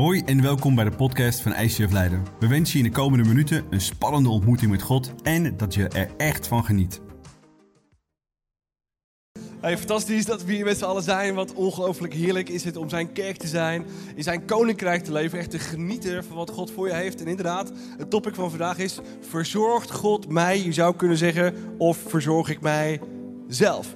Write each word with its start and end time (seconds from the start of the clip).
Hoi 0.00 0.22
en 0.24 0.42
welkom 0.42 0.74
bij 0.74 0.84
de 0.84 0.96
podcast 0.96 1.40
van 1.40 1.54
ICF 1.54 1.92
Leiden. 1.92 2.24
We 2.38 2.48
wensen 2.48 2.78
je 2.78 2.84
in 2.84 2.90
de 2.90 2.96
komende 2.96 3.28
minuten 3.28 3.64
een 3.70 3.80
spannende 3.80 4.28
ontmoeting 4.28 4.70
met 4.70 4.82
God 4.82 5.14
en 5.22 5.56
dat 5.56 5.74
je 5.74 5.88
er 5.88 6.10
echt 6.16 6.46
van 6.46 6.64
geniet. 6.64 7.00
Hey, 9.60 9.78
fantastisch 9.78 10.26
dat 10.26 10.44
we 10.44 10.52
hier 10.52 10.64
met 10.64 10.78
z'n 10.78 10.84
allen 10.84 11.02
zijn. 11.02 11.34
Wat 11.34 11.54
ongelooflijk 11.54 12.14
heerlijk 12.14 12.48
is 12.48 12.64
het 12.64 12.76
om 12.76 12.88
zijn 12.88 13.12
kerk 13.12 13.36
te 13.36 13.46
zijn, 13.46 13.84
in 14.14 14.22
zijn 14.22 14.44
koninkrijk 14.44 15.04
te 15.04 15.12
leven, 15.12 15.38
echt 15.38 15.50
te 15.50 15.58
genieten 15.58 16.24
van 16.24 16.36
wat 16.36 16.50
God 16.50 16.70
voor 16.70 16.86
je 16.86 16.94
heeft. 16.94 17.20
En 17.20 17.26
inderdaad, 17.26 17.72
het 17.98 18.10
topic 18.10 18.34
van 18.34 18.50
vandaag 18.50 18.78
is: 18.78 18.98
verzorgt 19.20 19.90
God 19.90 20.28
mij? 20.28 20.62
Je 20.62 20.72
zou 20.72 20.96
kunnen 20.96 21.16
zeggen, 21.16 21.54
of 21.78 21.98
verzorg 22.06 22.48
ik 22.48 22.60
mij 22.60 23.00
zelf? 23.50 23.86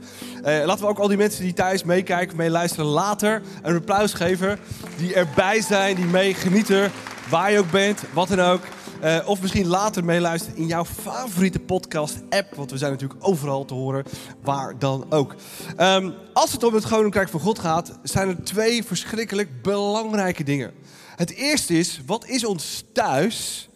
Eh, 0.43 0.65
laten 0.65 0.85
we 0.85 0.91
ook 0.91 0.99
al 0.99 1.09
die 1.09 1.17
mensen 1.17 1.43
die 1.43 1.53
thuis 1.53 1.85
meekijken, 1.85 2.37
meeluisteren 2.37 2.87
later 2.87 3.43
een 3.63 3.77
applaus 3.77 4.13
geven. 4.13 4.59
Die 4.97 5.15
erbij 5.15 5.61
zijn, 5.61 5.97
die 5.97 6.05
mee 6.05 6.35
genieten, 6.35 6.93
waar 7.29 7.53
je 7.53 7.59
ook 7.59 7.71
bent, 7.71 8.03
wat 8.13 8.29
dan 8.29 8.41
ook. 8.41 8.63
Uh, 9.05 9.19
of 9.25 9.41
misschien 9.41 9.67
later 9.67 10.05
meeluisteren 10.05 10.57
in 10.57 10.67
jouw 10.67 10.85
favoriete 10.85 11.59
podcast-app. 11.59 12.55
Want 12.55 12.71
we 12.71 12.79
zijn 12.79 12.93
natuurlijk 12.93 13.27
overal 13.27 13.65
te 13.65 13.75
horen, 13.75 14.05
waar 14.43 14.79
dan 14.79 15.07
ook. 15.09 15.35
Um, 15.79 16.15
als 16.33 16.53
het 16.53 16.65
om 16.65 16.75
het 16.75 16.89
Koninkrijk 16.89 17.29
van 17.29 17.41
God 17.41 17.59
gaat, 17.59 17.99
zijn 18.03 18.29
er 18.29 18.43
twee 18.43 18.85
verschrikkelijk 18.85 19.63
belangrijke 19.63 20.45
dingen. 20.45 20.73
Het 21.17 21.31
eerste 21.31 21.79
is, 21.79 22.01
wat 22.07 22.27
is 22.27 22.45
ons 22.45 22.85
thuis? 22.93 23.69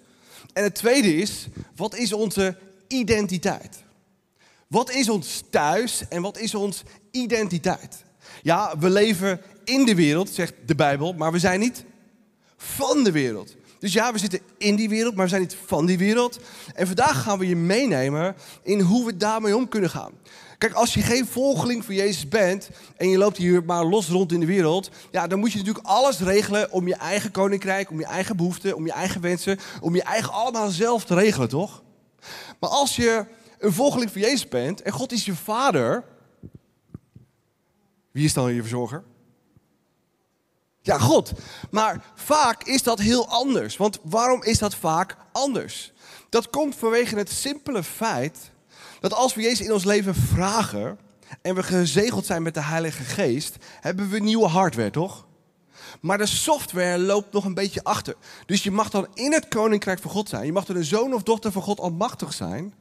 En 0.53 0.63
het 0.63 0.75
tweede 0.75 1.17
is, 1.17 1.47
wat 1.77 1.95
is 1.95 2.13
onze 2.13 2.57
identiteit? 2.87 3.83
Wat 4.69 4.91
is 4.91 5.09
ons 5.09 5.43
thuis 5.51 6.03
en 6.09 6.23
wat 6.23 6.39
is 6.39 6.55
ons 6.55 6.83
identiteit? 7.11 8.05
Ja, 8.43 8.79
we 8.79 8.91
leven 8.91 9.41
in 9.65 9.85
de 9.85 9.95
wereld, 9.95 10.31
zegt 10.31 10.55
de 10.67 10.75
Bijbel, 10.75 11.13
maar 11.13 11.33
we 11.33 11.39
zijn 11.39 11.61
niet 11.61 11.85
van 12.57 13.05
de 13.05 13.13
wereld. 13.13 13.57
Dus 13.79 13.93
ja, 13.93 14.13
we 14.13 14.19
zitten 14.19 14.41
in 14.59 14.77
die 14.77 14.89
wereld, 14.89 15.15
maar 15.15 15.25
we 15.25 15.31
zijn 15.31 15.43
niet 15.43 15.57
van 15.67 15.87
die 15.87 15.99
wereld. 15.99 16.39
En 16.75 16.87
vandaag 16.87 17.23
gaan 17.23 17.39
we 17.39 17.49
je 17.49 17.57
meenemen 17.57 18.37
in 18.63 18.81
hoe 18.81 19.07
we 19.07 19.17
daarmee 19.17 19.57
om 19.57 19.69
kunnen 19.69 19.91
gaan. 19.91 20.13
Kijk, 20.59 20.73
als 20.73 20.95
je 20.95 21.03
geen 21.03 21.27
volgeling 21.27 21.85
van 21.85 21.95
Jezus 21.95 22.29
bent 22.29 22.71
en 22.97 23.09
je 23.09 23.19
loopt 23.19 23.37
hier 23.37 23.65
maar 23.65 23.85
los 23.85 24.09
rond 24.09 24.33
in 24.33 24.41
de 24.41 24.47
wereld, 24.47 24.91
ja, 25.11 25.27
dan 25.27 25.39
moet 25.39 25.53
je 25.53 25.59
natuurlijk 25.59 25.87
alles 25.87 26.19
regelen 26.19 26.73
om 26.73 26.89
je 26.89 26.95
eigen 26.95 27.31
koninkrijk, 27.31 27.91
om 27.91 27.99
je 27.99 28.07
eigen 28.07 28.37
behoeften, 28.37 28.77
om 28.77 28.87
je 28.87 28.93
eigen 28.93 29.21
wensen, 29.21 29.59
om 29.81 29.95
je 29.95 30.03
eigen 30.03 30.33
allemaal 30.33 30.69
zelf 30.69 31.05
te 31.05 31.15
regelen, 31.15 31.49
toch? 31.49 31.83
Maar 32.61 32.71
als 32.71 32.97
je 32.97 33.25
een 33.59 33.73
volgeling 33.73 34.11
van 34.11 34.21
Jezus 34.21 34.49
bent 34.49 34.83
en 34.83 34.93
God 34.93 35.13
is 35.13 35.25
je 35.25 35.35
vader, 35.35 36.05
wie 38.11 38.25
is 38.25 38.33
dan 38.33 38.55
je 38.55 38.61
verzorger? 38.61 39.05
Ja, 40.81 40.99
God. 40.99 41.33
Maar 41.71 42.05
vaak 42.15 42.63
is 42.63 42.83
dat 42.83 42.99
heel 42.99 43.29
anders. 43.29 43.77
Want 43.77 43.99
waarom 44.03 44.43
is 44.43 44.59
dat 44.59 44.75
vaak 44.75 45.17
anders? 45.33 45.93
Dat 46.29 46.51
komt 46.51 46.77
vanwege 46.77 47.17
het 47.17 47.31
simpele 47.31 47.83
feit 47.83 48.51
dat 49.01 49.15
als 49.15 49.35
we 49.35 49.43
Jezus 49.43 49.67
in 49.67 49.73
ons 49.73 49.85
leven 49.85 50.15
vragen 50.15 50.99
en 51.43 51.55
we 51.55 51.63
gezegeld 51.63 52.27
zijn 52.27 52.43
met 52.43 52.55
de 52.55 52.63
Heilige 52.63 53.03
Geest, 53.03 53.57
hebben 53.81 54.09
we 54.09 54.19
nieuwe 54.19 54.47
hardware, 54.47 54.91
toch? 54.91 55.27
Maar 56.01 56.19
de 56.19 56.27
software 56.27 56.99
loopt 56.99 57.33
nog 57.33 57.45
een 57.45 57.55
beetje 57.55 57.85
achter. 57.85 58.15
Dus 58.47 58.63
je 58.63 58.71
mag 58.71 58.91
dan 58.91 59.07
in 59.15 59.33
het 59.33 59.49
koninkrijk 59.49 59.99
van 59.99 60.11
God 60.11 60.29
zijn. 60.29 60.47
Je 60.47 60.53
mag 60.53 60.65
dan 60.65 60.77
een 60.77 60.85
zoon 60.85 61.15
of 61.15 61.23
dochter 61.23 61.53
van 61.53 61.63
God 61.63 61.81
almachtig 61.81 62.33
zijn. 62.33 62.75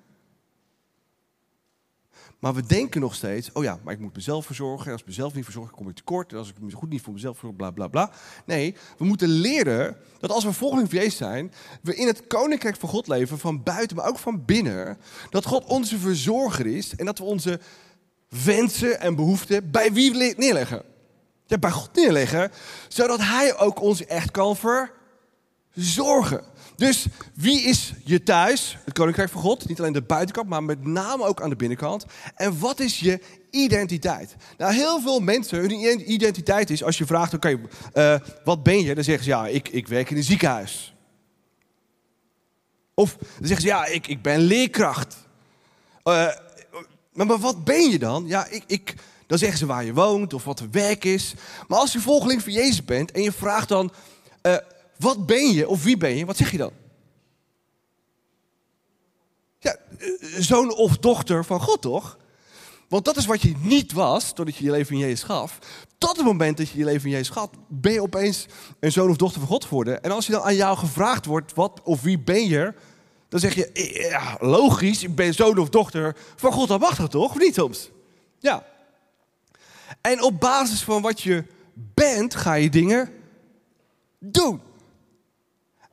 Maar 2.40 2.54
we 2.54 2.66
denken 2.66 3.02
nog 3.02 3.16
steeds, 3.16 3.52
oh 3.52 3.64
ja, 3.64 3.80
maar 3.84 3.94
ik 3.94 4.00
moet 4.00 4.16
mezelf 4.16 4.46
verzorgen. 4.46 4.86
En 4.86 4.92
als 4.92 5.02
ik 5.02 5.08
mezelf 5.08 5.34
niet 5.34 5.44
verzorg, 5.44 5.72
kom 5.72 5.90
ik 5.90 5.96
tekort. 5.96 6.32
En 6.32 6.38
als 6.38 6.50
ik 6.50 6.60
me 6.60 6.72
goed 6.72 6.90
niet 6.90 7.02
voor 7.02 7.14
mezelf 7.14 7.38
verzorg, 7.38 7.58
bla 7.58 7.72
bla 7.72 7.88
bla. 7.88 8.12
Nee, 8.46 8.76
we 8.98 9.06
moeten 9.06 9.28
leren 9.28 9.98
dat 10.20 10.32
als 10.32 10.44
we 10.44 10.54
volgeling 10.54 10.90
van 10.90 10.98
Jezus 10.98 11.18
zijn, 11.18 11.54
we 11.82 11.96
in 11.96 12.08
het 12.08 12.28
koninkrijk 12.28 12.76
van 12.76 12.90
God 12.90 13.08
leven, 13.08 13.40
van 13.40 13.64
buiten, 13.64 13.98
maar 13.98 14.08
ook 14.08 14.20
van 14.20 14.46
binnen. 14.46 14.98
Dat 15.30 15.46
God 15.46 15.66
onze 15.66 15.98
verzorger 15.98 16.66
is 16.66 16.96
en 16.96 17.06
dat 17.06 17.18
we 17.18 17.24
onze 17.24 17.60
wensen 18.44 19.00
en 19.00 19.16
behoeften 19.16 19.72
bij 19.72 19.94
wie 19.94 20.36
neerleggen? 20.38 20.84
Ja, 21.46 21.58
bij 21.58 21.72
God 21.72 21.90
neerleggen, 21.94 22.52
zodat 22.88 23.20
Hij 23.20 23.58
ook 23.58 23.82
ons 23.82 24.06
echt 24.06 24.32
kan 24.32 24.58
verzorgen. 25.74 26.44
Dus 26.78 27.06
wie 27.34 27.62
is 27.62 27.94
je 28.04 28.24
thuis? 28.24 28.78
Het 28.86 28.94
koninkrijk 28.94 29.30
van 29.30 29.42
God. 29.42 29.68
Niet 29.68 29.80
alleen 29.80 29.94
de 29.94 30.02
buitenkant, 30.02 30.50
maar 30.50 30.64
met 30.64 30.86
name 30.86 31.26
ook 31.26 31.42
aan 31.42 31.50
de 31.50 31.56
binnenkant. 31.56 32.06
En 32.36 32.60
wat 32.60 32.80
is 32.80 33.00
je 33.00 33.20
identiteit? 33.52 34.36
Nou, 34.58 34.74
heel 34.74 35.02
veel 35.02 35.20
mensen, 35.20 35.60
hun 35.60 36.12
identiteit 36.12 36.70
is, 36.70 36.84
als 36.84 36.98
je 36.98 37.06
vraagt, 37.06 37.34
oké, 37.34 37.60
uh, 37.94 38.20
wat 38.44 38.64
ben 38.64 38.80
je? 38.84 38.96
Dan 38.96 39.04
zeggen 39.04 39.24
ze, 39.24 39.30
ja, 39.30 39.48
ik, 39.48 39.70
ik 39.70 39.88
werk 39.88 40.10
in 40.10 40.18
een 40.18 40.24
ziekenhuis. 40.24 40.96
Of 42.94 43.16
dan 43.18 43.48
zeggen 43.48 43.62
ze, 43.62 43.68
ja, 43.68 43.86
ik, 43.86 44.08
ik 44.08 44.22
ben 44.22 44.40
leerkracht. 44.40 45.16
Uh, 46.04 46.28
maar, 47.14 47.38
wat 47.38 47.64
ben 47.64 47.90
je 47.90 48.00
dan? 48.00 48.28
Ja, 48.28 48.48
ik, 48.48 48.64
ik, 48.68 48.94
dan 49.28 49.38
zeggen 49.38 49.58
ze 49.58 49.66
waar 49.66 49.86
je 49.86 49.94
woont 49.94 50.34
of 50.34 50.44
wat 50.44 50.60
er 50.60 50.72
werk 50.72 51.06
is. 51.06 51.34
Maar 51.68 51.80
als 51.80 51.94
je 51.94 52.00
volgeling 52.00 52.44
van 52.44 52.54
Jezus 52.54 52.86
bent 52.86 53.12
en 53.12 53.22
je 53.22 53.32
vraagt 53.32 53.70
dan... 53.70 53.92
Uh, 54.44 54.56
wat 55.00 55.26
ben 55.26 55.54
je 55.54 55.68
of 55.68 55.84
wie 55.84 55.98
ben 55.98 56.16
je? 56.16 56.26
Wat 56.26 56.38
zeg 56.38 56.52
je 56.52 56.58
dan? 56.58 56.72
Ja, 59.60 59.76
eh, 59.98 60.08
zoon 60.40 60.76
of 60.76 60.98
dochter 60.98 61.46
van 61.46 61.60
God, 61.60 61.82
toch? 61.82 62.18
Want 62.90 63.06
dat 63.06 63.18
is 63.18 63.26
wat 63.26 63.42
je 63.42 63.54
niet 63.60 63.94
was, 63.94 64.34
totdat 64.34 64.56
je 64.56 64.64
je 64.64 64.72
leven 64.72 64.94
in 64.94 65.02
Jezus 65.02 65.24
gaf. 65.24 65.60
Tot 65.98 66.18
het 66.18 66.26
moment 66.26 66.58
dat 66.58 66.70
je 66.70 66.78
je 66.78 66.86
leven 66.86 67.06
in 67.06 67.12
Jezus 67.12 67.30
gaf, 67.30 67.50
ben 67.68 67.92
je 67.92 68.02
opeens 68.02 68.46
een 68.80 68.92
zoon 68.92 69.10
of 69.10 69.16
dochter 69.16 69.40
van 69.40 69.50
God 69.50 69.66
geworden. 69.66 70.04
En 70.04 70.12
als 70.12 70.26
je 70.26 70.32
dan 70.32 70.42
aan 70.42 70.56
jou 70.56 70.78
gevraagd 70.78 71.26
wordt, 71.26 71.54
wat 71.54 71.82
of 71.84 72.02
wie 72.02 72.20
ben 72.20 72.48
je? 72.48 72.74
Dan 73.30 73.40
zeg 73.40 73.56
je, 73.56 73.70
ja, 74.12 74.38
logisch, 74.40 75.04
ik 75.04 75.16
ben 75.16 75.34
zoon 75.34 75.58
of 75.58 75.70
dochter 75.70 76.16
van 76.36 76.52
God 76.52 76.70
almachtig, 76.70 77.08
toch? 77.08 77.32
Of 77.32 77.40
niet 77.40 77.54
soms? 77.54 77.90
Ja. 78.40 78.66
En 80.02 80.24
op 80.24 80.40
basis 80.40 80.84
van 80.84 81.02
wat 81.02 81.22
je 81.22 81.44
bent, 81.74 82.36
ga 82.36 82.54
je 82.54 82.70
dingen 82.70 83.10
doen. 84.20 84.62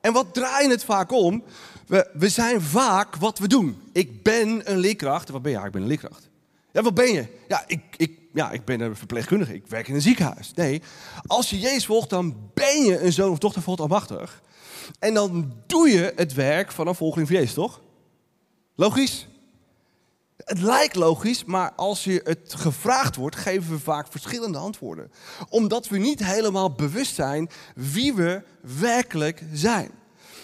En 0.05 0.13
wat 0.13 0.33
draait 0.33 0.69
het 0.69 0.83
vaak 0.83 1.11
om? 1.11 1.43
We, 1.87 2.09
we 2.13 2.29
zijn 2.29 2.61
vaak 2.61 3.15
wat 3.15 3.39
we 3.39 3.47
doen. 3.47 3.81
Ik 3.91 4.23
ben 4.23 4.71
een 4.71 4.77
leerkracht. 4.77 5.29
Wat 5.29 5.41
ben 5.41 5.51
je? 5.51 5.57
Ik 5.57 5.71
ben 5.71 5.81
een 5.81 5.87
leerkracht. 5.87 6.29
Ja, 6.71 6.81
wat 6.81 6.93
ben 6.93 7.13
je? 7.13 7.25
Ja 7.47 7.63
ik, 7.67 7.81
ik, 7.97 8.19
ja, 8.33 8.51
ik 8.51 8.65
ben 8.65 8.79
een 8.79 8.95
verpleegkundige. 8.95 9.53
Ik 9.53 9.67
werk 9.67 9.87
in 9.87 9.95
een 9.95 10.01
ziekenhuis. 10.01 10.53
Nee, 10.53 10.81
als 11.25 11.49
je 11.49 11.59
Jezus 11.59 11.85
volgt, 11.85 12.09
dan 12.09 12.35
ben 12.53 12.83
je 12.85 12.99
een 12.99 13.13
zoon 13.13 13.31
of 13.31 13.37
dochter 13.37 13.61
van 13.61 13.71
God 13.71 13.81
almachtig. 13.81 14.41
En 14.99 15.13
dan 15.13 15.53
doe 15.67 15.89
je 15.89 16.13
het 16.15 16.33
werk 16.33 16.71
van 16.71 16.87
een 16.87 16.95
volgeling 16.95 17.27
van 17.27 17.37
Jezus, 17.37 17.53
toch? 17.53 17.81
Logisch? 18.75 19.27
Het 20.37 20.61
lijkt 20.61 20.95
logisch, 20.95 21.43
maar 21.43 21.71
als 21.75 22.03
je 22.03 22.21
het 22.23 22.53
gevraagd 22.53 23.15
wordt, 23.15 23.35
geven 23.35 23.71
we 23.71 23.79
vaak 23.79 24.07
verschillende 24.11 24.57
antwoorden. 24.57 25.11
Omdat 25.49 25.87
we 25.87 25.97
niet 25.97 26.25
helemaal 26.25 26.71
bewust 26.71 27.15
zijn 27.15 27.49
wie 27.75 28.13
we 28.13 28.41
werkelijk 28.61 29.43
zijn. 29.53 29.91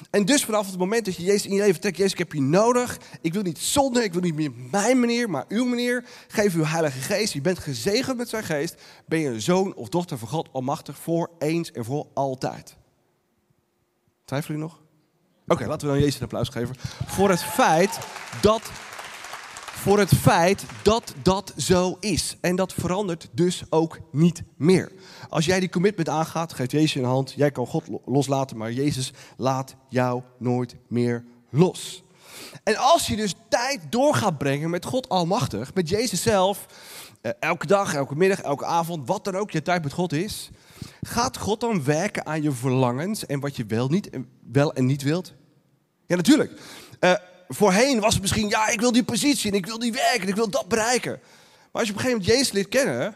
En 0.10 0.26
dus 0.26 0.46
vanaf 0.46 0.68
het 0.68 0.78
moment 0.78 1.06
dat 1.06 1.16
je 1.16 1.24
Jezus 1.24 1.46
in 1.46 1.54
je 1.54 1.62
leven 1.62 1.82
trekt, 1.82 1.98
Jezus, 1.98 2.12
ik 2.12 2.18
heb 2.18 2.34
je 2.34 2.42
nodig. 2.42 2.98
Ik 3.22 3.34
wil 3.34 3.42
niet 3.42 3.60
zonder, 3.60 4.04
ik 4.04 4.14
wil 4.14 4.22
niet 4.22 4.36
meer 4.36 4.52
mijn 4.72 5.00
manier, 5.00 5.30
maar 5.30 5.46
uw 5.48 5.66
manier. 5.66 6.06
Geef 6.28 6.56
uw 6.56 6.64
Heilige 6.64 7.00
Geest. 7.00 7.34
Je 7.34 7.42
bent 7.42 7.60
gezegend 7.60 8.18
met 8.18 8.30
zijn 8.30 8.44
geest. 8.44 8.76
Ben 9.06 9.20
je 9.20 9.30
een 9.30 9.42
zoon 9.42 9.76
of 9.76 9.90
dochter 9.90 10.18
van 10.18 10.28
God 10.28 10.50
Almachtig 10.52 10.98
voor 10.98 11.30
eens 11.40 11.72
en 11.72 11.86
voor 11.86 12.08
altijd. 12.14 12.76
Twijfelen 14.26 14.58
jullie 14.58 14.74
nog? 14.74 14.82
Oké, 15.48 15.68
laten 15.68 15.88
we 15.88 15.94
dan 15.94 16.04
Jezus 16.04 16.16
een 16.16 16.24
applaus 16.24 16.50
geven. 16.50 16.76
Voor 17.06 17.30
het 17.30 17.44
feit 17.44 18.00
dat 18.42 18.72
voor 19.82 20.00
het 20.00 20.16
feit 20.16 20.66
dat 20.82 21.14
dat 21.22 21.54
zo 21.58 21.98
is. 22.00 22.38
En 22.42 22.56
dat 22.56 22.74
verandert 22.74 23.30
dus 23.32 23.64
ook 23.70 24.00
niet 24.12 24.44
meer. 24.58 24.92
Als 25.30 25.46
jij 25.46 25.60
die 25.60 25.70
commitment 25.70 26.10
aangaat, 26.10 26.54
geeft 26.54 26.72
Jezus 26.72 26.96
een 26.96 27.04
hand. 27.04 27.34
Jij 27.36 27.52
kan 27.52 27.68
God 27.68 27.84
loslaten, 28.06 28.58
maar 28.58 28.72
Jezus 28.72 29.14
laat 29.38 29.76
jou 29.90 30.22
nooit 30.38 30.76
meer 30.88 31.26
los. 31.50 32.04
En 32.64 32.76
als 32.76 33.08
je 33.08 33.16
dus 33.16 33.34
tijd 33.50 33.80
door 33.90 34.16
gaat 34.16 34.38
brengen 34.38 34.70
met 34.70 34.86
God 34.86 35.10
Almachtig, 35.10 35.74
met 35.74 35.90
Jezus 35.90 36.22
zelf, 36.22 36.66
eh, 37.22 37.32
elke 37.40 37.68
dag, 37.68 37.94
elke 37.94 38.16
middag, 38.16 38.42
elke 38.42 38.66
avond, 38.66 39.08
wat 39.08 39.24
dan 39.24 39.36
ook 39.36 39.52
je 39.52 39.62
tijd 39.62 39.84
met 39.84 39.94
God 39.94 40.14
is, 40.14 40.50
gaat 41.02 41.38
God 41.38 41.60
dan 41.60 41.84
werken 41.84 42.26
aan 42.26 42.42
je 42.42 42.52
verlangens 42.52 43.26
en 43.26 43.40
wat 43.40 43.56
je 43.56 43.66
wel, 43.66 43.88
niet, 43.88 44.10
wel 44.52 44.74
en 44.74 44.86
niet 44.86 45.02
wilt? 45.02 45.34
Ja, 46.06 46.16
natuurlijk. 46.16 46.62
Uh, 47.00 47.14
voorheen 47.54 48.00
was 48.00 48.14
het 48.14 48.22
misschien, 48.22 48.50
ja, 48.50 48.68
ik 48.68 48.80
wil 48.80 48.92
die 48.92 49.04
positie 49.04 49.52
en 49.52 49.58
ik 49.58 49.66
wil 49.66 49.80
die 49.80 49.92
werken 49.92 50.22
en 50.22 50.28
ik 50.28 50.36
wil 50.36 50.50
dat 50.50 50.68
bereiken. 50.68 51.20
Maar 51.72 51.82
als 51.82 51.88
je 51.88 51.94
op 51.94 51.98
een 51.98 52.04
gegeven 52.04 52.20
moment 52.20 52.38
Jezus 52.38 52.52
leert 52.52 52.68
kennen, 52.68 53.16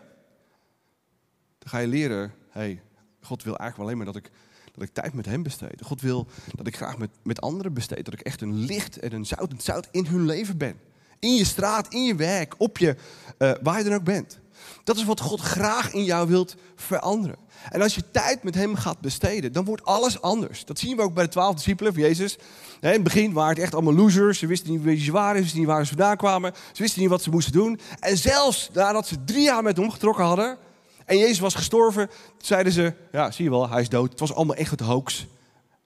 dan 1.58 1.70
ga 1.70 1.78
je 1.78 1.88
leren, 1.88 2.34
hey, 2.50 2.82
God 3.22 3.44
wil 3.44 3.58
eigenlijk 3.58 3.90
alleen 3.90 4.04
maar 4.04 4.14
dat 4.14 4.24
ik, 4.24 4.32
dat 4.72 4.84
ik 4.84 4.94
tijd 4.94 5.14
met 5.14 5.26
hem 5.26 5.44
besteed. 5.44 5.82
God 5.82 6.02
wil 6.02 6.28
dat 6.56 6.68
ik 6.68 6.76
graag 6.76 6.98
met, 6.98 7.10
met 7.24 7.42
anderen 7.42 7.74
besteed. 7.74 8.06
Dat 8.06 8.14
ik 8.14 8.22
echt 8.22 8.42
een 8.42 8.54
licht 8.54 9.00
en 9.00 9.14
een 9.14 9.26
zout 9.26 9.52
en 9.52 9.62
zout 9.62 9.88
in 9.92 10.06
hun 10.06 10.26
leven 10.26 10.58
ben. 10.58 10.80
In 11.20 11.36
je 11.36 11.46
straat, 11.46 11.94
in 11.94 12.04
je 12.04 12.16
werk, 12.16 12.56
op 12.58 12.78
je, 12.78 12.96
uh, 13.38 13.54
waar 13.62 13.78
je 13.78 13.84
dan 13.84 13.94
ook 13.94 14.04
bent. 14.04 14.40
Dat 14.86 14.98
is 14.98 15.04
wat 15.04 15.20
God 15.20 15.40
graag 15.40 15.94
in 15.94 16.04
jou 16.04 16.28
wilt 16.28 16.56
veranderen. 16.76 17.38
En 17.70 17.82
als 17.82 17.96
je 17.96 18.12
tijd 18.12 18.44
met 18.44 18.56
hem 18.56 18.76
gaat 18.76 19.00
besteden, 19.00 19.54
dan 19.54 19.66
wordt 19.66 19.86
alles 19.86 20.22
anders. 20.22 20.66
Dat 20.66 20.80
zien 20.80 20.96
we 20.96 21.02
ook 21.02 21.14
bij 21.14 21.24
de 21.24 21.30
twaalf 21.30 21.56
discipelen 21.56 21.94
van 21.94 22.02
Jezus. 22.02 22.38
In 22.82 22.90
het 22.90 23.04
begin 23.04 23.34
waren 23.34 23.54
het 23.54 23.64
echt 23.64 23.74
allemaal 23.74 23.94
losers. 23.94 24.40
Ze 24.40 24.48
wisten 24.48 24.72
niet 24.72 24.82
wie 24.82 25.04
ze 25.04 25.12
waren, 25.12 25.36
ze 25.36 25.42
wisten 25.42 25.60
niet 25.60 25.68
waar 25.68 25.86
ze 25.86 25.96
vandaan 25.96 26.18
kwamen. 26.18 26.54
Ze 26.74 26.82
wisten 26.82 27.02
niet 27.02 27.10
wat 27.10 27.22
ze 27.22 27.30
moesten 27.30 27.54
doen. 27.54 27.80
En 28.00 28.18
zelfs 28.18 28.70
nadat 28.74 29.08
ze 29.08 29.24
drie 29.24 29.44
jaar 29.44 29.64
met 29.64 29.78
hem 29.78 29.92
getrokken 29.92 30.26
hadden 30.26 30.58
en 31.06 31.18
Jezus 31.18 31.40
was 31.40 31.56
gestorven, 31.56 32.10
zeiden 32.38 32.74
ze, 32.74 32.94
ja 33.12 33.32
zie 33.32 33.44
je 33.44 33.50
wel, 33.50 33.70
hij 33.70 33.82
is 33.82 33.90
dood. 33.90 34.10
Het 34.10 34.20
was 34.20 34.34
allemaal 34.34 34.56
echt 34.56 34.72
het 34.72 34.80
hoax. 34.80 35.26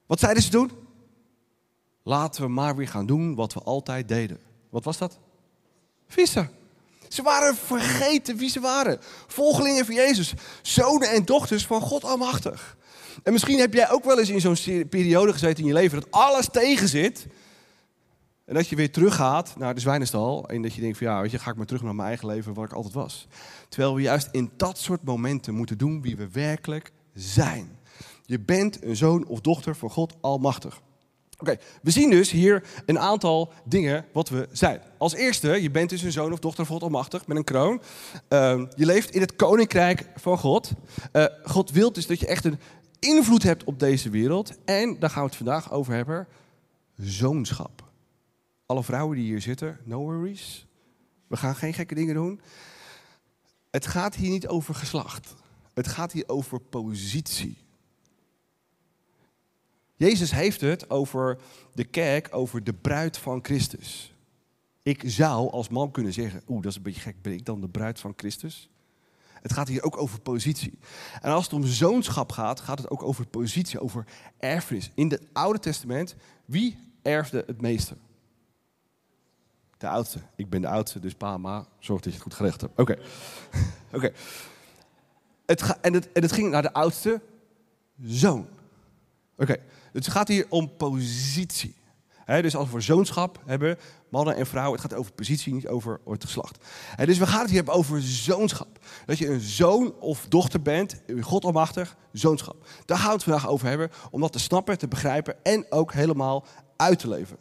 Wat 0.06 0.20
zeiden 0.20 0.44
ze 0.44 0.50
toen? 0.50 0.72
Laten 2.04 2.42
we 2.42 2.48
maar 2.48 2.76
weer 2.76 2.88
gaan 2.88 3.06
doen 3.06 3.36
wat 3.36 3.54
we 3.54 3.60
altijd 3.60 4.08
deden. 4.08 4.40
Wat 4.70 4.84
was 4.84 4.98
dat? 4.98 5.20
Vissen. 6.08 6.50
Ze 7.10 7.22
waren 7.22 7.56
vergeten 7.56 8.38
wie 8.38 8.50
ze 8.50 8.60
waren. 8.60 9.00
Volgelingen 9.28 9.86
van 9.86 9.96
Jezus. 9.96 10.34
Zonen 10.62 11.10
en 11.10 11.26
dochters 11.26 11.66
van 11.66 11.82
God 11.82 12.04
Almachtig. 12.04 12.78
En 13.24 13.32
misschien 13.32 13.60
heb 13.60 13.74
jij 13.74 13.92
ook 13.92 14.04
wel 14.04 14.20
eens 14.20 14.30
in 14.30 14.56
zo'n 14.56 14.88
periode 14.90 15.32
gezeten 15.32 15.60
in 15.60 15.66
je 15.66 15.74
leven 15.74 16.00
dat 16.00 16.12
alles 16.12 16.48
tegen 16.52 16.88
zit. 16.88 17.28
En 18.46 18.54
dat 18.56 18.68
je 18.68 18.76
weer 18.76 18.92
teruggaat 18.92 19.56
naar 19.58 19.74
de 19.74 19.82
zwijnenstal. 19.82 20.48
En 20.48 20.62
dat 20.62 20.74
je 20.74 20.82
denkt 20.82 20.98
van 20.98 21.08
ja, 21.08 21.22
weet 21.22 21.32
je, 21.32 21.40
ga 21.40 21.52
ik 21.52 21.58
maar 21.58 21.66
terug 21.66 21.84
naar 21.84 21.96
mijn 21.96 22.08
eigen 22.08 22.28
leven 22.28 22.54
waar 22.54 22.66
ik 22.66 22.74
altijd 22.74 22.94
was. 22.94 23.28
Terwijl 23.70 23.96
we 23.96 24.02
juist 24.02 24.28
in 24.32 24.52
dat 24.58 24.78
soort 24.78 25.04
momenten 25.04 25.54
moeten 25.54 25.78
doen 25.78 26.02
wie 26.02 26.18
we 26.18 26.30
werkelijk 26.32 26.92
zijn. 27.14 27.78
Je 28.26 28.40
bent 28.40 28.84
een 28.84 28.96
zoon 28.96 29.28
of 29.28 29.42
dochter 29.42 29.76
van 29.76 29.90
God 29.90 30.16
Almachtig. 30.22 30.82
Oké, 31.42 31.58
we 31.82 31.92
zien 31.92 32.10
dus 32.10 32.32
hier 32.32 32.64
een 32.86 33.00
aantal 33.00 33.54
dingen 33.66 34.06
wat 34.14 34.30
we 34.30 34.48
zijn. 34.52 34.82
Als 34.98 35.14
eerste, 35.14 35.62
je 35.62 35.72
bent 35.72 35.90
dus 35.90 36.02
een 36.02 36.12
zoon 36.12 36.32
of 36.32 36.40
dochter 36.40 36.66
van 36.66 36.74
God 36.74 36.84
Almachtig 36.84 37.28
met 37.28 37.38
een 37.38 37.44
kroon. 37.44 37.82
Uh, 38.30 38.64
je 38.76 38.86
leeft 38.86 39.10
in 39.10 39.22
het 39.22 39.36
koninkrijk 39.36 40.10
van 40.16 40.38
God. 40.38 40.72
Uh, 41.14 41.26
God 41.44 41.72
wil 41.72 41.92
dus 41.92 42.08
dat 42.08 42.20
je 42.20 42.28
echt 42.28 42.46
een 42.46 42.60
invloed 43.00 43.44
hebt 43.44 43.64
op 43.64 43.80
deze 43.80 44.10
wereld. 44.10 44.58
En 44.66 45.00
daar 45.00 45.10
gaan 45.10 45.22
we 45.22 45.28
het 45.28 45.38
vandaag 45.38 45.72
over 45.72 45.94
hebben. 45.94 46.28
Zoonschap. 46.98 47.84
Alle 48.66 48.84
vrouwen 48.84 49.18
die 49.18 49.26
hier 49.26 49.42
zitten, 49.42 49.80
no 49.84 50.00
worries. 50.00 50.68
We 51.28 51.38
gaan 51.38 51.56
geen 51.56 51.74
gekke 51.74 51.96
dingen 51.96 52.16
doen. 52.16 52.42
Het 53.72 53.88
gaat 53.88 54.16
hier 54.16 54.30
niet 54.30 54.48
over 54.48 54.76
geslacht. 54.76 55.36
Het 55.74 55.88
gaat 55.88 56.12
hier 56.12 56.24
over 56.28 56.60
positie. 56.60 57.58
Jezus 60.00 60.32
heeft 60.32 60.62
het 60.62 60.90
over 60.90 61.38
de 61.74 61.84
kerk, 61.84 62.28
over 62.32 62.64
de 62.64 62.74
bruid 62.74 63.18
van 63.18 63.40
Christus. 63.42 64.14
Ik 64.84 65.04
zou 65.06 65.52
als 65.52 65.70
man 65.70 65.92
kunnen 65.92 66.14
zeggen, 66.14 66.42
oeh, 66.48 66.62
dat 66.62 66.72
is 66.72 66.78
een 66.78 66.84
beetje 66.84 67.02
gek, 67.02 67.22
ben 67.22 67.34
ik 67.34 67.46
dan 67.46 67.62
de 67.62 67.70
bruid 67.70 68.00
van 68.00 68.14
Christus? 68.16 68.70
Het 69.42 69.54
gaat 69.54 69.68
hier 69.68 69.84
ook 69.84 69.98
over 69.98 70.20
positie. 70.20 70.80
En 71.22 71.32
als 71.32 71.44
het 71.44 71.54
om 71.54 71.66
zoonschap 71.66 72.32
gaat, 72.32 72.60
gaat 72.60 72.78
het 72.78 72.90
ook 72.90 73.04
over 73.04 73.28
positie, 73.28 73.80
over 73.80 74.06
erfenis. 74.38 74.92
In 74.94 75.12
het 75.12 75.22
Oude 75.34 75.60
Testament, 75.60 76.16
wie 76.46 76.78
erfde 77.02 77.44
het 77.48 77.62
meeste? 77.62 77.96
De 79.78 79.88
oudste. 79.88 80.20
Ik 80.36 80.50
ben 80.50 80.62
de 80.62 80.68
oudste, 80.68 81.00
dus 81.00 81.14
pa, 81.14 81.38
ma, 81.38 81.66
zorg 81.80 82.02
dat 82.02 82.14
je 82.14 82.20
het 82.20 82.28
goed 82.28 82.34
geregeld 82.34 82.62
hebt. 82.62 82.80
Oké. 82.80 82.98
Oké. 83.98 84.12
En, 85.82 85.94
het, 85.94 86.12
en 86.12 86.22
het 86.22 86.32
ging 86.32 86.52
naar 86.52 86.62
de 86.62 86.74
oudste 86.74 87.22
zoon. 88.02 88.48
Oké. 89.38 89.58
Het 90.06 90.14
gaat 90.14 90.28
hier 90.28 90.46
om 90.50 90.76
positie. 90.78 91.76
dus 92.26 92.56
als 92.56 92.70
we 92.70 92.82
zoonschap 92.82 93.42
hebben, 93.46 93.78
mannen 94.10 94.36
en 94.36 94.46
vrouwen, 94.46 94.80
het 94.80 94.92
gaat 94.92 95.00
over 95.00 95.12
positie, 95.12 95.54
niet 95.54 95.68
over 95.68 96.00
het 96.06 96.24
geslacht. 96.24 96.58
dus 97.06 97.18
we 97.18 97.28
gaan 97.28 97.40
het 97.40 97.48
hier 97.48 97.58
hebben 97.58 97.74
over 97.74 98.02
zoonschap. 98.02 98.80
Dat 99.06 99.18
je 99.18 99.28
een 99.28 99.40
zoon 99.40 99.94
of 100.00 100.26
dochter 100.28 100.62
bent, 100.62 101.02
God 101.22 101.46
almachtig, 101.46 101.98
zoonschap. 102.12 102.68
Daar 102.86 102.98
gaan 102.98 103.08
we 103.08 103.14
het 103.14 103.24
vandaag 103.24 103.48
over 103.48 103.68
hebben, 103.68 103.92
om 104.12 104.22
dat 104.22 104.32
te 104.32 104.40
snappen, 104.40 104.78
te 104.78 104.88
begrijpen 104.88 105.36
en 105.44 105.66
ook 105.70 105.94
helemaal 105.94 106.46
uit 106.76 107.00
te 107.00 107.10
leven. 107.10 107.38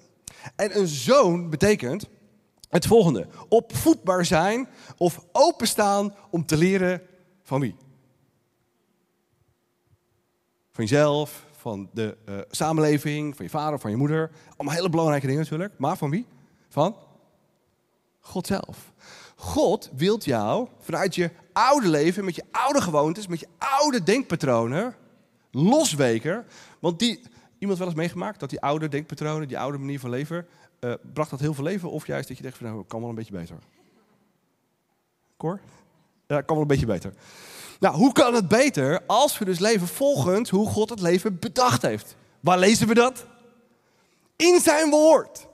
En 0.57 0.79
een 0.79 0.89
zoon 0.89 1.51
betekent 1.51 2.09
het 2.69 2.87
volgende: 2.87 3.27
opvoedbaar 3.49 4.25
zijn 4.25 4.69
of 4.97 5.25
openstaan 5.33 6.15
om 6.31 6.47
te 6.47 6.57
leren 6.57 7.03
van 7.43 7.61
wie? 7.61 7.77
Van 10.73 10.85
jezelf, 10.85 11.47
van 11.59 11.89
de 11.93 12.17
uh, 12.29 12.39
samenleving, 12.51 13.37
van 13.37 13.45
je 13.45 13.51
vader, 13.51 13.79
van 13.79 13.91
je 13.91 13.97
moeder. 13.97 14.31
Allemaal 14.57 14.75
hele 14.75 14.91
belangrijke 14.91 15.27
dingen 15.27 15.43
natuurlijk. 15.43 15.79
Maar 15.79 15.97
van 15.97 16.11
wie? 16.11 16.27
Van 16.69 16.97
God 18.21 18.47
zelf. 18.47 18.93
God 19.37 19.91
wilt 19.97 20.25
jou 20.25 20.69
vanuit 20.79 21.15
je 21.15 21.31
oude 21.53 21.89
leven, 21.89 22.25
met 22.25 22.35
je 22.35 22.45
oude 22.51 22.81
gewoontes, 22.81 23.27
met 23.27 23.41
je 23.41 23.49
oude 23.59 24.03
denkpatronen, 24.03 24.95
losweken. 25.51 26.47
Want 26.79 26.99
die, 26.99 27.21
iemand 27.59 27.79
wel 27.79 27.89
eens 27.89 27.97
meegemaakt 27.97 28.41
dat 28.41 28.51
die 28.51 28.61
oude 28.61 28.89
denkpatronen, 28.89 29.49
die 29.49 29.59
oude 29.59 29.79
manier 29.79 30.01
van 30.01 30.11
leven, 30.11 30.47
uh, 30.81 30.95
bracht 31.13 31.31
dat 31.31 31.41
heel 31.41 31.55
veel 31.55 31.65
leven? 31.65 31.91
Of 31.91 32.07
juist 32.07 32.29
dat 32.29 32.37
je 32.37 32.43
denkt 32.43 32.59
van 32.59 32.67
nou, 32.67 32.85
kan 32.87 33.01
wel 33.01 33.09
een 33.09 33.15
beetje 33.15 33.33
beter. 33.33 33.57
Cor? 35.37 35.61
Ja, 36.27 36.41
kan 36.41 36.55
wel 36.55 36.61
een 36.61 36.67
beetje 36.67 36.87
beter. 36.87 37.13
Nou, 37.79 37.97
hoe 37.97 38.13
kan 38.13 38.35
het 38.35 38.49
beter 38.49 39.01
als 39.07 39.39
we 39.39 39.45
dus 39.45 39.59
leven 39.59 39.89
volgens 39.89 40.51
hoe 40.51 40.69
God 40.69 40.91
het 40.91 41.01
leven 41.01 41.39
bedacht 41.39 41.83
heeft? 41.83 42.17
Waar 42.41 42.59
lezen 42.59 42.89
we 42.89 42.95
dat? 42.95 43.27
In 44.37 44.61
zijn 44.61 44.91
woord. 44.91 45.47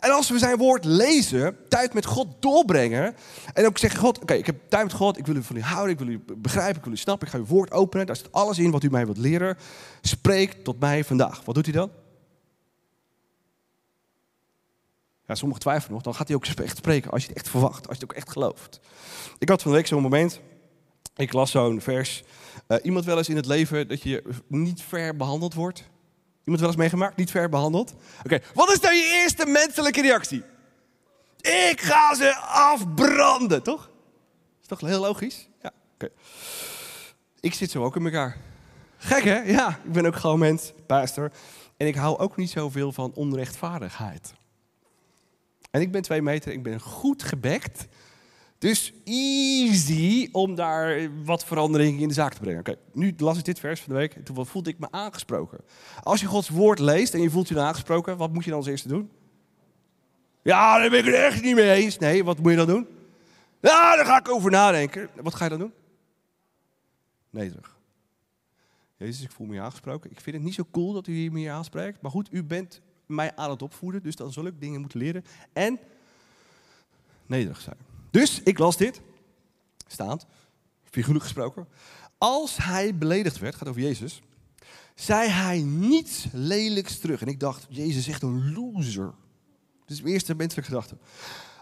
En 0.00 0.10
als 0.10 0.30
we 0.30 0.38
zijn 0.38 0.56
woord 0.56 0.84
lezen, 0.84 1.56
tijd 1.68 1.94
met 1.94 2.06
God 2.06 2.28
doorbrengen. 2.40 3.16
En 3.52 3.66
ook 3.66 3.78
zeggen: 3.78 4.00
God, 4.00 4.22
oké, 4.22 4.34
ik 4.34 4.46
heb 4.46 4.56
tijd 4.68 4.82
met 4.82 4.92
God. 4.92 5.18
Ik 5.18 5.26
wil 5.26 5.36
u 5.36 5.42
van 5.42 5.56
u 5.56 5.62
houden. 5.62 5.92
Ik 5.92 5.98
wil 5.98 6.08
u 6.08 6.24
begrijpen. 6.36 6.76
Ik 6.76 6.84
wil 6.84 6.92
u 6.92 6.96
snappen. 6.96 7.26
Ik 7.26 7.32
ga 7.32 7.38
uw 7.38 7.46
woord 7.46 7.70
openen. 7.72 8.06
Daar 8.06 8.16
zit 8.16 8.32
alles 8.32 8.58
in 8.58 8.70
wat 8.70 8.82
u 8.82 8.90
mij 8.90 9.04
wilt 9.04 9.18
leren. 9.18 9.56
Spreek 10.00 10.64
tot 10.64 10.80
mij 10.80 11.04
vandaag. 11.04 11.44
Wat 11.44 11.54
doet 11.54 11.64
hij 11.64 11.74
dan? 11.74 11.90
Ja, 15.26 15.34
sommigen 15.34 15.62
twijfelen 15.62 15.92
nog. 15.92 16.02
Dan 16.02 16.14
gaat 16.14 16.26
hij 16.26 16.36
ook 16.36 16.46
echt 16.46 16.76
spreken 16.76 17.10
als 17.10 17.22
je 17.22 17.28
het 17.28 17.36
echt 17.36 17.48
verwacht. 17.48 17.88
Als 17.88 17.96
je 17.96 18.02
het 18.02 18.10
ook 18.10 18.16
echt 18.16 18.30
gelooft. 18.30 18.80
Ik 19.38 19.48
had 19.48 19.62
van 19.62 19.70
de 19.70 19.76
week 19.76 19.86
zo'n 19.86 20.02
moment. 20.02 20.40
Ik 21.20 21.32
las 21.32 21.50
zo'n 21.50 21.80
vers. 21.80 22.22
Uh, 22.68 22.78
iemand 22.82 23.04
wel 23.04 23.16
eens 23.18 23.28
in 23.28 23.36
het 23.36 23.46
leven 23.46 23.88
dat 23.88 24.02
je 24.02 24.22
niet 24.46 24.82
ver 24.82 25.16
behandeld 25.16 25.54
wordt? 25.54 25.84
Iemand 26.42 26.60
wel 26.60 26.68
eens 26.68 26.78
meegemaakt? 26.78 27.16
Niet 27.16 27.30
ver 27.30 27.48
behandeld? 27.48 27.94
Oké, 28.24 28.38
wat 28.54 28.72
is 28.72 28.80
nou 28.80 28.94
je 28.94 29.20
eerste 29.22 29.46
menselijke 29.46 30.00
reactie? 30.00 30.42
Ik 31.40 31.80
ga 31.80 32.14
ze 32.14 32.36
afbranden, 32.46 33.62
toch? 33.62 33.90
Is 34.60 34.66
toch 34.66 34.80
heel 34.80 35.00
logisch? 35.00 35.48
Ja, 35.62 35.72
oké. 35.94 36.08
Ik 37.40 37.54
zit 37.54 37.70
zo 37.70 37.84
ook 37.84 37.96
in 37.96 38.04
elkaar. 38.04 38.36
Gek 38.96 39.24
hè? 39.24 39.40
Ja, 39.40 39.68
ik 39.84 39.92
ben 39.92 40.06
ook 40.06 40.16
gewoon 40.16 40.38
mens, 40.38 40.72
pastor. 40.86 41.30
En 41.76 41.86
ik 41.86 41.94
hou 41.94 42.18
ook 42.18 42.36
niet 42.36 42.50
zoveel 42.50 42.92
van 42.92 43.12
onrechtvaardigheid. 43.14 44.32
En 45.70 45.80
ik 45.80 45.92
ben 45.92 46.02
twee 46.02 46.22
meter, 46.22 46.52
ik 46.52 46.62
ben 46.62 46.80
goed 46.80 47.22
gebekt. 47.22 47.86
Dus 48.60 48.92
easy 49.04 50.28
om 50.32 50.54
daar 50.54 51.10
wat 51.24 51.44
verandering 51.44 52.00
in 52.00 52.08
de 52.08 52.14
zaak 52.14 52.34
te 52.34 52.40
brengen. 52.40 52.60
Oké, 52.60 52.76
nu 52.92 53.14
las 53.16 53.38
ik 53.38 53.44
dit 53.44 53.58
vers 53.58 53.80
van 53.80 53.92
de 53.92 53.98
week 53.98 54.14
en 54.14 54.22
toen 54.22 54.46
voelde 54.46 54.70
ik 54.70 54.78
me 54.78 54.86
aangesproken. 54.90 55.60
Als 56.02 56.20
je 56.20 56.26
Gods 56.26 56.48
woord 56.48 56.78
leest 56.78 57.14
en 57.14 57.20
je 57.20 57.30
voelt 57.30 57.48
je 57.48 57.54
dan 57.54 57.64
aangesproken, 57.64 58.16
wat 58.16 58.32
moet 58.32 58.44
je 58.44 58.50
dan 58.50 58.58
als 58.58 58.68
eerste 58.68 58.88
doen? 58.88 59.10
Ja, 60.42 60.78
daar 60.78 60.90
ben 60.90 60.98
ik 60.98 61.04
het 61.04 61.14
echt 61.14 61.42
niet 61.42 61.54
mee 61.54 61.70
eens. 61.70 61.98
Nee, 61.98 62.24
wat 62.24 62.38
moet 62.38 62.50
je 62.50 62.56
dan 62.56 62.66
doen? 62.66 62.86
Ja, 63.60 63.96
daar 63.96 64.04
ga 64.04 64.18
ik 64.18 64.28
over 64.28 64.50
nadenken. 64.50 65.08
Wat 65.22 65.34
ga 65.34 65.44
je 65.44 65.50
dan 65.50 65.58
doen? 65.58 65.72
Nederig. 67.30 67.78
Jezus, 68.96 69.24
ik 69.24 69.30
voel 69.30 69.46
me 69.46 69.60
aangesproken. 69.60 70.10
Ik 70.10 70.20
vind 70.20 70.36
het 70.36 70.44
niet 70.44 70.54
zo 70.54 70.66
cool 70.70 70.92
dat 70.92 71.06
u 71.06 71.12
hier 71.12 71.32
me 71.32 71.50
aanspreekt. 71.50 72.02
Maar 72.02 72.10
goed, 72.10 72.28
u 72.32 72.44
bent 72.44 72.80
mij 73.06 73.36
aan 73.36 73.50
het 73.50 73.62
opvoeden, 73.62 74.02
dus 74.02 74.16
dan 74.16 74.32
zul 74.32 74.46
ik 74.46 74.60
dingen 74.60 74.80
moeten 74.80 74.98
leren. 74.98 75.24
En 75.52 75.78
nederig 77.26 77.60
zijn. 77.60 77.89
Dus 78.10 78.40
ik 78.42 78.58
las 78.58 78.76
dit, 78.76 79.00
staand, 79.86 80.26
figuurlijk 80.90 81.24
gesproken. 81.24 81.68
Als 82.18 82.56
hij 82.56 82.94
beledigd 82.94 83.38
werd, 83.38 83.54
gaat 83.54 83.68
over 83.68 83.80
Jezus, 83.80 84.22
zei 84.94 85.28
hij 85.28 85.62
niets 85.62 86.26
lelijks 86.32 86.98
terug. 86.98 87.20
En 87.20 87.26
ik 87.26 87.40
dacht, 87.40 87.66
Jezus 87.68 87.96
is 87.96 88.08
echt 88.08 88.22
een 88.22 88.52
loser. 88.52 89.12
Dat 89.80 89.98
is 89.98 90.00
mijn 90.00 90.14
eerste 90.14 90.34
menselijke 90.34 90.70
gedachte. 90.70 90.96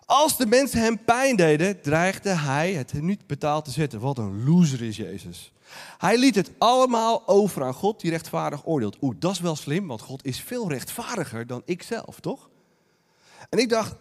Als 0.05 0.37
de 0.37 0.47
mensen 0.47 0.81
hem 0.81 1.05
pijn 1.05 1.37
deden, 1.37 1.81
dreigde 1.81 2.31
hij 2.31 2.73
het 2.73 2.93
niet 2.93 3.27
betaald 3.27 3.65
te 3.65 3.71
zetten. 3.71 4.01
Wat 4.01 4.19
een 4.19 4.45
loser 4.45 4.83
is 4.83 4.97
Jezus. 4.97 5.53
Hij 5.99 6.19
liet 6.19 6.35
het 6.35 6.51
allemaal 6.59 7.29
over 7.29 7.65
aan 7.65 7.75
God 7.75 8.01
die 8.01 8.11
rechtvaardig 8.11 8.67
oordeelt. 8.67 8.97
Oeh, 9.01 9.17
dat 9.19 9.33
is 9.33 9.41
wel 9.41 9.57
slim, 9.57 9.87
want 9.87 10.01
God 10.01 10.25
is 10.25 10.41
veel 10.41 10.69
rechtvaardiger 10.69 11.47
dan 11.47 11.63
ik 11.65 11.83
zelf, 11.83 12.21
toch? 12.21 12.49
En 13.49 13.59
ik 13.59 13.69
dacht, 13.69 13.95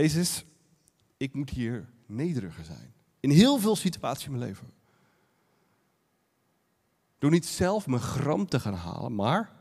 Jezus, 0.00 0.44
ik 1.16 1.34
moet 1.34 1.50
hier 1.50 1.88
nederiger 2.06 2.64
zijn. 2.64 2.94
In 3.20 3.30
heel 3.30 3.58
veel 3.58 3.76
situaties 3.76 4.24
in 4.24 4.32
mijn 4.32 4.44
leven. 4.44 4.70
Door 7.18 7.30
niet 7.30 7.46
zelf 7.46 7.86
mijn 7.86 8.02
gram 8.02 8.46
te 8.48 8.60
gaan 8.60 8.74
halen, 8.74 9.14
maar, 9.14 9.56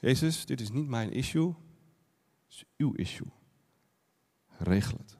Jezus, 0.00 0.46
dit 0.46 0.60
is 0.60 0.70
niet 0.70 0.88
mijn 0.88 1.12
issue, 1.12 1.46
het 1.46 1.56
is 2.48 2.64
uw 2.76 2.94
issue. 2.94 3.26
Regel 4.58 4.98
het. 4.98 5.16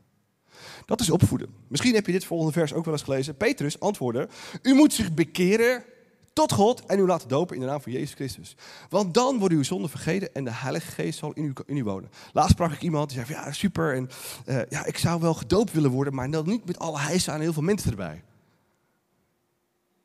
Dat 0.87 1.01
is 1.01 1.11
opvoeden. 1.11 1.55
Misschien 1.69 1.95
heb 1.95 2.07
je 2.07 2.13
dit 2.13 2.25
volgende 2.25 2.53
vers 2.53 2.73
ook 2.73 2.85
wel 2.85 2.95
eens 2.95 3.03
gelezen. 3.03 3.37
Petrus 3.37 3.81
antwoordde: 3.81 4.29
U 4.63 4.75
moet 4.75 4.93
zich 4.93 5.15
bekeren 5.15 5.85
tot 6.33 6.53
God 6.53 6.87
en 6.87 6.99
u 6.99 7.07
laten 7.07 7.29
dopen 7.29 7.55
in 7.55 7.61
de 7.61 7.67
naam 7.67 7.81
van 7.81 7.93
Jezus 7.93 8.15
Christus. 8.15 8.57
Want 8.89 9.15
dan 9.15 9.39
worden 9.39 9.59
uw 9.59 9.65
zonden 9.65 9.91
vergeten 9.91 10.35
en 10.35 10.45
de 10.45 10.53
Heilige 10.53 10.91
Geest 10.91 11.19
zal 11.19 11.33
in 11.33 11.55
u, 11.67 11.85
wonen. 11.85 12.11
Laatst 12.33 12.53
sprak 12.53 12.73
ik 12.73 12.83
iemand 12.83 13.11
die 13.11 13.25
zei: 13.25 13.35
van, 13.35 13.45
Ja, 13.45 13.53
super. 13.53 13.95
En 13.95 14.11
uh, 14.47 14.61
ja, 14.69 14.85
ik 14.85 14.99
zou 14.99 15.21
wel 15.21 15.35
gedoopt 15.35 15.73
willen 15.73 15.91
worden, 15.91 16.15
maar 16.15 16.31
dan 16.31 16.47
niet 16.47 16.65
met 16.65 16.79
alle 16.79 16.99
heisa 16.99 17.35
en 17.35 17.41
heel 17.41 17.53
veel 17.53 17.63
mensen 17.63 17.91
erbij. 17.91 18.23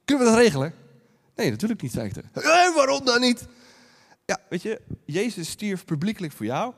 Kunnen 0.06 0.26
we 0.26 0.32
dat 0.32 0.42
regelen? 0.42 0.74
Nee, 1.36 1.50
natuurlijk 1.50 1.82
niet, 1.82 1.92
zei 1.92 2.08
ik. 2.08 2.16
Eh, 2.18 2.76
waarom 2.76 3.06
dan 3.06 3.22
niet? 3.22 3.48
Ja, 4.26 4.40
weet 4.50 4.62
je, 4.62 4.82
Jezus 5.06 5.50
stierf 5.50 5.86
publiekelijk 5.86 6.34
voor 6.34 6.46
jou. 6.46 6.74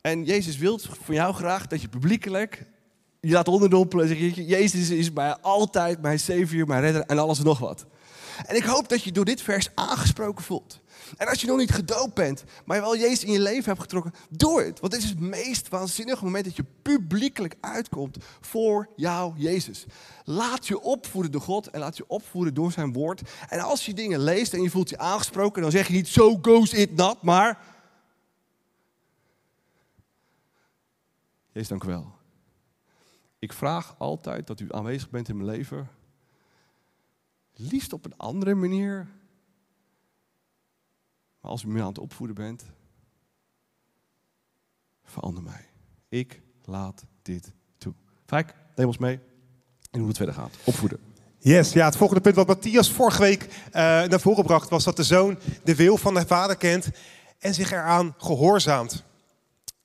En 0.00 0.24
Jezus 0.24 0.56
wil 0.56 0.78
van 1.02 1.14
jou 1.14 1.34
graag 1.34 1.66
dat 1.66 1.80
je 1.80 1.88
publiekelijk 1.88 2.66
je 3.20 3.32
laat 3.32 3.48
onderdompelen. 3.48 4.08
Zeg 4.08 4.18
je, 4.18 4.44
Jezus 4.44 4.90
is 4.90 5.12
mij 5.12 5.36
altijd 5.36 6.02
mijn 6.02 6.18
savior, 6.18 6.66
mijn 6.66 6.80
redder 6.80 7.02
en 7.02 7.18
alles 7.18 7.38
en 7.38 7.44
nog 7.44 7.58
wat. 7.58 7.86
En 8.46 8.56
ik 8.56 8.64
hoop 8.64 8.88
dat 8.88 9.02
je 9.02 9.12
door 9.12 9.24
dit 9.24 9.42
vers 9.42 9.68
aangesproken 9.74 10.44
voelt. 10.44 10.80
En 11.16 11.28
als 11.28 11.40
je 11.40 11.46
nog 11.46 11.58
niet 11.58 11.70
gedoopt 11.70 12.14
bent, 12.14 12.44
maar 12.64 12.76
je 12.76 12.82
wel 12.82 12.96
Jezus 12.96 13.24
in 13.24 13.32
je 13.32 13.40
leven 13.40 13.64
hebt 13.64 13.80
getrokken, 13.80 14.14
doe 14.30 14.62
het. 14.62 14.80
Want 14.80 14.92
dit 14.92 15.02
is 15.02 15.08
het 15.08 15.20
meest 15.20 15.68
waanzinnige 15.68 16.24
moment 16.24 16.44
dat 16.44 16.56
je 16.56 16.64
publiekelijk 16.82 17.56
uitkomt 17.60 18.16
voor 18.40 18.88
jouw 18.96 19.34
Jezus. 19.36 19.84
Laat 20.24 20.66
je 20.66 20.80
opvoeden 20.80 21.32
door 21.32 21.40
God 21.40 21.70
en 21.70 21.80
laat 21.80 21.96
je 21.96 22.04
opvoeden 22.06 22.54
door 22.54 22.72
zijn 22.72 22.92
woord. 22.92 23.22
En 23.48 23.60
als 23.60 23.86
je 23.86 23.94
dingen 23.94 24.20
leest 24.20 24.54
en 24.54 24.62
je 24.62 24.70
voelt 24.70 24.88
je 24.88 24.98
aangesproken, 24.98 25.62
dan 25.62 25.70
zeg 25.70 25.86
je 25.86 25.92
niet, 25.92 26.08
so 26.08 26.38
goes 26.42 26.72
it 26.72 26.96
not, 26.96 27.22
maar... 27.22 27.74
Jezus, 31.52 31.68
dank 31.68 31.84
u 31.84 31.88
wel. 31.88 32.14
Ik 33.38 33.52
vraag 33.52 33.94
altijd 33.98 34.46
dat 34.46 34.60
u 34.60 34.66
aanwezig 34.70 35.10
bent 35.10 35.28
in 35.28 35.36
mijn 35.36 35.48
leven. 35.48 35.88
Liefst 37.58 37.92
op 37.92 38.04
een 38.04 38.16
andere 38.16 38.54
manier. 38.54 39.08
Maar 41.40 41.50
als 41.50 41.62
u 41.62 41.68
me 41.68 41.80
aan 41.80 41.88
het 41.88 41.98
opvoeden 41.98 42.36
bent, 42.36 42.64
verander 45.04 45.42
mij. 45.42 45.68
Ik 46.08 46.42
laat 46.64 47.04
dit 47.22 47.52
toe. 47.78 47.94
Fijk, 48.26 48.54
neem 48.74 48.86
ons 48.86 48.98
mee 48.98 49.20
en 49.90 49.98
hoe 49.98 50.08
het 50.08 50.16
verder 50.16 50.34
gaat. 50.34 50.54
Opvoeden. 50.64 50.98
Yes, 51.38 51.72
ja, 51.72 51.84
het 51.84 51.96
volgende 51.96 52.22
punt 52.22 52.36
wat 52.36 52.46
Matthias 52.46 52.92
vorige 52.92 53.20
week 53.20 53.42
uh, 53.42 53.72
naar 53.72 54.20
voren 54.20 54.44
bracht, 54.44 54.68
was 54.68 54.84
dat 54.84 54.96
de 54.96 55.04
zoon 55.04 55.38
de 55.64 55.74
wil 55.74 55.96
van 55.96 56.14
de 56.14 56.26
vader 56.26 56.56
kent 56.56 56.90
en 57.38 57.54
zich 57.54 57.72
eraan 57.72 58.14
gehoorzaamt. 58.18 59.04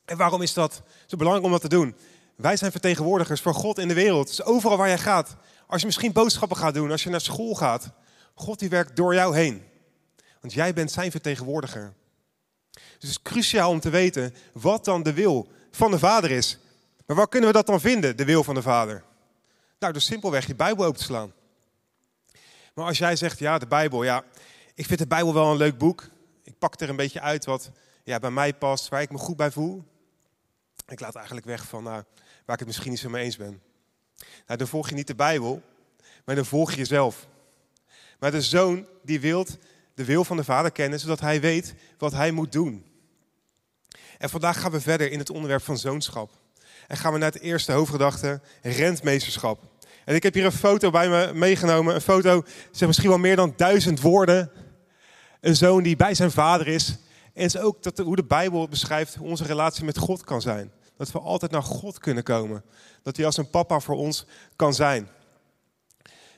En 0.05 0.17
waarom 0.17 0.41
is 0.41 0.53
dat 0.53 0.81
zo 1.05 1.17
belangrijk 1.17 1.45
om 1.45 1.51
dat 1.51 1.61
te 1.61 1.75
doen? 1.75 1.95
Wij 2.35 2.57
zijn 2.57 2.71
vertegenwoordigers 2.71 3.41
van 3.41 3.53
God 3.53 3.77
in 3.77 3.87
de 3.87 3.93
wereld. 3.93 4.27
Dus 4.27 4.43
overal 4.43 4.77
waar 4.77 4.87
jij 4.87 4.97
gaat. 4.97 5.35
Als 5.71 5.79
je 5.79 5.85
misschien 5.85 6.11
boodschappen 6.11 6.57
gaat 6.57 6.73
doen, 6.73 6.91
als 6.91 7.03
je 7.03 7.09
naar 7.09 7.21
school 7.21 7.55
gaat. 7.55 7.91
God 8.33 8.59
die 8.59 8.69
werkt 8.69 8.95
door 8.95 9.13
jou 9.13 9.35
heen. 9.35 9.63
Want 10.41 10.53
jij 10.53 10.73
bent 10.73 10.91
zijn 10.91 11.11
vertegenwoordiger. 11.11 11.93
Dus 12.71 12.83
het 12.93 13.03
is 13.03 13.21
cruciaal 13.21 13.69
om 13.69 13.79
te 13.79 13.89
weten 13.89 14.35
wat 14.53 14.85
dan 14.85 15.03
de 15.03 15.13
wil 15.13 15.47
van 15.71 15.91
de 15.91 15.99
Vader 15.99 16.31
is. 16.31 16.57
Maar 17.05 17.15
waar 17.15 17.27
kunnen 17.27 17.49
we 17.49 17.55
dat 17.55 17.65
dan 17.65 17.79
vinden, 17.79 18.17
de 18.17 18.25
wil 18.25 18.43
van 18.43 18.55
de 18.55 18.61
Vader? 18.61 19.03
Nou, 19.79 19.93
dus 19.93 20.05
simpelweg 20.05 20.47
je 20.47 20.55
Bijbel 20.55 20.85
open 20.85 20.99
te 20.99 21.03
slaan. 21.03 21.33
Maar 22.73 22.85
als 22.85 22.97
jij 22.97 23.15
zegt, 23.15 23.39
ja, 23.39 23.57
de 23.57 23.67
Bijbel, 23.67 24.03
ja, 24.03 24.23
ik 24.75 24.85
vind 24.85 24.99
de 24.99 25.07
Bijbel 25.07 25.33
wel 25.33 25.51
een 25.51 25.57
leuk 25.57 25.77
boek. 25.77 26.09
Ik 26.43 26.57
pak 26.59 26.79
er 26.79 26.89
een 26.89 26.95
beetje 26.95 27.21
uit 27.21 27.45
wat 27.45 27.71
ja, 28.03 28.19
bij 28.19 28.31
mij 28.31 28.53
past, 28.53 28.89
waar 28.89 29.01
ik 29.01 29.11
me 29.11 29.17
goed 29.17 29.37
bij 29.37 29.51
voel. 29.51 29.83
Ik 30.87 30.99
laat 30.99 31.15
eigenlijk 31.15 31.45
weg 31.45 31.67
van 31.67 31.83
nou, 31.83 32.03
waar 32.45 32.55
ik 32.55 32.59
het 32.59 32.67
misschien 32.67 32.91
niet 32.91 32.99
zo 32.99 33.09
mee 33.09 33.23
eens 33.23 33.37
ben. 33.37 33.61
Nou, 34.45 34.59
dan 34.59 34.67
volg 34.67 34.89
je 34.89 34.95
niet 34.95 35.07
de 35.07 35.15
Bijbel, 35.15 35.61
maar 36.25 36.35
dan 36.35 36.45
volg 36.45 36.71
je 36.71 36.77
jezelf. 36.77 37.27
Maar 38.19 38.31
de 38.31 38.41
zoon 38.41 38.85
die 39.03 39.19
wil 39.19 39.45
de 39.93 40.05
wil 40.05 40.23
van 40.23 40.37
de 40.37 40.43
vader 40.43 40.71
kennen, 40.71 40.99
zodat 40.99 41.19
hij 41.19 41.41
weet 41.41 41.73
wat 41.97 42.11
hij 42.11 42.31
moet 42.31 42.51
doen. 42.51 42.85
En 44.17 44.29
vandaag 44.29 44.59
gaan 44.59 44.71
we 44.71 44.81
verder 44.81 45.11
in 45.11 45.19
het 45.19 45.29
onderwerp 45.29 45.63
van 45.63 45.77
zoonschap. 45.77 46.31
En 46.87 46.97
gaan 46.97 47.13
we 47.13 47.19
naar 47.19 47.31
het 47.31 47.41
eerste 47.41 47.71
hoofdgedachte, 47.71 48.41
rentmeesterschap. 48.61 49.63
En 50.05 50.15
ik 50.15 50.23
heb 50.23 50.33
hier 50.33 50.45
een 50.45 50.51
foto 50.51 50.89
bij 50.89 51.09
me 51.09 51.31
meegenomen. 51.33 51.95
Een 51.95 52.01
foto, 52.01 52.43
zeg 52.71 52.87
misschien 52.87 53.09
wel 53.09 53.17
meer 53.17 53.35
dan 53.35 53.53
duizend 53.57 54.01
woorden. 54.01 54.51
Een 55.39 55.55
zoon 55.55 55.83
die 55.83 55.95
bij 55.95 56.13
zijn 56.13 56.31
vader 56.31 56.67
is. 56.67 56.97
En 57.33 57.43
is 57.43 57.57
ook 57.57 57.77
hoe 58.03 58.15
de 58.15 58.23
Bijbel 58.23 58.67
beschrijft 58.67 59.15
hoe 59.15 59.27
onze 59.27 59.43
relatie 59.43 59.83
met 59.83 59.97
God 59.97 60.23
kan 60.23 60.41
zijn. 60.41 60.71
Dat 61.01 61.11
we 61.11 61.19
altijd 61.19 61.51
naar 61.51 61.63
God 61.63 61.99
kunnen 61.99 62.23
komen. 62.23 62.63
Dat 63.03 63.15
hij 63.15 63.25
als 63.25 63.37
een 63.37 63.49
papa 63.49 63.79
voor 63.79 63.95
ons 63.95 64.25
kan 64.55 64.73
zijn. 64.73 65.09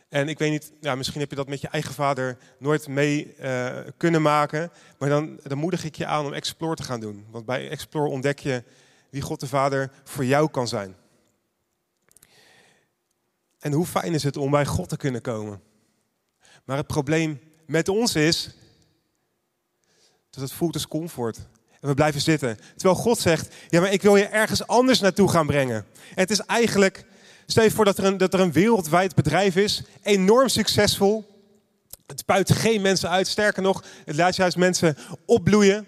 En 0.09 0.29
ik 0.29 0.39
weet 0.39 0.51
niet, 0.51 0.71
ja, 0.81 0.95
misschien 0.95 1.19
heb 1.19 1.29
je 1.29 1.35
dat 1.35 1.47
met 1.47 1.61
je 1.61 1.67
eigen 1.67 1.93
vader 1.93 2.37
nooit 2.59 2.87
mee 2.87 3.35
uh, 3.39 3.77
kunnen 3.97 4.21
maken. 4.21 4.71
Maar 4.97 5.09
dan, 5.09 5.39
dan 5.43 5.57
moedig 5.57 5.83
ik 5.83 5.95
je 5.95 6.05
aan 6.05 6.25
om 6.25 6.33
Explore 6.33 6.75
te 6.75 6.83
gaan 6.83 6.99
doen. 6.99 7.25
Want 7.29 7.45
bij 7.45 7.69
Explore 7.69 8.09
ontdek 8.09 8.39
je 8.39 8.63
wie 9.09 9.21
God 9.21 9.39
de 9.39 9.47
Vader 9.47 9.91
voor 10.03 10.25
jou 10.25 10.49
kan 10.49 10.67
zijn. 10.67 10.95
En 13.59 13.71
hoe 13.71 13.85
fijn 13.85 14.13
is 14.13 14.23
het 14.23 14.37
om 14.37 14.51
bij 14.51 14.65
God 14.65 14.89
te 14.89 14.97
kunnen 14.97 15.21
komen. 15.21 15.61
Maar 16.63 16.77
het 16.77 16.87
probleem 16.87 17.39
met 17.65 17.89
ons 17.89 18.15
is 18.15 18.49
dat 20.29 20.43
het 20.43 20.51
voelt 20.51 20.73
als 20.73 20.87
comfort. 20.87 21.39
En 21.83 21.89
we 21.89 21.95
blijven 21.95 22.21
zitten. 22.21 22.57
Terwijl 22.75 23.01
God 23.01 23.19
zegt, 23.19 23.55
ja 23.69 23.81
maar 23.81 23.91
ik 23.91 24.01
wil 24.01 24.15
je 24.15 24.25
ergens 24.25 24.67
anders 24.67 24.99
naartoe 24.99 25.29
gaan 25.29 25.47
brengen. 25.47 25.75
En 25.95 26.21
het 26.21 26.31
is 26.31 26.39
eigenlijk, 26.39 27.05
stel 27.45 27.63
je 27.63 27.71
voor 27.71 27.85
dat 27.85 27.97
er 27.97 28.03
een, 28.03 28.17
dat 28.17 28.33
er 28.33 28.39
een 28.39 28.51
wereldwijd 28.51 29.15
bedrijf 29.15 29.55
is, 29.55 29.83
enorm 30.01 30.47
succesvol. 30.47 31.41
Het 32.05 32.25
buit 32.25 32.51
geen 32.51 32.81
mensen 32.81 33.09
uit, 33.09 33.27
sterker 33.27 33.61
nog, 33.61 33.83
het 34.05 34.15
laat 34.15 34.35
juist 34.35 34.57
mensen 34.57 34.97
opbloeien. 35.25 35.87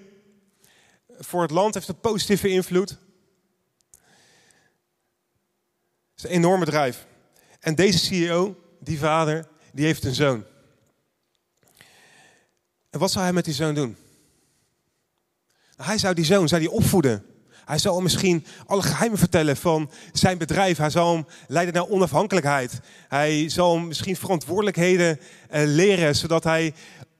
Voor 1.19 1.41
het 1.41 1.51
land 1.51 1.73
heeft 1.73 1.87
het 1.87 2.01
positieve 2.01 2.49
invloed. 2.49 2.89
Het 2.89 2.97
is 6.15 6.23
een 6.23 6.29
enorm 6.29 6.59
bedrijf. 6.59 7.05
En 7.59 7.75
deze 7.75 7.97
CEO, 7.97 8.55
die 8.79 8.99
vader, 8.99 9.47
die 9.73 9.85
heeft 9.85 10.03
een 10.03 10.15
zoon. 10.15 10.43
En 12.89 12.99
wat 12.99 13.11
zou 13.11 13.23
hij 13.23 13.33
met 13.33 13.45
die 13.45 13.53
zoon 13.53 13.75
doen? 13.75 13.97
Hij 15.77 15.97
zou 15.97 16.13
die 16.13 16.25
zoon 16.25 16.47
zou 16.47 16.61
die 16.61 16.71
opvoeden. 16.71 17.25
Hij 17.65 17.77
zou 17.77 17.93
hem 17.93 18.03
misschien 18.03 18.45
alle 18.65 18.81
geheimen 18.81 19.17
vertellen 19.17 19.57
van 19.57 19.91
zijn 20.13 20.37
bedrijf. 20.37 20.77
Hij 20.77 20.89
zal 20.89 21.13
hem 21.13 21.25
leiden 21.47 21.73
naar 21.73 21.87
onafhankelijkheid. 21.87 22.79
Hij 23.07 23.49
zal 23.49 23.75
hem 23.75 23.87
misschien 23.87 24.15
verantwoordelijkheden 24.15 25.19
eh, 25.49 25.61
leren, 25.65 26.15
zodat 26.15 26.43
hij 26.43 26.73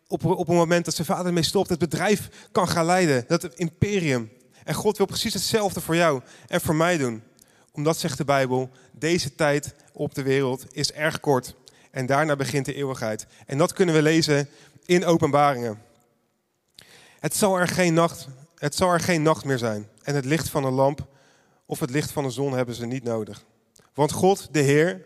op, 0.07 0.25
op 0.25 0.47
een 0.47 0.55
moment 0.55 0.85
dat 0.85 0.93
zijn 0.95 1.07
vader 1.07 1.25
ermee 1.25 1.43
stopt, 1.43 1.69
het 1.69 1.79
bedrijf 1.79 2.29
kan 2.51 2.67
gaan 2.67 2.85
leiden. 2.85 3.25
Dat 3.27 3.55
imperium. 3.55 4.31
En 4.63 4.73
God 4.73 4.97
wil 4.97 5.05
precies 5.05 5.33
hetzelfde 5.33 5.81
voor 5.81 5.95
jou 5.95 6.21
en 6.47 6.61
voor 6.61 6.75
mij 6.75 6.97
doen. 6.97 7.23
Omdat, 7.71 7.97
zegt 7.97 8.17
de 8.17 8.25
Bijbel, 8.25 8.69
deze 8.91 9.35
tijd 9.35 9.75
op 9.93 10.15
de 10.15 10.23
wereld 10.23 10.65
is 10.71 10.91
erg 10.91 11.19
kort. 11.19 11.55
En 11.91 12.05
daarna 12.05 12.35
begint 12.35 12.65
de 12.65 12.73
eeuwigheid. 12.73 13.27
En 13.45 13.57
dat 13.57 13.73
kunnen 13.73 13.95
we 13.95 14.01
lezen 14.01 14.49
in 14.85 15.05
openbaringen. 15.05 15.81
Het 17.19 17.35
zal 17.35 17.59
er 17.59 17.67
geen 17.67 17.93
nacht 17.93 18.27
het 18.55 18.75
zal 18.75 18.91
er 18.91 18.99
geen 18.99 19.21
nacht 19.21 19.45
meer 19.45 19.57
zijn. 19.57 19.89
En 20.03 20.15
het 20.15 20.25
licht 20.25 20.49
van 20.49 20.63
een 20.63 20.73
lamp 20.73 21.07
of 21.65 21.79
het 21.79 21.89
licht 21.89 22.11
van 22.11 22.23
de 22.23 22.29
zon 22.29 22.53
hebben 22.53 22.75
ze 22.75 22.85
niet 22.85 23.03
nodig. 23.03 23.45
Want 23.93 24.11
God, 24.11 24.53
de 24.53 24.59
Heer, 24.59 25.05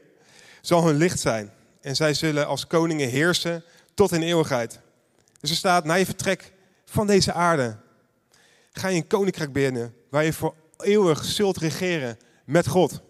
zal 0.61 0.85
hun 0.85 0.95
licht 0.95 1.19
zijn. 1.19 1.51
En 1.81 1.95
zij 1.95 2.13
zullen 2.13 2.47
als 2.47 2.67
koningen 2.67 3.09
heersen 3.09 3.63
tot 3.93 4.11
in 4.11 4.21
eeuwigheid. 4.21 4.79
Dus 5.39 5.49
er 5.49 5.55
staat, 5.55 5.85
na 5.85 5.93
je 5.93 6.05
vertrek 6.05 6.53
van 6.85 7.07
deze 7.07 7.33
aarde, 7.33 7.77
ga 8.71 8.87
je 8.87 8.95
een 8.95 9.07
koninkrijk 9.07 9.53
binnen 9.53 9.95
waar 10.09 10.23
je 10.23 10.33
voor 10.33 10.55
eeuwig 10.77 11.25
zult 11.25 11.57
regeren 11.57 12.17
met 12.45 12.67
God. 12.67 13.01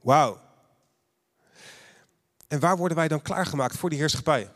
Wauw. 0.00 0.40
En 2.48 2.60
waar 2.60 2.76
worden 2.76 2.96
wij 2.96 3.08
dan 3.08 3.22
klaargemaakt 3.22 3.76
voor 3.76 3.90
die 3.90 3.98
heerschappij? 3.98 4.50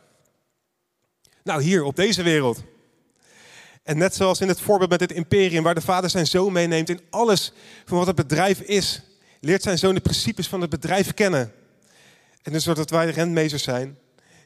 Nou, 1.43 1.61
hier 1.61 1.83
op 1.83 1.95
deze 1.95 2.23
wereld. 2.23 2.63
En 3.87 3.97
net 3.97 4.15
zoals 4.15 4.41
in 4.41 4.47
het 4.47 4.59
voorbeeld 4.59 4.89
met 4.89 4.99
het 4.99 5.11
imperium, 5.11 5.63
waar 5.63 5.75
de 5.75 5.81
vader 5.81 6.09
zijn 6.09 6.27
zoon 6.27 6.51
meeneemt 6.51 6.89
in 6.89 7.01
alles 7.09 7.51
van 7.85 7.97
wat 7.97 8.07
het 8.07 8.15
bedrijf 8.15 8.59
is, 8.59 9.01
leert 9.39 9.61
zijn 9.61 9.77
zoon 9.77 9.93
de 9.93 10.01
principes 10.01 10.47
van 10.47 10.61
het 10.61 10.69
bedrijf 10.69 11.13
kennen. 11.13 11.53
En 12.41 12.51
dus 12.51 12.63
zodat 12.63 12.89
wij 12.89 13.09
rentmeesters 13.09 13.63
zijn, 13.63 13.97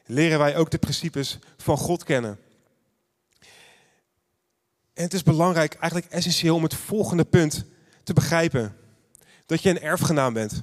leren 0.06 0.38
wij 0.38 0.56
ook 0.56 0.70
de 0.70 0.78
principes 0.78 1.38
van 1.56 1.76
God 1.76 2.04
kennen. 2.04 2.38
En 4.94 5.02
het 5.02 5.14
is 5.14 5.22
belangrijk, 5.22 5.74
eigenlijk 5.74 6.12
essentieel, 6.12 6.54
om 6.54 6.62
het 6.62 6.74
volgende 6.74 7.24
punt 7.24 7.64
te 8.02 8.12
begrijpen. 8.12 8.76
Dat 9.46 9.62
je 9.62 9.70
een 9.70 9.80
erfgenaam 9.80 10.32
bent. 10.32 10.62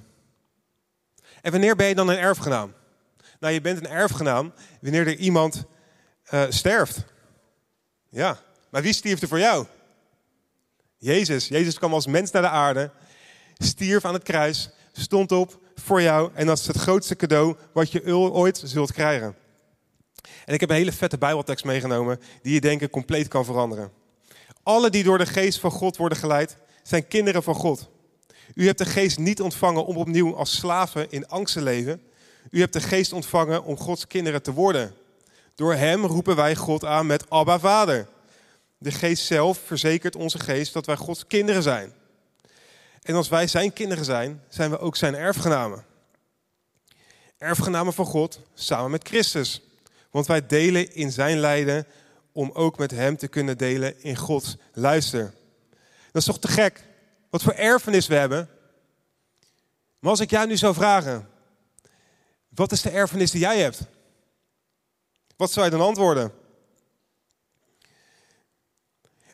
En 1.42 1.52
wanneer 1.52 1.76
ben 1.76 1.88
je 1.88 1.96
dan 1.96 2.10
een 2.10 2.18
erfgenaam? 2.18 2.74
Nou, 3.40 3.54
je 3.54 3.62
bent 3.62 3.78
een 3.78 3.92
erfgenaam 3.92 4.54
wanneer 4.82 5.08
er 5.08 5.16
iemand 5.16 5.66
uh, 6.34 6.44
sterft. 6.50 7.06
Ja, 8.10 8.40
maar 8.70 8.82
wie 8.82 8.94
stierf 8.94 9.22
er 9.22 9.28
voor 9.28 9.40
jou? 9.40 9.66
Jezus. 10.98 11.48
Jezus 11.48 11.78
kwam 11.78 11.94
als 11.94 12.08
mens 12.08 12.32
naar 12.32 12.42
de 12.42 12.50
aarde, 12.50 12.92
stierf 13.58 14.06
aan 14.06 14.14
het 14.14 14.24
kruis, 14.24 14.70
stond 14.92 15.32
op 15.32 15.60
voor 15.76 16.02
jou 16.02 16.32
en 16.34 16.46
dat 16.46 16.60
is 16.60 16.68
het 16.68 16.78
grootste 16.78 17.16
cadeau 17.16 17.56
wat 17.74 17.92
je 17.92 18.16
ooit 18.16 18.62
zult 18.66 18.92
krijgen. 18.92 19.36
En 20.46 20.54
ik 20.54 20.60
heb 20.60 20.70
een 20.70 20.76
hele 20.76 20.92
vette 20.92 21.18
Bijbeltekst 21.18 21.66
meegenomen 21.66 22.20
die 22.42 22.54
je 22.54 22.62
denken 22.62 22.90
compleet 22.90 23.28
kan 23.28 23.46
veranderen. 23.46 23.92
Alle 24.64 24.90
die 24.90 25.04
door 25.04 25.18
de 25.18 25.26
geest 25.26 25.60
van 25.60 25.72
God 25.72 25.98
worden 25.98 26.18
geleid, 26.18 26.58
zijn 26.84 27.08
kinderen 27.08 27.44
van 27.44 27.56
God. 27.56 27.90
U 28.54 28.66
hebt 28.66 28.78
de 28.78 28.86
geest 28.86 29.18
niet 29.18 29.42
ontvangen 29.42 29.86
om 29.86 29.98
opnieuw 29.98 30.36
als 30.36 30.56
slaven 30.56 31.12
in 31.12 31.28
angst 31.28 31.54
te 31.54 31.62
leven. 31.62 32.02
U 32.52 32.60
hebt 32.60 32.74
de 32.74 32.82
geest 32.82 33.14
ontvangen 33.14 33.64
om 33.64 33.78
Gods 33.78 34.08
kinderen 34.08 34.42
te 34.42 34.54
worden. 34.54 34.94
Door 35.56 35.74
hem 35.74 36.06
roepen 36.06 36.36
wij 36.36 36.56
God 36.56 36.86
aan 36.86 37.06
met 37.06 37.30
Abba 37.30 37.60
Vader. 37.60 38.08
De 38.82 38.92
geest 38.92 39.26
zelf 39.26 39.60
verzekert 39.66 40.16
onze 40.16 40.40
geest 40.40 40.74
dat 40.74 40.86
wij 40.86 40.96
Gods 40.96 41.28
kinderen 41.28 41.64
zijn. 41.64 41.94
En 43.02 43.16
als 43.16 43.30
wij 43.30 43.48
zijn 43.48 43.74
kinderen 43.74 44.06
zijn, 44.06 44.44
zijn 44.50 44.70
we 44.70 44.80
ook 44.80 44.96
zijn 44.96 45.16
erfgenamen. 45.16 45.86
Erfgenamen 47.38 47.94
van 47.94 48.06
God 48.06 48.40
samen 48.54 48.92
met 48.92 49.08
Christus. 49.08 49.62
Want 50.12 50.28
wij 50.28 50.46
delen 50.46 50.94
in 50.94 51.12
zijn 51.12 51.38
lijden 51.38 51.86
om 52.32 52.52
ook 52.54 52.78
met 52.78 52.92
hem 52.92 53.18
te 53.18 53.28
kunnen 53.28 53.58
delen 53.58 54.04
in 54.04 54.16
Gods 54.16 54.58
luister. 54.74 55.34
Dat 56.12 56.22
is 56.22 56.26
toch 56.26 56.40
te 56.40 56.48
gek? 56.48 56.84
Wat 57.30 57.44
voor 57.44 57.54
erfenis 57.54 58.08
we 58.08 58.16
hebben. 58.16 58.50
Maar 60.00 60.12
als 60.12 60.20
ik 60.20 60.30
jou 60.30 60.48
nu 60.48 60.58
zou 60.58 60.74
vragen, 60.74 61.30
wat 62.50 62.72
is 62.72 62.82
de 62.82 62.90
erfenis 62.90 63.32
die 63.32 63.40
jij 63.40 63.60
hebt? 63.60 63.82
Wat 65.36 65.52
zou 65.52 65.66
je 65.66 65.72
dan 65.72 65.82
antwoorden? 65.82 66.32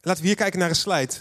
Laten 0.05 0.21
we 0.21 0.27
hier 0.27 0.37
kijken 0.37 0.59
naar 0.59 0.69
een 0.69 0.75
slide. 0.75 1.13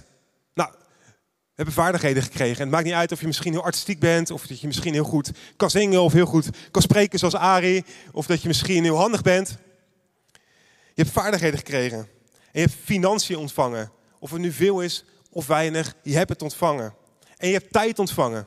Nou, 0.54 0.70
we 0.70 1.52
hebben 1.54 1.74
vaardigheden 1.74 2.22
gekregen. 2.22 2.56
En 2.56 2.62
het 2.62 2.70
maakt 2.70 2.84
niet 2.84 2.94
uit 2.94 3.12
of 3.12 3.20
je 3.20 3.26
misschien 3.26 3.52
heel 3.52 3.64
artistiek 3.64 3.98
bent, 3.98 4.30
of 4.30 4.46
dat 4.46 4.60
je 4.60 4.66
misschien 4.66 4.92
heel 4.92 5.04
goed 5.04 5.30
kan 5.56 5.70
zingen, 5.70 6.02
of 6.02 6.12
heel 6.12 6.26
goed 6.26 6.48
kan 6.70 6.82
spreken 6.82 7.18
zoals 7.18 7.34
Ari, 7.34 7.84
of 8.12 8.26
dat 8.26 8.42
je 8.42 8.48
misschien 8.48 8.84
heel 8.84 8.96
handig 8.96 9.22
bent. 9.22 9.48
Je 10.94 11.02
hebt 11.02 11.10
vaardigheden 11.10 11.58
gekregen. 11.58 11.98
En 11.98 12.08
je 12.52 12.60
hebt 12.60 12.74
financiën 12.84 13.36
ontvangen. 13.36 13.92
Of 14.18 14.30
het 14.30 14.40
nu 14.40 14.52
veel 14.52 14.80
is 14.80 15.04
of 15.30 15.46
weinig, 15.46 15.94
je 16.02 16.16
hebt 16.16 16.30
het 16.30 16.42
ontvangen. 16.42 16.94
En 17.36 17.48
je 17.48 17.54
hebt 17.54 17.72
tijd 17.72 17.98
ontvangen. 17.98 18.46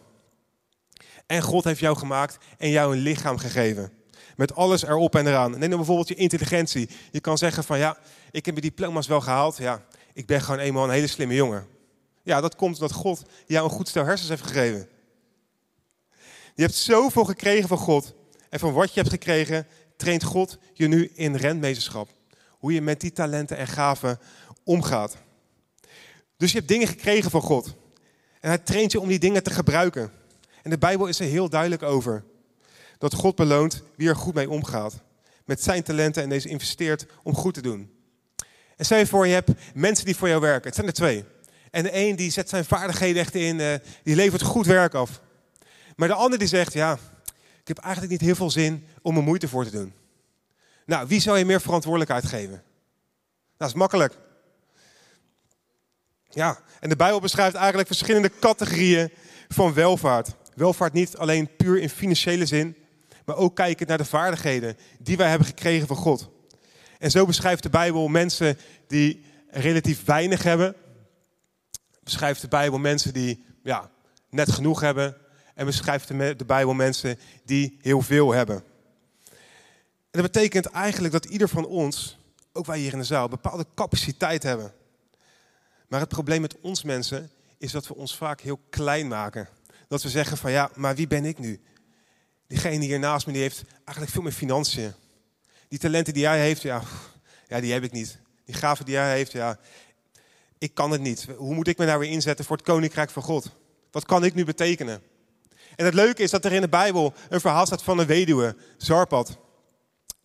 En 1.26 1.42
God 1.42 1.64
heeft 1.64 1.80
jou 1.80 1.98
gemaakt 1.98 2.38
en 2.58 2.70
jou 2.70 2.96
een 2.96 3.02
lichaam 3.02 3.38
gegeven. 3.38 3.92
Met 4.36 4.56
alles 4.56 4.84
erop 4.84 5.16
en 5.16 5.28
eraan. 5.28 5.52
Neem 5.52 5.70
dan 5.70 5.78
bijvoorbeeld 5.78 6.08
je 6.08 6.16
intelligentie. 6.16 6.90
Je 7.12 7.20
kan 7.20 7.38
zeggen 7.38 7.64
van 7.64 7.78
ja, 7.78 7.98
ik 8.32 8.46
heb 8.46 8.56
mijn 8.56 8.68
diploma's 8.68 9.08
wel 9.08 9.22
gehaald. 9.22 9.58
Ja, 9.58 9.86
ik 10.18 10.26
ben 10.26 10.42
gewoon 10.42 10.60
eenmaal 10.60 10.84
een 10.84 10.90
hele 10.90 11.08
slimme 11.08 11.34
jongen. 11.34 11.68
Ja, 12.24 12.42
dat 12.42 12.56
komt 12.56 12.74
omdat 12.74 12.92
God 12.92 13.24
jou 13.46 13.64
een 13.64 13.76
goed 13.76 13.88
stel 13.88 14.06
hersens 14.06 14.30
heeft 14.30 14.42
gegeven. 14.42 14.88
Je 16.56 16.62
hebt 16.62 16.74
zoveel 16.74 17.26
gekregen 17.26 17.68
van 17.68 17.78
God. 17.78 18.14
En 18.50 18.60
van 18.60 18.74
wat 18.74 18.94
je 18.94 19.00
hebt 19.00 19.12
gekregen, 19.12 19.68
traint 19.96 20.24
God 20.24 20.58
je 20.74 20.88
nu 20.88 21.12
in 21.14 21.36
rentmeesterschap. 21.36 22.10
Hoe 22.50 22.74
je 22.74 22.82
met 22.82 23.02
die 23.02 23.12
talenten 23.12 23.58
en 23.58 23.68
gaven 23.68 24.20
omgaat. 24.64 25.18
Dus 26.38 26.52
je 26.52 26.58
hebt 26.58 26.70
dingen 26.70 26.88
gekregen 26.88 27.32
van 27.32 27.42
God. 27.42 27.76
En 28.40 28.50
hij 28.50 28.58
traint 28.58 28.92
je 28.92 29.00
om 29.00 29.08
die 29.08 29.20
dingen 29.20 29.44
te 29.44 29.50
gebruiken. 29.50 30.12
En 30.64 30.70
de 30.70 30.78
Bijbel 30.78 31.08
is 31.08 31.20
er 31.20 31.26
heel 31.26 31.50
duidelijk 31.50 31.84
over. 31.84 32.24
Dat 32.98 33.14
God 33.14 33.36
beloont 33.36 33.84
wie 33.96 34.10
er 34.10 34.16
goed 34.16 34.34
mee 34.34 34.50
omgaat. 34.50 35.00
Met 35.46 35.64
zijn 35.64 35.84
talenten 35.84 36.24
en 36.24 36.30
deze 36.30 36.50
investeert 36.50 37.06
om 37.24 37.36
goed 37.36 37.54
te 37.54 37.62
doen. 37.62 37.97
En 38.78 38.86
stel 38.86 38.98
je 38.98 39.08
voor, 39.08 39.28
je 39.28 39.34
hebt 39.34 39.52
mensen 39.74 40.06
die 40.06 40.16
voor 40.16 40.28
jou 40.28 40.42
werken. 40.42 40.66
Het 40.66 40.76
zijn 40.76 40.88
er 40.88 40.94
twee. 40.94 41.26
En 41.72 41.84
de 41.84 41.96
een 41.96 42.16
die 42.16 42.32
zet 42.32 42.50
zijn 42.50 42.66
vaardigheden 42.66 43.22
echt 43.22 43.36
in, 43.36 43.60
uh, 43.60 43.74
die 44.04 44.16
levert 44.16 44.42
goed 44.42 44.66
werk 44.66 44.94
af. 44.94 45.22
Maar 45.96 46.08
de 46.08 46.14
ander 46.14 46.40
die 46.40 46.48
zegt, 46.48 46.74
ja, 46.74 46.98
ik 47.62 47.68
heb 47.68 47.78
eigenlijk 47.78 48.12
niet 48.12 48.22
heel 48.22 48.36
veel 48.36 48.50
zin 48.50 48.88
om 49.02 49.18
er 49.18 49.24
moeite 49.24 49.48
voor 49.48 49.64
te 49.66 49.72
doen. 49.72 49.94
Nou, 50.86 51.08
wie 51.08 51.20
zou 51.20 51.38
je 51.38 51.46
meer 51.46 51.62
verantwoordelijkheid 51.62 52.26
geven? 52.26 52.50
Nou, 52.50 52.62
dat 53.58 53.68
is 53.68 53.74
makkelijk. 53.74 54.18
Ja, 56.30 56.60
en 56.80 56.90
de 56.90 56.96
Bijbel 56.96 57.20
beschrijft 57.20 57.56
eigenlijk 57.56 57.88
verschillende 57.88 58.32
categorieën 58.40 59.12
van 59.48 59.74
welvaart. 59.74 60.36
Welvaart 60.56 60.94
niet 60.94 61.18
alleen 61.18 61.56
puur 61.56 61.80
in 61.80 61.90
financiële 61.90 62.46
zin, 62.46 62.76
maar 63.26 63.36
ook 63.36 63.56
kijken 63.56 63.88
naar 63.88 63.98
de 63.98 64.06
vaardigheden 64.06 64.78
die 65.00 65.18
wij 65.18 65.30
hebben 65.30 65.48
gekregen 65.48 65.88
van 65.88 65.96
God. 65.96 66.30
En 67.00 67.12
zo 67.12 67.26
beschrijft 67.26 67.64
de 67.64 67.70
Bijbel 67.70 68.08
mensen 68.08 68.58
die 68.88 69.24
relatief 69.50 70.06
weinig 70.06 70.44
hebben. 70.44 70.76
Beschrijft 72.04 72.42
de 72.42 72.48
Bijbel 72.48 72.80
mensen 72.80 73.14
die 73.14 73.46
ja, 73.64 73.90
net 74.30 74.52
genoeg 74.52 74.82
hebben. 74.82 75.18
En 75.56 75.66
beschrijft 75.66 76.08
de 76.08 76.46
Bijbel 76.46 76.74
mensen 76.74 77.20
die 77.46 77.78
heel 77.82 78.02
veel 78.02 78.32
hebben. 78.32 78.64
En 80.12 80.24
dat 80.24 80.32
betekent 80.32 80.66
eigenlijk 80.66 81.14
dat 81.14 81.26
ieder 81.26 81.50
van 81.50 81.66
ons, 81.66 82.18
ook 82.54 82.66
wij 82.66 82.80
hier 82.80 82.92
in 82.92 83.00
de 83.00 83.06
zaal, 83.06 83.28
bepaalde 83.28 83.66
capaciteit 83.76 84.44
hebben. 84.44 84.74
Maar 85.88 86.00
het 86.00 86.10
probleem 86.10 86.42
met 86.42 86.60
ons 86.62 86.84
mensen 86.84 87.32
is 87.58 87.72
dat 87.72 87.88
we 87.88 87.96
ons 87.96 88.16
vaak 88.16 88.42
heel 88.42 88.60
klein 88.70 89.08
maken. 89.08 89.48
Dat 89.88 90.04
we 90.04 90.10
zeggen 90.10 90.38
van 90.38 90.52
ja, 90.52 90.70
maar 90.76 90.96
wie 90.96 91.08
ben 91.08 91.26
ik 91.26 91.40
nu? 91.40 91.62
Diegene 92.48 92.86
hier 92.86 93.00
naast 93.00 93.26
me 93.26 93.34
die 93.34 93.42
heeft 93.42 93.64
eigenlijk 93.76 94.10
veel 94.10 94.22
meer 94.22 94.32
financiën. 94.32 94.94
Die 95.68 95.80
talenten 95.80 96.14
die 96.14 96.22
jij 96.22 96.40
heeft, 96.40 96.62
ja, 96.62 96.82
ja, 97.48 97.60
die 97.60 97.74
heb 97.74 97.84
ik 97.84 97.92
niet. 97.92 98.18
Die 98.46 98.56
gaven 98.56 98.86
die 98.86 98.94
jij 98.94 99.16
heeft, 99.16 99.32
ja, 99.32 99.60
ik 100.58 100.74
kan 100.74 100.92
het 100.92 101.02
niet. 101.02 101.28
Hoe 101.38 101.56
moet 101.56 101.68
ik 101.68 101.78
me 101.78 101.86
nou 101.86 102.00
weer 102.00 102.10
inzetten 102.10 102.46
voor 102.46 102.58
het 102.58 102.66
koninkrijk 102.66 103.10
van 103.10 103.24
God? 103.24 103.52
Wat 103.92 104.06
kan 104.06 104.24
ik 104.24 104.34
nu 104.34 104.46
betekenen? 104.46 105.02
En 105.76 105.86
het 105.86 105.94
leuke 105.94 106.24
is 106.24 106.32
dat 106.32 106.46
er 106.46 106.54
in 106.54 106.62
de 106.62 106.70
Bijbel 106.70 107.14
een 107.30 107.40
verhaal 107.40 107.66
staat 107.66 107.84
van 107.84 108.00
een 108.00 108.06
weduwe, 108.06 108.56
Zarpad. 108.78 109.38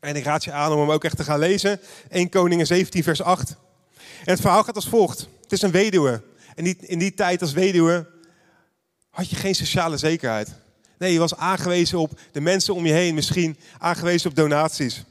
En 0.00 0.16
ik 0.16 0.24
raad 0.24 0.44
je 0.44 0.52
aan 0.52 0.72
om 0.72 0.78
hem 0.78 0.90
ook 0.90 1.04
echt 1.04 1.16
te 1.16 1.24
gaan 1.24 1.38
lezen. 1.38 1.80
1 2.08 2.28
Koningen 2.28 2.66
17 2.66 3.02
vers 3.02 3.22
8. 3.22 3.56
En 3.98 4.32
het 4.32 4.40
verhaal 4.40 4.64
gaat 4.64 4.74
als 4.74 4.88
volgt. 4.88 5.28
Het 5.42 5.52
is 5.52 5.62
een 5.62 5.70
weduwe. 5.70 6.22
En 6.54 6.80
in 6.80 6.98
die 6.98 7.14
tijd 7.14 7.40
als 7.40 7.52
weduwe 7.52 8.06
had 9.10 9.30
je 9.30 9.36
geen 9.36 9.54
sociale 9.54 9.96
zekerheid. 9.96 10.54
Nee, 10.98 11.12
je 11.12 11.18
was 11.18 11.36
aangewezen 11.36 11.98
op 11.98 12.20
de 12.32 12.40
mensen 12.40 12.74
om 12.74 12.86
je 12.86 12.92
heen, 12.92 13.14
misschien 13.14 13.58
aangewezen 13.78 14.30
op 14.30 14.36
donaties. 14.36 15.04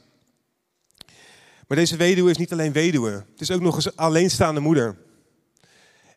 Maar 1.72 1.80
deze 1.80 1.96
weduwe 1.96 2.30
is 2.30 2.36
niet 2.36 2.52
alleen 2.52 2.72
weduwe. 2.72 3.10
Het 3.10 3.40
is 3.40 3.50
ook 3.50 3.60
nog 3.60 3.74
eens 3.74 3.96
alleenstaande 3.96 4.60
moeder. 4.60 4.96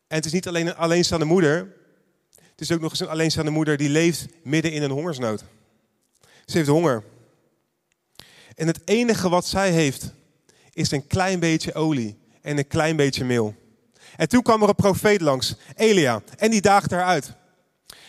En 0.07 0.15
het 0.15 0.25
is 0.25 0.31
niet 0.31 0.47
alleen 0.47 0.67
een 0.67 0.75
alleenstaande 0.75 1.25
moeder. 1.25 1.75
Het 2.35 2.61
is 2.61 2.71
ook 2.71 2.79
nog 2.79 2.91
eens 2.91 2.99
een 2.99 3.07
alleenstaande 3.07 3.51
moeder 3.51 3.77
die 3.77 3.89
leeft 3.89 4.25
midden 4.43 4.71
in 4.71 4.83
een 4.83 4.91
hongersnood. 4.91 5.43
Ze 6.45 6.57
heeft 6.57 6.69
honger. 6.69 7.03
En 8.55 8.67
het 8.67 8.79
enige 8.85 9.29
wat 9.29 9.45
zij 9.45 9.71
heeft 9.71 10.13
is 10.73 10.91
een 10.91 11.07
klein 11.07 11.39
beetje 11.39 11.73
olie 11.73 12.17
en 12.41 12.57
een 12.57 12.67
klein 12.67 12.95
beetje 12.95 13.25
meel. 13.25 13.55
En 14.15 14.29
toen 14.29 14.41
kwam 14.41 14.61
er 14.61 14.69
een 14.69 14.75
profeet 14.75 15.21
langs, 15.21 15.55
Elia, 15.75 16.21
en 16.37 16.51
die 16.51 16.61
daagde 16.61 16.95
haar 16.95 17.05
uit. 17.05 17.33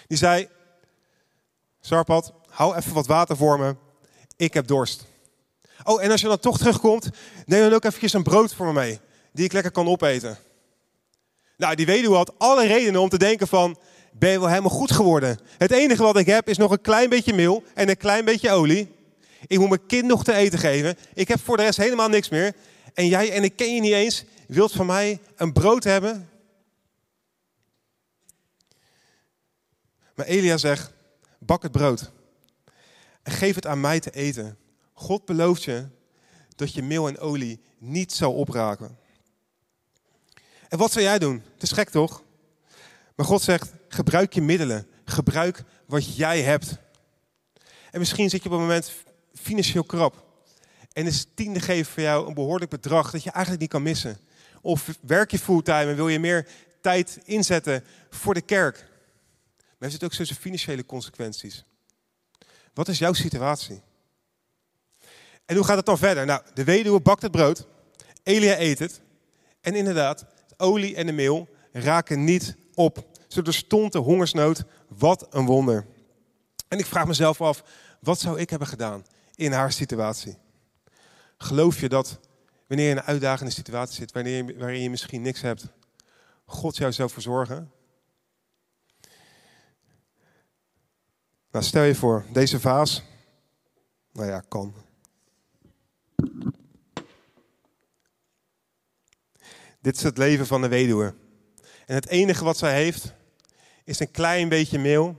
Die 0.07 0.19
zei, 0.19 0.49
Sarpad, 1.81 2.33
hou 2.49 2.77
even 2.77 2.95
wat 2.95 3.07
water 3.07 3.37
voor 3.37 3.59
me, 3.59 3.77
ik 4.37 4.55
heb 4.55 4.67
dorst. 4.67 5.15
Oh, 5.85 6.03
en 6.03 6.11
als 6.11 6.21
je 6.21 6.27
dan 6.27 6.39
toch 6.39 6.59
terugkomt, 6.59 7.11
neem 7.47 7.63
dan 7.63 7.73
ook 7.73 7.85
eventjes 7.85 8.13
een 8.13 8.23
brood 8.23 8.55
voor 8.55 8.67
me 8.67 8.73
mee, 8.73 9.01
die 9.33 9.45
ik 9.45 9.53
lekker 9.53 9.73
kan 9.73 9.89
opeten. 9.89 10.39
Nou, 11.57 11.75
die 11.75 11.87
weduwe 11.87 12.17
had 12.17 12.39
alle 12.39 12.67
redenen 12.67 13.01
om 13.01 13.09
te 13.09 13.19
denken 13.19 13.49
van, 13.49 13.79
ben 14.13 14.31
je 14.31 14.39
wel 14.39 14.49
helemaal 14.49 14.71
goed 14.71 14.91
geworden? 14.91 15.39
Het 15.59 15.71
enige 15.71 16.03
wat 16.03 16.17
ik 16.17 16.27
heb 16.27 16.49
is 16.49 16.57
nog 16.57 16.71
een 16.71 16.81
klein 16.81 17.09
beetje 17.09 17.35
meel 17.35 17.63
en 17.75 17.89
een 17.89 17.97
klein 17.97 18.25
beetje 18.25 18.51
olie. 18.51 18.95
Ik 19.47 19.59
moet 19.59 19.69
mijn 19.69 19.87
kind 19.87 20.05
nog 20.05 20.25
te 20.25 20.33
eten 20.33 20.59
geven. 20.59 20.97
Ik 21.15 21.29
heb 21.29 21.41
voor 21.41 21.57
de 21.57 21.63
rest 21.63 21.79
helemaal 21.79 22.09
niks 22.09 22.29
meer. 22.29 22.55
En 22.95 23.09
jij, 23.09 23.33
en 23.33 23.45
ik 23.45 23.57
ken 23.57 23.75
je 23.75 23.81
niet 23.81 23.93
eens, 23.93 24.25
wilt 24.47 24.73
van 24.73 24.87
mij 24.87 25.21
een 25.37 25.53
brood 25.53 25.85
hebben? 25.85 26.29
Maar 30.15 30.27
Elia 30.27 30.57
zegt, 30.57 30.93
bak 31.39 31.63
het 31.63 31.73
brood. 31.73 32.11
En 33.23 33.33
geef 33.33 33.55
het 33.55 33.67
aan 33.67 33.81
mij 33.81 34.01
te 34.01 34.11
eten. 34.11 34.59
God 34.99 35.25
belooft 35.25 35.63
je 35.63 35.87
dat 36.55 36.75
je 36.75 36.83
meel 36.83 37.09
en 37.09 37.19
olie 37.19 37.61
niet 37.79 38.13
zal 38.13 38.35
opraken. 38.35 38.99
En 40.69 40.79
wat 40.79 40.93
zou 40.93 41.05
jij 41.05 41.19
doen? 41.19 41.43
Het 41.53 41.63
is 41.63 41.73
gek 41.73 41.91
toch? 41.91 42.23
Maar 43.15 43.27
God 43.27 43.43
zegt, 43.43 43.73
gebruik 43.89 44.33
je 44.33 44.43
middelen. 44.43 44.87
Gebruik 45.05 45.65
wat 45.87 46.17
jij 46.17 46.43
hebt. 46.43 46.77
En 47.91 47.99
misschien 47.99 48.31
zit 48.31 48.43
je 48.43 48.47
op 48.47 48.53
het 48.53 48.61
moment 48.61 48.93
financieel 49.35 49.85
krap. 49.85 50.25
En 50.93 51.07
is 51.07 51.27
tiende 51.35 51.61
geven 51.61 51.93
voor 51.93 52.03
jou 52.03 52.27
een 52.27 52.35
behoorlijk 52.35 52.71
bedrag 52.71 53.11
dat 53.11 53.23
je 53.23 53.31
eigenlijk 53.31 53.63
niet 53.63 53.71
kan 53.71 53.83
missen. 53.83 54.19
Of 54.61 54.99
werk 55.01 55.31
je 55.31 55.39
fulltime 55.39 55.91
en 55.91 55.97
wil 55.97 56.09
je 56.09 56.19
meer 56.19 56.49
tijd 56.81 57.19
inzetten 57.25 57.85
voor 58.11 58.35
de 58.35 58.41
kerk. 58.41 58.77
Maar 59.57 59.75
heeft 59.79 59.93
het 59.93 60.05
ook 60.05 60.13
zo'n 60.13 60.37
financiële 60.37 60.87
consequenties? 60.87 61.65
Wat 62.75 62.89
is 62.89 62.99
jouw 62.99 63.13
situatie? 63.13 63.83
En 65.47 65.57
hoe 65.57 65.65
gaat 65.65 65.77
het 65.77 65.87
dan 65.87 65.99
verder? 65.99 66.27
Nou, 66.27 66.43
de 66.55 66.65
weduwe 66.65 67.01
bakt 67.01 67.23
het 67.23 67.31
brood. 67.31 67.67
Elia 68.23 68.59
eet 68.59 68.79
het. 68.79 69.01
En 69.61 69.75
inderdaad, 69.75 70.27
de 70.47 70.55
olie 70.57 70.97
en 70.97 71.07
de 71.07 71.13
meel 71.13 71.49
raken 71.73 72.25
niet 72.25 72.57
op. 72.75 73.07
Zo 73.29 73.41
stond 73.45 73.93
de 73.93 73.99
hongersnood. 73.99 74.65
Wat 74.89 75.27
een 75.31 75.47
wonder. 75.47 75.87
En 76.69 76.79
ik 76.79 76.87
vraag 76.87 77.07
mezelf 77.07 77.41
af, 77.41 77.63
wat 78.01 78.21
zou 78.21 78.41
ik 78.41 78.51
hebben 78.51 78.69
gedaan 78.69 79.05
in 79.35 79.53
haar 79.53 79.73
situatie? 79.73 80.39
Geloof 81.39 81.81
je 81.81 81.89
dat 81.89 82.19
wanneer 82.67 82.87
je 82.87 82.93
in 82.93 82.97
een 82.97 83.03
uitdagende 83.03 83.53
situatie 83.53 83.95
zit, 83.95 84.13
wanneer 84.13 84.45
je, 84.45 84.59
waarin 84.59 84.83
je 84.83 84.91
misschien 84.91 85.23
niks 85.23 85.41
hebt, 85.41 85.67
God 86.45 86.77
jou 86.77 86.93
zou 86.93 87.11
verzorgen? 87.11 87.71
Nou, 91.51 91.65
stel 91.65 91.83
je 91.83 91.95
voor, 91.95 92.25
deze 92.33 92.61
vaas, 92.61 93.03
nou 94.13 94.29
ja, 94.29 94.41
kan. 94.49 94.75
Dit 99.87 99.97
is 99.97 100.03
het 100.03 100.19
leven 100.19 100.47
van 100.47 100.61
de 100.61 100.69
weduwe. 100.69 101.15
En 101.87 101.95
het 101.95 102.09
enige 102.09 102.45
wat 102.45 102.57
zij 102.57 102.75
heeft, 102.75 103.13
is 103.85 104.01
een 104.01 104.11
klein 104.11 104.49
beetje 104.49 104.79
meel 104.79 105.17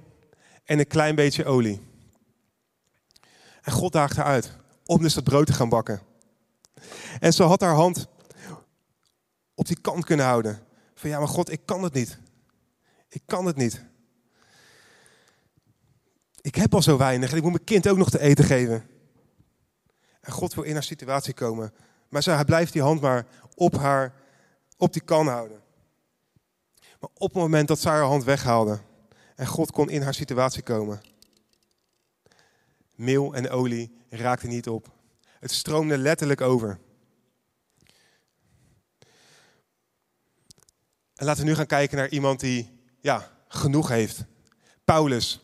en 0.63 0.79
een 0.79 0.87
klein 0.87 1.15
beetje 1.15 1.45
olie. 1.45 1.81
En 3.61 3.71
God 3.71 3.91
daagt 3.91 4.15
haar 4.15 4.25
uit 4.25 4.51
om 4.85 5.01
dus 5.01 5.13
dat 5.13 5.23
brood 5.23 5.45
te 5.45 5.53
gaan 5.53 5.69
bakken. 5.69 6.01
En 7.19 7.33
ze 7.33 7.43
had 7.43 7.61
haar 7.61 7.73
hand 7.73 8.07
op 9.55 9.67
die 9.67 9.81
kant 9.81 10.05
kunnen 10.05 10.25
houden. 10.25 10.59
Van 10.95 11.09
ja, 11.09 11.19
maar 11.19 11.27
God, 11.27 11.51
ik 11.51 11.61
kan 11.65 11.83
het 11.83 11.93
niet. 11.93 12.19
Ik 13.09 13.21
kan 13.25 13.45
het 13.45 13.55
niet. 13.55 13.83
Ik 16.41 16.55
heb 16.55 16.73
al 16.73 16.81
zo 16.81 16.97
weinig 16.97 17.31
en 17.31 17.37
ik 17.37 17.43
moet 17.43 17.51
mijn 17.51 17.63
kind 17.63 17.87
ook 17.87 17.97
nog 17.97 18.09
te 18.09 18.19
eten 18.19 18.45
geven. 18.45 18.89
En 20.21 20.31
God 20.31 20.53
wil 20.53 20.63
in 20.63 20.73
haar 20.73 20.83
situatie 20.83 21.33
komen. 21.33 21.73
Maar 22.09 22.23
hij 22.23 22.45
blijft 22.45 22.73
die 22.73 22.81
hand 22.81 23.01
maar 23.01 23.25
op 23.55 23.77
haar, 23.77 24.25
op 24.77 24.93
die 24.93 25.01
kan 25.01 25.27
houden. 25.27 25.61
Maar 26.99 27.09
op 27.13 27.33
het 27.33 27.41
moment 27.41 27.67
dat 27.67 27.79
zij 27.79 27.91
haar 27.91 28.01
hand 28.01 28.23
weghaalde 28.23 28.79
en 29.35 29.47
God 29.47 29.71
kon 29.71 29.89
in 29.89 30.01
haar 30.01 30.13
situatie 30.13 30.63
komen. 30.63 31.01
Meel 32.95 33.33
en 33.33 33.49
olie 33.49 33.91
raakten 34.09 34.49
niet 34.49 34.67
op. 34.69 34.91
Het 35.39 35.51
stroomde 35.51 35.97
letterlijk 35.97 36.41
over. 36.41 36.79
En 41.15 41.25
laten 41.25 41.43
we 41.43 41.49
nu 41.49 41.55
gaan 41.55 41.65
kijken 41.65 41.97
naar 41.97 42.09
iemand 42.09 42.39
die 42.39 42.79
ja, 42.99 43.31
genoeg 43.47 43.87
heeft. 43.87 44.23
Paulus. 44.85 45.41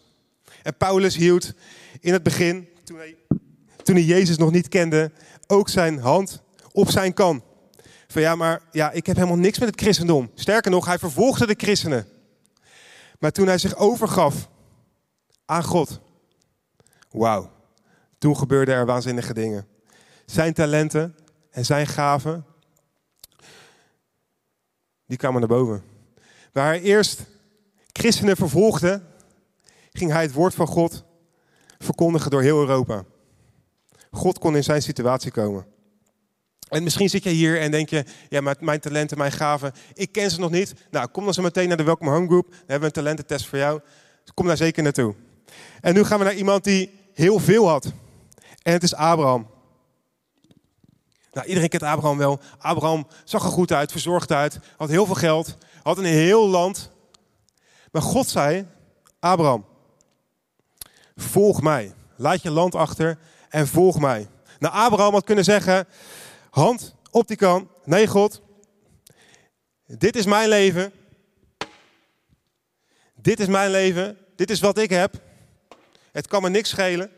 En 0.63 0.77
Paulus 0.77 1.15
hield 1.15 1.53
in 1.99 2.13
het 2.13 2.23
begin, 2.23 2.67
toen 2.83 2.97
hij, 2.97 3.17
toen 3.83 3.95
hij 3.95 4.03
Jezus 4.03 4.37
nog 4.37 4.51
niet 4.51 4.67
kende, 4.67 5.11
ook 5.47 5.69
zijn 5.69 5.99
hand 5.99 6.41
op 6.71 6.89
zijn 6.89 7.13
kan. 7.13 7.43
Van 8.13 8.21
ja, 8.21 8.35
maar 8.35 8.61
ja, 8.71 8.91
ik 8.91 9.05
heb 9.05 9.15
helemaal 9.15 9.37
niks 9.37 9.59
met 9.59 9.69
het 9.69 9.81
christendom. 9.81 10.31
Sterker 10.35 10.71
nog, 10.71 10.85
hij 10.85 10.99
vervolgde 10.99 11.47
de 11.47 11.53
christenen. 11.57 12.07
Maar 13.19 13.31
toen 13.31 13.47
hij 13.47 13.57
zich 13.57 13.75
overgaf 13.75 14.49
aan 15.45 15.63
God, 15.63 15.99
wauw, 17.11 17.51
toen 18.17 18.37
gebeurden 18.37 18.75
er 18.75 18.85
waanzinnige 18.85 19.33
dingen. 19.33 19.67
Zijn 20.25 20.53
talenten 20.53 21.15
en 21.49 21.65
zijn 21.65 21.87
gaven, 21.87 22.45
die 25.05 25.17
kwamen 25.17 25.39
naar 25.39 25.49
boven. 25.49 25.83
Waar 26.51 26.65
hij 26.65 26.81
eerst 26.81 27.21
christenen 27.91 28.35
vervolgde, 28.35 29.01
ging 29.91 30.11
hij 30.11 30.21
het 30.21 30.33
woord 30.33 30.53
van 30.53 30.67
God 30.67 31.03
verkondigen 31.77 32.31
door 32.31 32.41
heel 32.41 32.59
Europa. 32.59 33.03
God 34.11 34.39
kon 34.39 34.55
in 34.55 34.63
zijn 34.63 34.81
situatie 34.81 35.31
komen. 35.31 35.72
En 36.73 36.83
misschien 36.83 37.09
zit 37.09 37.23
je 37.23 37.29
hier 37.29 37.59
en 37.59 37.71
denk 37.71 37.89
je, 37.89 38.05
ja, 38.29 38.41
maar 38.41 38.55
mijn 38.59 38.79
talenten, 38.79 39.17
mijn 39.17 39.31
gaven, 39.31 39.71
ik 39.93 40.11
ken 40.11 40.31
ze 40.31 40.39
nog 40.39 40.51
niet. 40.51 40.73
Nou, 40.91 41.07
kom 41.07 41.23
dan 41.23 41.33
zo 41.33 41.41
meteen 41.41 41.67
naar 41.67 41.77
de 41.77 41.83
Welcome 41.83 42.11
Home 42.11 42.27
Group. 42.27 42.49
Dan 42.49 42.57
hebben 42.59 42.79
we 42.79 42.85
een 42.85 42.91
talententest 42.91 43.45
voor 43.45 43.57
jou. 43.57 43.81
Kom 44.33 44.47
daar 44.47 44.57
zeker 44.57 44.83
naartoe. 44.83 45.15
En 45.81 45.93
nu 45.93 46.03
gaan 46.03 46.19
we 46.19 46.25
naar 46.25 46.33
iemand 46.33 46.63
die 46.63 46.99
heel 47.13 47.39
veel 47.39 47.69
had. 47.69 47.91
En 48.61 48.73
het 48.73 48.83
is 48.83 48.95
Abraham. 48.95 49.47
Nou, 51.31 51.47
iedereen 51.47 51.69
kent 51.69 51.83
Abraham 51.83 52.17
wel. 52.17 52.39
Abraham 52.57 53.07
zag 53.23 53.43
er 53.43 53.49
goed 53.49 53.71
uit, 53.71 53.91
verzorgd 53.91 54.31
uit, 54.31 54.59
had 54.77 54.89
heel 54.89 55.05
veel 55.05 55.15
geld, 55.15 55.57
had 55.83 55.97
een 55.97 56.03
heel 56.03 56.47
land. 56.47 56.91
Maar 57.91 58.01
God 58.01 58.27
zei, 58.29 58.67
Abraham, 59.19 59.65
volg 61.15 61.61
mij. 61.61 61.93
Laat 62.17 62.41
je 62.41 62.51
land 62.51 62.75
achter 62.75 63.17
en 63.49 63.67
volg 63.67 63.99
mij. 63.99 64.27
Nou, 64.59 64.73
Abraham 64.73 65.13
had 65.13 65.23
kunnen 65.23 65.43
zeggen, 65.43 65.87
hand 66.53 66.95
op 67.11 67.27
die 67.27 67.37
kan. 67.37 67.69
Nee, 67.83 68.07
God, 68.07 68.41
dit 69.85 70.15
is 70.15 70.25
mijn 70.25 70.49
leven. 70.49 70.93
Dit 73.15 73.39
is 73.39 73.47
mijn 73.47 73.71
leven. 73.71 74.17
Dit 74.35 74.49
is 74.49 74.59
wat 74.59 74.77
ik 74.77 74.89
heb. 74.89 75.21
Het 76.11 76.27
kan 76.27 76.41
me 76.41 76.49
niks 76.49 76.69
schelen. 76.69 77.11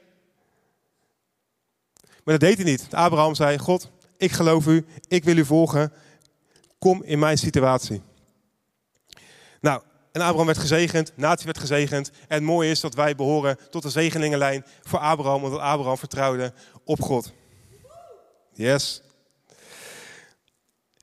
Maar 2.23 2.37
dat 2.37 2.39
deed 2.39 2.55
hij 2.55 2.65
niet. 2.65 2.87
Abraham 2.91 3.35
zei: 3.35 3.57
God, 3.57 3.91
ik 4.17 4.31
geloof 4.31 4.67
u, 4.67 4.85
ik 5.07 5.23
wil 5.23 5.37
u 5.37 5.45
volgen. 5.45 5.93
Kom 6.79 7.03
in 7.03 7.19
mijn 7.19 7.37
situatie. 7.37 8.01
Nou, 9.61 9.81
en 10.11 10.21
Abraham 10.21 10.45
werd 10.45 10.57
gezegend, 10.57 11.11
natie 11.15 11.45
werd 11.45 11.57
gezegend. 11.57 12.09
En 12.09 12.35
het 12.35 12.43
mooie 12.43 12.69
is 12.69 12.79
dat 12.79 12.93
wij 12.93 13.15
behoren 13.15 13.57
tot 13.69 13.81
de 13.81 13.89
zegeningenlijn 13.89 14.65
voor 14.81 14.99
Abraham, 14.99 15.43
omdat 15.43 15.59
Abraham 15.59 15.97
vertrouwde 15.97 16.53
op 16.83 17.01
God. 17.01 17.33
Yes. 18.53 19.03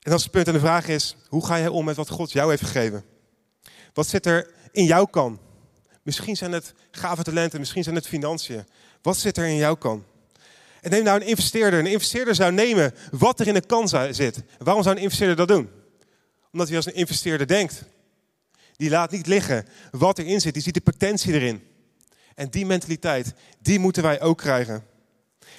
En 0.02 0.12
als 0.12 0.22
het 0.22 0.30
punt 0.30 0.46
en 0.46 0.52
de 0.52 0.58
vraag 0.58 0.88
is, 0.88 1.16
hoe 1.28 1.46
ga 1.46 1.58
jij 1.58 1.68
om 1.68 1.84
met 1.84 1.96
wat 1.96 2.08
God 2.08 2.32
jou 2.32 2.50
heeft 2.50 2.62
gegeven? 2.62 3.04
Wat 3.92 4.06
zit 4.06 4.26
er 4.26 4.50
in 4.72 4.84
jouw 4.84 5.04
kan? 5.04 5.40
Misschien 6.02 6.36
zijn 6.36 6.52
het 6.52 6.74
gave 6.90 7.22
talenten, 7.22 7.58
misschien 7.58 7.82
zijn 7.82 7.94
het 7.94 8.06
financiën. 8.06 8.66
Wat 9.02 9.16
zit 9.16 9.36
er 9.36 9.46
in 9.46 9.56
jouw 9.56 9.74
kan? 9.74 10.04
En 10.80 10.90
neem 10.90 11.04
nou 11.04 11.20
een 11.20 11.26
investeerder. 11.26 11.78
Een 11.78 11.86
investeerder 11.86 12.34
zou 12.34 12.52
nemen 12.52 12.94
wat 13.10 13.40
er 13.40 13.46
in 13.46 13.54
de 13.54 13.66
kan 13.66 13.88
zit. 14.10 14.42
Waarom 14.58 14.82
zou 14.82 14.96
een 14.96 15.02
investeerder 15.02 15.36
dat 15.36 15.48
doen? 15.48 15.70
Omdat 16.52 16.68
hij 16.68 16.76
als 16.76 16.86
een 16.86 16.94
investeerder 16.94 17.46
denkt. 17.46 17.84
Die 18.76 18.90
laat 18.90 19.10
niet 19.10 19.26
liggen 19.26 19.66
wat 19.90 20.18
erin 20.18 20.40
zit. 20.40 20.54
Die 20.54 20.62
ziet 20.62 20.74
de 20.74 20.80
potentie 20.80 21.32
erin. 21.32 21.62
En 22.34 22.50
die 22.50 22.66
mentaliteit, 22.66 23.34
die 23.60 23.78
moeten 23.78 24.02
wij 24.02 24.20
ook 24.20 24.38
krijgen. 24.38 24.84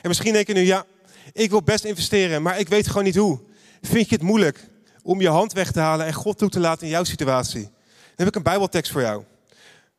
En 0.01 0.07
misschien 0.07 0.33
denk 0.33 0.47
je 0.47 0.53
nu, 0.53 0.61
ja, 0.61 0.85
ik 1.33 1.49
wil 1.49 1.63
best 1.63 1.83
investeren, 1.83 2.41
maar 2.41 2.59
ik 2.59 2.67
weet 2.67 2.87
gewoon 2.87 3.03
niet 3.03 3.15
hoe. 3.15 3.39
Vind 3.87 4.09
je 4.09 4.15
het 4.15 4.23
moeilijk 4.23 4.67
om 5.01 5.21
je 5.21 5.29
hand 5.29 5.53
weg 5.53 5.71
te 5.71 5.79
halen 5.79 6.05
en 6.05 6.13
God 6.13 6.37
toe 6.37 6.49
te 6.49 6.59
laten 6.59 6.85
in 6.85 6.91
jouw 6.91 7.03
situatie? 7.03 7.61
Dan 7.61 7.71
heb 8.15 8.27
ik 8.27 8.35
een 8.35 8.43
Bijbeltekst 8.43 8.91
voor 8.91 9.01
jou. 9.01 9.23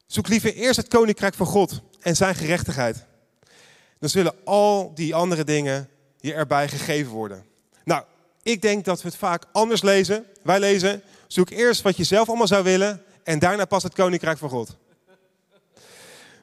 Zoek 0.07 0.29
liever 0.29 0.55
eerst 0.55 0.77
het 0.77 0.89
koninkrijk 0.89 1.35
van 1.35 1.47
God 1.47 1.81
en 2.01 2.17
zijn 2.17 2.35
gerechtigheid. 2.35 3.05
Dan 3.99 4.09
zullen 4.09 4.35
al 4.45 4.93
die 4.95 5.15
andere 5.15 5.45
dingen 5.45 5.89
je 6.21 6.35
erbij 6.35 6.69
gegeven 6.69 7.13
worden. 7.13 7.45
Nou, 7.85 8.05
ik 8.43 8.63
denk 8.63 8.85
dat 8.85 9.03
we 9.03 9.09
het 9.09 9.17
vaak 9.17 9.45
anders 9.53 9.83
lezen. 9.83 10.25
Wij 10.43 10.61
lezen, 10.61 11.03
zoek 11.27 11.51
eerst 11.51 11.83
wat 11.83 11.97
je 11.97 12.05
zelf 12.05 12.29
allemaal 12.29 12.47
zou 12.47 12.65
willen 12.65 13.03
en 13.25 13.39
daarna 13.39 13.65
pas 13.65 13.83
het 13.83 13.95
koninkrijk 13.95 14.39
van 14.39 14.49
God. 14.49 14.77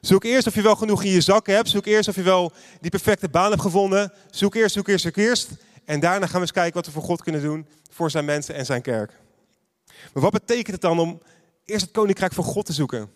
Zoek 0.00 0.24
eerst 0.24 0.46
of 0.46 0.54
je 0.54 0.62
wel 0.62 0.76
genoeg 0.76 1.02
in 1.02 1.10
je 1.10 1.20
zakken 1.20 1.54
hebt. 1.54 1.68
Zoek 1.68 1.86
eerst 1.86 2.08
of 2.08 2.14
je 2.14 2.22
wel 2.22 2.52
die 2.80 2.90
perfecte 2.90 3.28
baan 3.28 3.50
hebt 3.50 3.62
gevonden. 3.62 4.12
Zoek 4.30 4.54
eerst, 4.54 4.74
zoek 4.74 4.88
eerst, 4.88 5.04
zoek 5.04 5.16
eerst. 5.16 5.48
En 5.92 6.00
daarna 6.00 6.26
gaan 6.26 6.34
we 6.34 6.40
eens 6.40 6.52
kijken 6.52 6.74
wat 6.74 6.86
we 6.86 6.92
voor 6.92 7.02
God 7.02 7.22
kunnen 7.22 7.42
doen 7.42 7.66
voor 7.90 8.10
zijn 8.10 8.24
mensen 8.24 8.54
en 8.54 8.66
zijn 8.66 8.82
kerk. 8.82 9.12
Maar 10.12 10.22
wat 10.22 10.32
betekent 10.32 10.72
het 10.72 10.80
dan 10.80 10.98
om 10.98 11.20
eerst 11.64 11.84
het 11.84 11.90
koninkrijk 11.90 12.32
van 12.32 12.44
God 12.44 12.66
te 12.66 12.72
zoeken? 12.72 13.10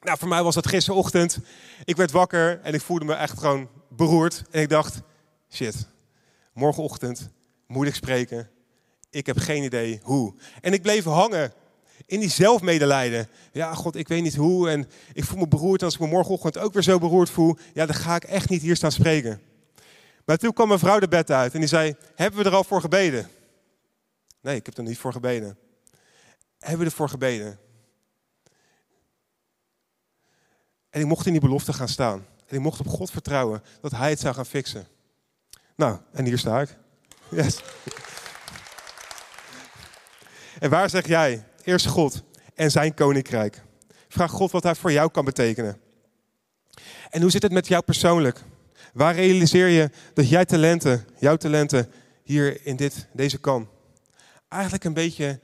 Nou, 0.00 0.18
voor 0.18 0.28
mij 0.28 0.42
was 0.42 0.54
dat 0.54 0.66
gisterochtend. 0.66 1.38
Ik 1.84 1.96
werd 1.96 2.10
wakker 2.10 2.60
en 2.62 2.74
ik 2.74 2.80
voelde 2.80 3.04
me 3.04 3.14
echt 3.14 3.38
gewoon 3.38 3.68
beroerd. 3.88 4.42
En 4.50 4.60
ik 4.60 4.68
dacht, 4.68 5.00
shit, 5.50 5.86
morgenochtend 6.52 7.30
moet 7.66 7.86
ik 7.86 7.94
spreken. 7.94 8.50
Ik 9.10 9.26
heb 9.26 9.38
geen 9.38 9.62
idee 9.62 10.00
hoe. 10.02 10.34
En 10.60 10.72
ik 10.72 10.82
bleef 10.82 11.04
hangen 11.04 11.52
in 12.06 12.20
die 12.20 12.30
zelfmedelijden. 12.30 13.28
Ja, 13.52 13.74
god, 13.74 13.96
ik 13.96 14.08
weet 14.08 14.22
niet 14.22 14.36
hoe. 14.36 14.70
En 14.70 14.88
ik 15.12 15.24
voel 15.24 15.38
me 15.38 15.48
beroerd. 15.48 15.80
En 15.80 15.86
als 15.86 15.94
ik 15.94 16.00
me 16.00 16.06
morgenochtend 16.06 16.58
ook 16.58 16.72
weer 16.72 16.82
zo 16.82 16.98
beroerd 16.98 17.30
voel, 17.30 17.56
ja, 17.74 17.86
dan 17.86 17.96
ga 17.96 18.14
ik 18.14 18.24
echt 18.24 18.48
niet 18.48 18.62
hier 18.62 18.76
staan 18.76 18.92
spreken. 18.92 19.40
Maar 20.24 20.36
toen 20.36 20.52
kwam 20.52 20.68
mijn 20.68 20.80
vrouw 20.80 20.98
de 20.98 21.08
bed 21.08 21.30
uit 21.30 21.54
en 21.54 21.58
die 21.58 21.68
zei: 21.68 21.96
Hebben 22.14 22.42
we 22.42 22.48
er 22.48 22.54
al 22.54 22.64
voor 22.64 22.80
gebeden? 22.80 23.30
Nee, 24.40 24.56
ik 24.56 24.66
heb 24.66 24.76
er 24.76 24.82
niet 24.82 24.98
voor 24.98 25.12
gebeden. 25.12 25.58
Hebben 26.58 26.78
we 26.78 26.84
ervoor 26.84 27.08
gebeden? 27.08 27.58
En 30.90 31.00
ik 31.00 31.06
mocht 31.06 31.26
in 31.26 31.32
die 31.32 31.40
belofte 31.40 31.72
gaan 31.72 31.88
staan. 31.88 32.26
En 32.46 32.56
ik 32.56 32.62
mocht 32.62 32.80
op 32.80 32.88
God 32.88 33.10
vertrouwen 33.10 33.62
dat 33.80 33.90
Hij 33.90 34.10
het 34.10 34.20
zou 34.20 34.34
gaan 34.34 34.46
fixen. 34.46 34.86
Nou, 35.76 35.98
en 36.12 36.24
hier 36.24 36.38
sta 36.38 36.60
ik. 36.60 36.76
Yes. 37.30 37.62
En 40.58 40.70
waar 40.70 40.90
zeg 40.90 41.06
jij? 41.06 41.44
Eerst 41.62 41.86
God 41.86 42.22
en 42.54 42.70
zijn 42.70 42.94
koninkrijk. 42.94 43.62
Vraag 44.08 44.30
God 44.30 44.50
wat 44.50 44.62
hij 44.62 44.74
voor 44.74 44.92
jou 44.92 45.10
kan 45.10 45.24
betekenen. 45.24 45.80
En 47.10 47.22
hoe 47.22 47.30
zit 47.30 47.42
het 47.42 47.52
met 47.52 47.68
jou 47.68 47.82
persoonlijk? 47.82 48.42
Waar 48.92 49.14
realiseer 49.14 49.68
je 49.68 49.90
dat 50.14 50.28
jij 50.28 50.44
talenten, 50.44 51.06
jouw 51.18 51.36
talenten, 51.36 51.92
hier 52.22 52.66
in 52.66 52.76
dit, 52.76 53.06
deze 53.12 53.38
kan? 53.38 53.70
Eigenlijk 54.48 54.84
een 54.84 54.94
beetje 54.94 55.40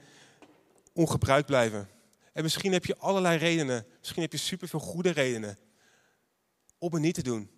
ongebruikt 0.93 1.45
blijven. 1.45 1.89
En 2.33 2.43
misschien 2.43 2.71
heb 2.73 2.85
je 2.85 2.97
allerlei 2.97 3.37
redenen. 3.37 3.85
Misschien 3.99 4.21
heb 4.21 4.31
je 4.31 4.37
superveel 4.37 4.79
goede 4.79 5.09
redenen. 5.09 5.57
om 6.79 6.93
het 6.93 7.01
niet 7.01 7.13
te 7.13 7.23
doen. 7.23 7.49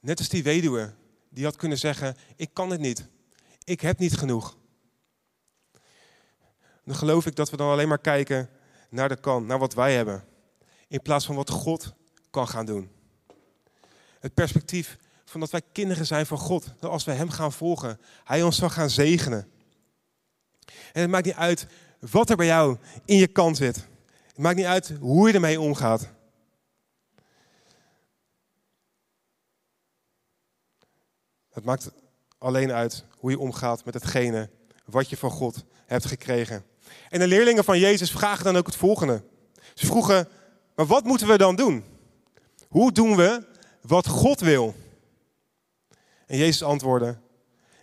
Net 0.00 0.18
als 0.18 0.28
die 0.28 0.42
weduwe, 0.42 0.94
die 1.28 1.44
had 1.44 1.56
kunnen 1.56 1.78
zeggen, 1.78 2.16
ik 2.36 2.54
kan 2.54 2.70
het 2.70 2.80
niet. 2.80 3.08
Ik 3.64 3.80
heb 3.80 3.98
niet 3.98 4.16
genoeg. 4.16 4.56
Dan 6.84 6.94
geloof 6.94 7.26
ik 7.26 7.36
dat 7.36 7.50
we 7.50 7.56
dan 7.56 7.70
alleen 7.70 7.88
maar 7.88 7.98
kijken 7.98 8.50
naar 8.90 9.08
de 9.08 9.20
kant, 9.20 9.46
naar 9.46 9.58
wat 9.58 9.74
wij 9.74 9.94
hebben. 9.94 10.24
In 10.88 11.02
plaats 11.02 11.26
van 11.26 11.36
wat 11.36 11.50
God 11.50 11.94
kan 12.30 12.48
gaan 12.48 12.66
doen. 12.66 12.90
Het 14.20 14.34
perspectief 14.34 14.98
van 15.32 15.40
dat 15.40 15.50
wij 15.50 15.62
kinderen 15.72 16.06
zijn 16.06 16.26
van 16.26 16.38
God. 16.38 16.64
Dat 16.80 16.90
als 16.90 17.04
we 17.04 17.12
Hem 17.12 17.30
gaan 17.30 17.52
volgen, 17.52 18.00
Hij 18.24 18.42
ons 18.42 18.56
zal 18.56 18.70
gaan 18.70 18.90
zegenen. 18.90 19.50
En 20.92 21.00
het 21.00 21.10
maakt 21.10 21.24
niet 21.24 21.34
uit 21.34 21.66
wat 21.98 22.30
er 22.30 22.36
bij 22.36 22.46
jou 22.46 22.76
in 23.04 23.16
je 23.16 23.26
kant 23.26 23.56
zit. 23.56 23.76
Het 24.26 24.38
maakt 24.38 24.56
niet 24.56 24.66
uit 24.66 24.92
hoe 25.00 25.28
je 25.28 25.34
ermee 25.34 25.60
omgaat. 25.60 26.08
Het 31.50 31.64
maakt 31.64 31.90
alleen 32.38 32.72
uit 32.72 33.04
hoe 33.18 33.30
je 33.30 33.38
omgaat 33.38 33.84
met 33.84 33.94
hetgene 33.94 34.50
wat 34.84 35.10
je 35.10 35.16
van 35.16 35.30
God 35.30 35.64
hebt 35.86 36.06
gekregen. 36.06 36.64
En 37.08 37.18
de 37.18 37.26
leerlingen 37.26 37.64
van 37.64 37.78
Jezus 37.78 38.10
vragen 38.10 38.44
dan 38.44 38.56
ook 38.56 38.66
het 38.66 38.76
volgende. 38.76 39.24
Ze 39.74 39.86
vroegen, 39.86 40.28
maar 40.74 40.86
wat 40.86 41.04
moeten 41.04 41.26
we 41.26 41.38
dan 41.38 41.56
doen? 41.56 41.84
Hoe 42.68 42.92
doen 42.92 43.16
we 43.16 43.46
wat 43.80 44.06
God 44.06 44.40
wil? 44.40 44.74
En 46.26 46.36
Jezus 46.36 46.62
antwoordde, 46.62 47.18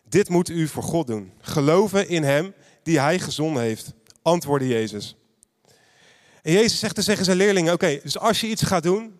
dit 0.04 0.30
moet 0.30 0.50
u 0.50 0.68
voor 0.68 0.84
God 0.84 1.08
doen. 1.08 1.34
Geloven 1.40 2.08
in 2.08 2.24
Hem 2.24 2.54
die 2.84 3.00
Hij 3.00 3.20
gezonden 3.20 3.64
heeft, 3.64 3.94
antwoordde 4.22 4.68
Jezus. 4.68 5.16
En 6.42 6.52
Jezus 6.52 6.80
zegt 6.80 7.06
tegen 7.06 7.26
zijn 7.26 7.38
leerlingen, 7.38 7.74
oké, 7.74 8.00
dus 8.04 8.18
als 8.18 8.42
je 8.42 8.48
iets 8.48 8.62
gaat 8.62 8.84
doen, 8.84 9.20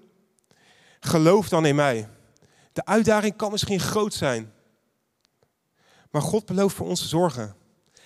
geloof 1.00 1.50
dan 1.50 1.66
in 1.66 1.76
mij. 1.76 2.10
De 2.74 2.86
uitdaging 2.86 3.36
kan 3.36 3.52
misschien 3.52 3.80
groot 3.80 4.14
zijn, 4.14 4.54
maar 6.12 6.22
God 6.22 6.46
belooft 6.46 6.76
voor 6.76 6.88
ons 6.88 7.02
te 7.02 7.08
zorgen. 7.08 7.56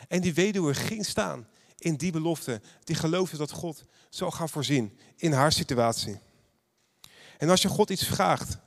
En 0.08 0.22
die 0.22 0.34
weduwe 0.34 0.74
ging 0.74 1.06
staan 1.06 1.48
in 1.78 1.96
die 1.96 2.12
belofte. 2.12 2.62
Die 2.84 2.96
geloofde 2.96 3.38
dat 3.38 3.52
God 3.52 3.86
zou 4.10 4.32
gaan 4.32 4.50
voorzien 4.50 4.98
in 5.16 5.32
haar 5.32 5.52
situatie. 5.52 6.20
En 7.38 7.50
als 7.50 7.62
je 7.62 7.68
God 7.68 7.90
iets 7.90 8.08
vraagt, 8.08 8.58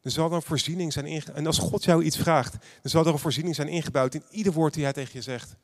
dan 0.00 0.12
zal 0.12 0.28
er 0.28 0.32
een 0.32 0.42
voorziening 0.42 0.92
zijn 0.92 1.06
ingebouwd. 1.06 1.38
En 1.38 1.46
als 1.46 1.58
God 1.58 1.84
jou 1.84 2.02
iets 2.02 2.16
vraagt, 2.16 2.52
dan 2.52 2.90
zal 2.90 3.06
er 3.06 3.12
een 3.12 3.18
voorziening 3.18 3.54
zijn 3.54 3.68
ingebouwd 3.68 4.14
in 4.14 4.24
ieder 4.30 4.52
woord 4.52 4.74
die 4.74 4.82
hij 4.82 4.92
tegen 4.92 5.12
je 5.12 5.22
zegt. 5.22 5.56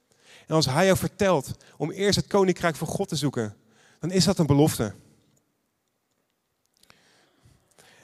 En 0.47 0.55
als 0.55 0.67
hij 0.67 0.85
jou 0.85 0.99
vertelt 0.99 1.51
om 1.77 1.91
eerst 1.91 2.17
het 2.17 2.27
koninkrijk 2.27 2.77
van 2.77 2.87
God 2.87 3.09
te 3.09 3.17
zoeken, 3.17 3.57
dan 4.01 4.11
is 4.11 4.25
dat 4.25 4.39
een 4.39 4.47
belofte. 4.47 4.95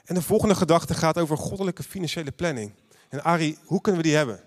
En 0.05 0.15
de 0.15 0.23
volgende 0.23 0.55
gedachte 0.55 0.95
gaat 0.95 1.19
over 1.19 1.37
goddelijke 1.37 1.83
financiële 1.83 2.33
planning. 2.33 2.73
En 3.09 3.25
Ari, 3.25 3.59
hoe 3.65 3.81
kunnen 3.81 4.03
we 4.03 4.09
die 4.09 4.17
hebben? 4.17 4.41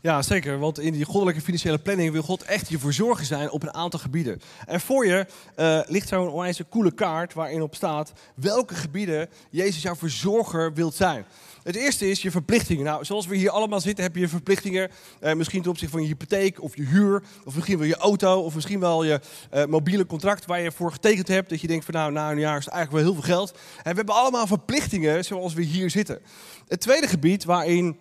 Ja, 0.00 0.22
zeker. 0.22 0.58
Want 0.58 0.78
in 0.78 0.92
die 0.92 1.04
goddelijke 1.04 1.40
financiële 1.40 1.78
planning 1.78 2.12
wil 2.12 2.22
God 2.22 2.42
echt 2.42 2.68
je 2.68 2.78
verzorger 2.78 3.26
zijn 3.26 3.50
op 3.50 3.62
een 3.62 3.74
aantal 3.74 4.00
gebieden. 4.00 4.40
En 4.66 4.80
voor 4.80 5.06
je 5.06 5.26
uh, 5.56 5.80
ligt 5.86 6.08
zo'n 6.08 6.28
onwijs 6.28 6.60
coole 6.70 6.94
kaart 6.94 7.34
waarin 7.34 7.62
op 7.62 7.74
staat 7.74 8.12
welke 8.34 8.74
gebieden 8.74 9.28
Jezus 9.50 9.82
jouw 9.82 9.96
verzorger 9.96 10.74
wilt 10.74 10.94
zijn. 10.94 11.24
Het 11.62 11.76
eerste 11.76 12.10
is 12.10 12.22
je 12.22 12.30
verplichtingen. 12.30 12.84
Nou, 12.84 13.04
zoals 13.04 13.26
we 13.26 13.36
hier 13.36 13.50
allemaal 13.50 13.80
zitten, 13.80 14.04
heb 14.04 14.16
je 14.16 14.28
verplichtingen. 14.28 14.90
Uh, 15.20 15.32
misschien 15.32 15.62
ten 15.62 15.70
opzichte 15.70 15.94
van 15.94 16.02
je 16.02 16.08
hypotheek 16.08 16.62
of 16.62 16.76
je 16.76 16.84
huur. 16.84 17.22
Of 17.44 17.54
misschien 17.54 17.78
wel 17.78 17.86
je 17.86 17.96
auto. 17.96 18.40
Of 18.40 18.54
misschien 18.54 18.80
wel 18.80 19.04
je 19.04 19.20
uh, 19.54 19.64
mobiele 19.64 20.06
contract 20.06 20.46
waar 20.46 20.60
je 20.60 20.72
voor 20.72 20.92
getekend 20.92 21.28
hebt. 21.28 21.48
Dat 21.48 21.60
je 21.60 21.66
denkt 21.66 21.84
van 21.84 21.94
nou, 21.94 22.12
na 22.12 22.30
een 22.30 22.38
jaar 22.38 22.58
is 22.58 22.64
het 22.64 22.74
eigenlijk 22.74 23.04
wel 23.04 23.14
heel 23.14 23.22
veel 23.22 23.34
geld. 23.34 23.50
En 23.76 23.90
we 23.90 23.96
hebben 23.96 24.14
allemaal 24.14 24.46
verplichtingen 24.46 25.24
zoals 25.24 25.54
we 25.54 25.62
hier 25.62 25.90
zitten. 25.90 26.20
Het 26.68 26.80
tweede 26.80 27.06
gebied 27.06 27.44
waarin 27.44 27.98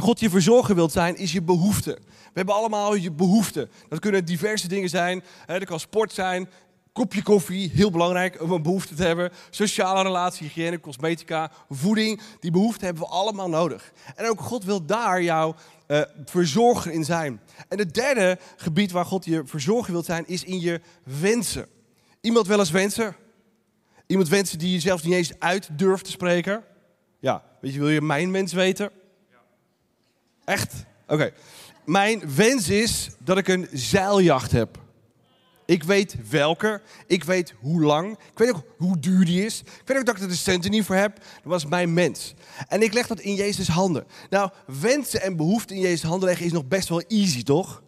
God 0.00 0.20
je 0.20 0.30
verzorger 0.30 0.74
wilt 0.74 0.92
zijn, 0.92 1.16
is 1.16 1.32
je 1.32 1.42
behoefte. 1.42 1.98
We 2.04 2.32
hebben 2.32 2.54
allemaal 2.54 2.94
je 2.94 3.12
behoeften. 3.12 3.70
Dat 3.88 3.98
kunnen 3.98 4.24
diverse 4.24 4.68
dingen 4.68 4.88
zijn. 4.88 5.24
Dat 5.46 5.64
kan 5.64 5.80
sport 5.80 6.12
zijn, 6.12 6.48
kopje 6.92 7.22
koffie, 7.22 7.70
heel 7.74 7.90
belangrijk 7.90 8.42
om 8.42 8.52
een 8.52 8.62
behoefte 8.62 8.94
te 8.94 9.02
hebben. 9.02 9.30
Sociale 9.50 10.02
relatie, 10.02 10.46
hygiëne, 10.46 10.80
cosmetica, 10.80 11.50
voeding. 11.70 12.20
Die 12.40 12.50
behoeften 12.50 12.84
hebben 12.84 13.02
we 13.02 13.08
allemaal 13.08 13.48
nodig. 13.48 13.92
En 14.16 14.28
ook 14.28 14.40
God 14.40 14.64
wil 14.64 14.86
daar 14.86 15.22
jouw 15.22 15.54
uh, 15.86 16.00
verzorger 16.24 16.92
in 16.92 17.04
zijn. 17.04 17.40
En 17.68 17.78
het 17.78 17.94
derde 17.94 18.38
gebied 18.56 18.90
waar 18.90 19.04
God 19.04 19.24
je 19.24 19.42
verzorger 19.46 19.92
wilt 19.92 20.04
zijn, 20.04 20.26
is 20.26 20.44
in 20.44 20.60
je 20.60 20.80
wensen. 21.20 21.66
Iemand 22.20 22.46
wel 22.46 22.58
eens 22.58 22.70
wensen? 22.70 23.16
Iemand 24.06 24.28
wensen 24.28 24.58
die 24.58 24.72
je 24.72 24.80
zelfs 24.80 25.02
niet 25.02 25.14
eens 25.14 25.38
uit 25.38 25.68
durft 25.72 26.04
te 26.04 26.10
spreken? 26.10 26.64
Ja, 27.18 27.44
weet 27.60 27.72
je, 27.72 27.78
wil 27.78 27.88
je 27.88 28.00
mijn 28.00 28.32
wens 28.32 28.52
weten? 28.52 28.90
Echt? 30.44 30.72
Oké. 31.08 31.32
Mijn 31.84 32.34
wens 32.34 32.68
is 32.68 33.10
dat 33.18 33.38
ik 33.38 33.48
een 33.48 33.68
zeiljacht 33.72 34.52
heb. 34.52 34.82
Ik 35.66 35.82
weet 35.82 36.16
welke. 36.30 36.82
Ik 37.06 37.24
weet 37.24 37.54
hoe 37.60 37.82
lang. 37.82 38.10
Ik 38.12 38.38
weet 38.38 38.50
ook 38.50 38.62
hoe 38.76 38.98
duur 38.98 39.24
die 39.24 39.44
is. 39.44 39.60
Ik 39.60 39.82
weet 39.84 39.98
ook 39.98 40.06
dat 40.06 40.16
ik 40.16 40.22
er 40.22 40.28
de 40.28 40.34
centen 40.34 40.70
niet 40.70 40.84
voor 40.84 40.94
heb. 40.94 41.16
Dat 41.16 41.24
was 41.42 41.66
mijn 41.66 41.92
mens. 41.92 42.34
En 42.68 42.82
ik 42.82 42.92
leg 42.92 43.06
dat 43.06 43.20
in 43.20 43.34
Jezus' 43.34 43.68
handen. 43.68 44.06
Nou, 44.30 44.50
wensen 44.66 45.22
en 45.22 45.36
behoeften 45.36 45.76
in 45.76 45.82
Jezus' 45.82 46.02
handen 46.02 46.28
leggen 46.28 46.46
is 46.46 46.52
nog 46.52 46.68
best 46.68 46.88
wel 46.88 47.00
easy, 47.00 47.42
toch? 47.42 47.82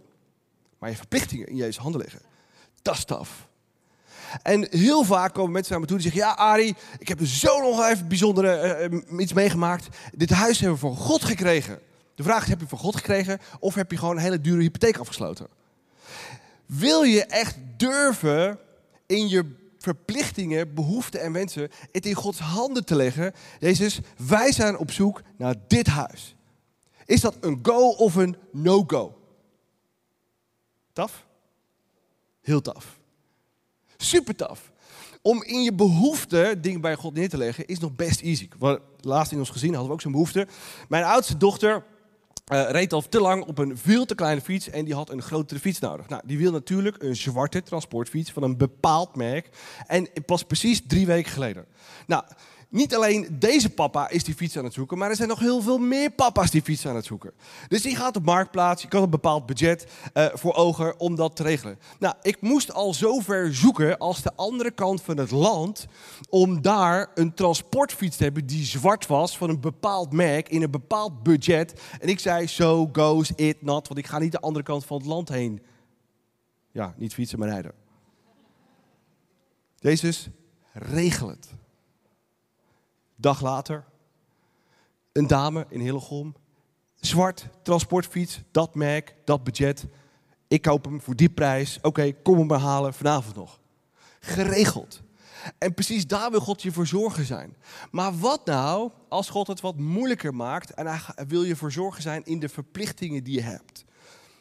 Maar 0.79 0.91
je 0.91 0.97
verplichtingen 0.97 1.47
in 1.47 1.57
Jezus' 1.57 1.77
handen 1.77 2.01
leggen, 2.01 2.21
dat 2.83 2.95
is 2.95 3.05
tough. 3.05 3.31
En 4.43 4.67
heel 4.71 5.05
vaak 5.05 5.35
komen 5.35 5.53
mensen 5.53 5.73
naar 5.73 5.81
me 5.81 5.87
toe 5.87 5.99
die 5.99 6.11
zeggen: 6.11 6.29
Ja, 6.29 6.37
Ari, 6.37 6.75
ik 6.99 7.09
heb 7.09 7.27
zo 7.27 7.61
nog 7.61 7.89
even 7.89 8.09
bijzondere 8.09 8.89
uh, 8.91 9.21
iets 9.21 9.33
meegemaakt. 9.33 9.89
Dit 10.13 10.31
huis 10.31 10.59
hebben 10.59 10.79
we 10.79 10.87
van 10.87 10.97
God 10.97 11.25
gekregen. 11.25 11.79
De 12.17 12.23
vraag 12.23 12.43
is, 12.43 12.49
heb 12.49 12.61
je 12.61 12.69
van 12.69 12.79
God 12.79 12.97
gekregen 12.97 13.39
of 13.61 13.75
heb 13.75 13.91
je 13.91 13.97
gewoon 13.97 14.17
een 14.17 14.23
hele 14.23 14.41
dure 14.41 14.63
hypotheek 14.63 14.99
afgesloten? 14.99 15.47
Wil 16.67 17.03
je 17.03 17.25
echt 17.25 17.57
durven 17.77 18.59
in 19.07 19.29
je 19.29 19.55
verplichtingen, 19.79 20.75
behoeften 20.75 21.21
en 21.21 21.33
wensen 21.33 21.71
het 21.93 22.07
in 22.07 22.15
Gods 22.15 22.39
handen 22.39 22.85
te 22.85 22.97
leggen? 22.97 23.33
Jezus, 23.61 24.01
wij 24.17 24.53
zijn 24.53 24.79
op 24.79 24.91
zoek 24.91 25.23
naar 25.37 25.55
dit 25.67 25.87
huis. 25.87 26.35
Is 27.05 27.21
dat 27.21 27.37
een 27.41 27.59
go 27.63 27.89
of 27.89 28.15
een 28.15 28.37
no-go? 28.53 29.19
Taf? 30.93 31.27
Heel 32.43 32.61
taf. 32.61 32.99
Super 33.97 34.37
taf. 34.37 34.73
Om 35.23 35.43
in 35.43 35.63
je 35.63 35.73
behoeften 35.73 36.63
dingen 36.63 36.81
bij 36.81 36.95
God 36.95 37.15
neer 37.15 37.29
te 37.29 37.37
leggen 37.37 37.67
is 37.67 37.79
nog 37.79 37.95
best 37.95 38.21
easy. 38.21 38.49
Laatst 39.01 39.33
in 39.33 39.39
ons 39.39 39.51
gezin 39.51 39.69
hadden 39.69 39.87
we 39.87 39.93
ook 39.93 40.01
zo'n 40.01 40.13
behoefte. 40.13 40.47
Mijn 40.89 41.05
oudste 41.05 41.37
dochter 41.37 41.85
uh, 42.53 42.71
reed 42.71 42.93
al 42.93 43.09
te 43.09 43.21
lang 43.21 43.45
op 43.45 43.59
een 43.59 43.79
veel 43.79 44.05
te 44.05 44.15
kleine 44.15 44.41
fiets 44.41 44.71
en 44.71 44.85
die 44.85 44.95
had 44.95 45.11
een 45.11 45.23
grotere 45.23 45.61
fiets 45.61 45.79
nodig. 45.79 46.09
Nou, 46.09 46.23
die 46.25 46.39
wil 46.39 46.53
natuurlijk 46.53 47.03
een 47.03 47.17
zwarte 47.17 47.63
transportfiets 47.63 48.33
van 48.33 48.43
een 48.43 48.57
bepaald 48.57 49.17
merk. 49.17 49.49
En 49.87 50.09
pas 50.27 50.43
precies 50.43 50.83
drie 50.87 51.07
weken 51.07 51.33
geleden. 51.33 51.67
Nou, 52.07 52.25
niet 52.69 52.95
alleen 52.95 53.37
deze 53.39 53.71
papa 53.71 54.09
is 54.09 54.25
die 54.25 54.35
fiets 54.35 54.57
aan 54.59 54.65
het 54.65 54.73
zoeken, 54.73 54.99
maar 54.99 55.11
er 55.11 55.17
zijn 55.17 55.29
nog 55.29 55.39
heel 55.39 55.61
veel 55.61 55.79
meer 55.79 56.11
papa's 56.11 56.51
die 56.51 56.63
fiets 56.63 56.87
aan 56.87 56.97
het 56.97 57.05
zoeken. 57.05 57.33
Dus 57.69 57.83
die 57.83 57.97
gaat 57.97 58.17
op 58.17 58.25
marktplaats, 58.25 58.83
je 58.83 58.89
kan 58.89 59.03
een 59.03 59.11
bepaald 59.11 59.47
budget 59.47 59.87
uh, 60.15 60.27
voor 60.33 60.55
ogen 60.55 61.01
om 61.01 61.15
dat 61.15 61.37
te 61.37 61.43
regelen. 61.43 61.79
Nou, 61.99 62.15
ik 62.23 62.41
moest 62.41 62.73
al 62.73 62.95
zover 62.95 63.55
zoeken 63.55 63.99
als 63.99 64.23
de 64.23 64.35
andere 64.35 64.71
kant 64.71 65.03
van 65.03 65.17
het 65.17 65.31
land 65.31 65.87
om 66.29 66.63
daar 66.63 67.11
een 67.15 67.35
transportfiets 67.35 68.17
te 68.17 68.25
hebben 68.25 68.47
die 68.47 68.65
zwart 68.65 69.07
was 69.07 69.37
van 69.37 69.49
een 69.49 69.61
bepaald 69.61 70.13
merk 70.13 70.49
in 70.49 70.63
een 70.63 70.71
bepaald 70.71 71.23
budget. 71.23 71.81
En 72.01 72.09
ik 72.09 72.21
zei, 72.21 72.47
so 72.47 72.89
goes 72.93 73.31
it 73.31 73.63
not, 73.63 73.89
want 73.89 74.01
ik 74.01 74.07
ga 74.07 74.19
niet 74.19 74.33
de 74.33 74.41
andere 74.41 74.65
kant 74.65 74.85
van 74.85 74.97
het 74.97 75.07
land 75.07 75.29
heen. 75.29 75.63
Ja, 76.73 76.95
niet 76.97 77.15
fietsen, 77.15 77.39
maar 77.39 77.49
rijden. 77.49 77.73
Jezus, 79.79 80.29
regel 80.73 81.29
het. 81.29 81.49
Dag 83.17 83.41
later, 83.41 83.85
een 85.13 85.27
dame 85.27 85.67
in 85.69 85.81
Hillegom, 85.81 86.35
zwart, 86.95 87.49
transportfiets, 87.63 88.41
dat 88.51 88.75
merk, 88.75 89.15
dat 89.25 89.45
budget. 89.45 89.87
Ik 90.49 90.63
koop 90.63 90.85
hem 90.85 91.01
voor 91.01 91.17
die 91.17 91.31
prijs. 91.31 91.79
Oké, 91.83 92.13
kom 92.13 92.39
hem 92.39 92.47
maar 92.47 92.59
halen 92.59 92.95
vanavond 92.95 93.37
nog. 93.37 93.61
Geregeld. 94.21 95.03
En 95.59 95.75
precies 95.75 96.07
daar 96.07 96.31
wil 96.31 96.41
God 96.41 96.63
je 96.63 96.73
voor 96.73 96.87
zorgen 96.87 97.25
zijn. 97.25 97.57
Maar 97.91 98.19
wat 98.19 98.47
nou 98.47 98.91
als 99.09 99.31
God 99.31 99.47
het 99.47 99.61
wat 99.61 99.79
moeilijker 99.79 100.35
maakt 100.35 100.75
en 100.75 100.87
hij 100.87 101.27
wil 101.27 101.43
je 101.43 101.57
voor 101.57 101.73
zorgen 101.73 102.03
zijn 102.03 102.25
in 102.25 102.39
de 102.39 102.49
verplichtingen 102.49 103.25
die 103.25 103.35
je 103.35 103.43
hebt? 103.43 103.85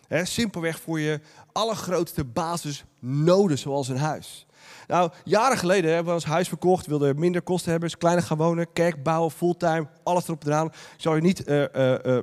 He, 0.08 0.26
simpelweg 0.26 0.80
voor 0.80 1.00
je 1.00 1.20
allergrootste 1.52 2.24
basisnoden, 2.24 3.58
zoals 3.58 3.88
een 3.88 3.98
huis. 3.98 4.46
Nou, 4.88 5.12
jaren 5.24 5.58
geleden 5.58 5.94
hebben 5.94 6.08
we 6.08 6.20
ons 6.20 6.30
huis 6.30 6.48
verkocht, 6.48 6.86
wilden 6.86 7.20
minder 7.20 7.42
kosten 7.42 7.72
hebben, 7.72 7.90
dus 7.90 7.98
kleiner 7.98 8.24
gaan 8.24 8.38
wonen, 8.38 8.74
kerk 8.74 9.04
bouwen, 9.04 9.32
fulltime, 9.32 9.88
alles 10.04 10.24
erop 10.24 10.44
en 10.44 10.48
eraan. 10.52 10.72
Zou 10.98 11.16
je 11.16 11.22
niet 11.22 11.48
uh, 11.48 11.64
uh, 11.74 12.18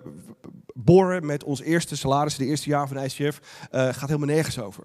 boren 0.74 1.26
met 1.26 1.44
ons 1.44 1.60
eerste 1.60 1.96
salaris, 1.96 2.36
de 2.36 2.46
eerste 2.46 2.68
jaar 2.68 2.88
van 2.88 2.98
ICF, 2.98 3.40
gaat 3.70 4.08
helemaal 4.08 4.34
nergens 4.34 4.58
over. 4.58 4.84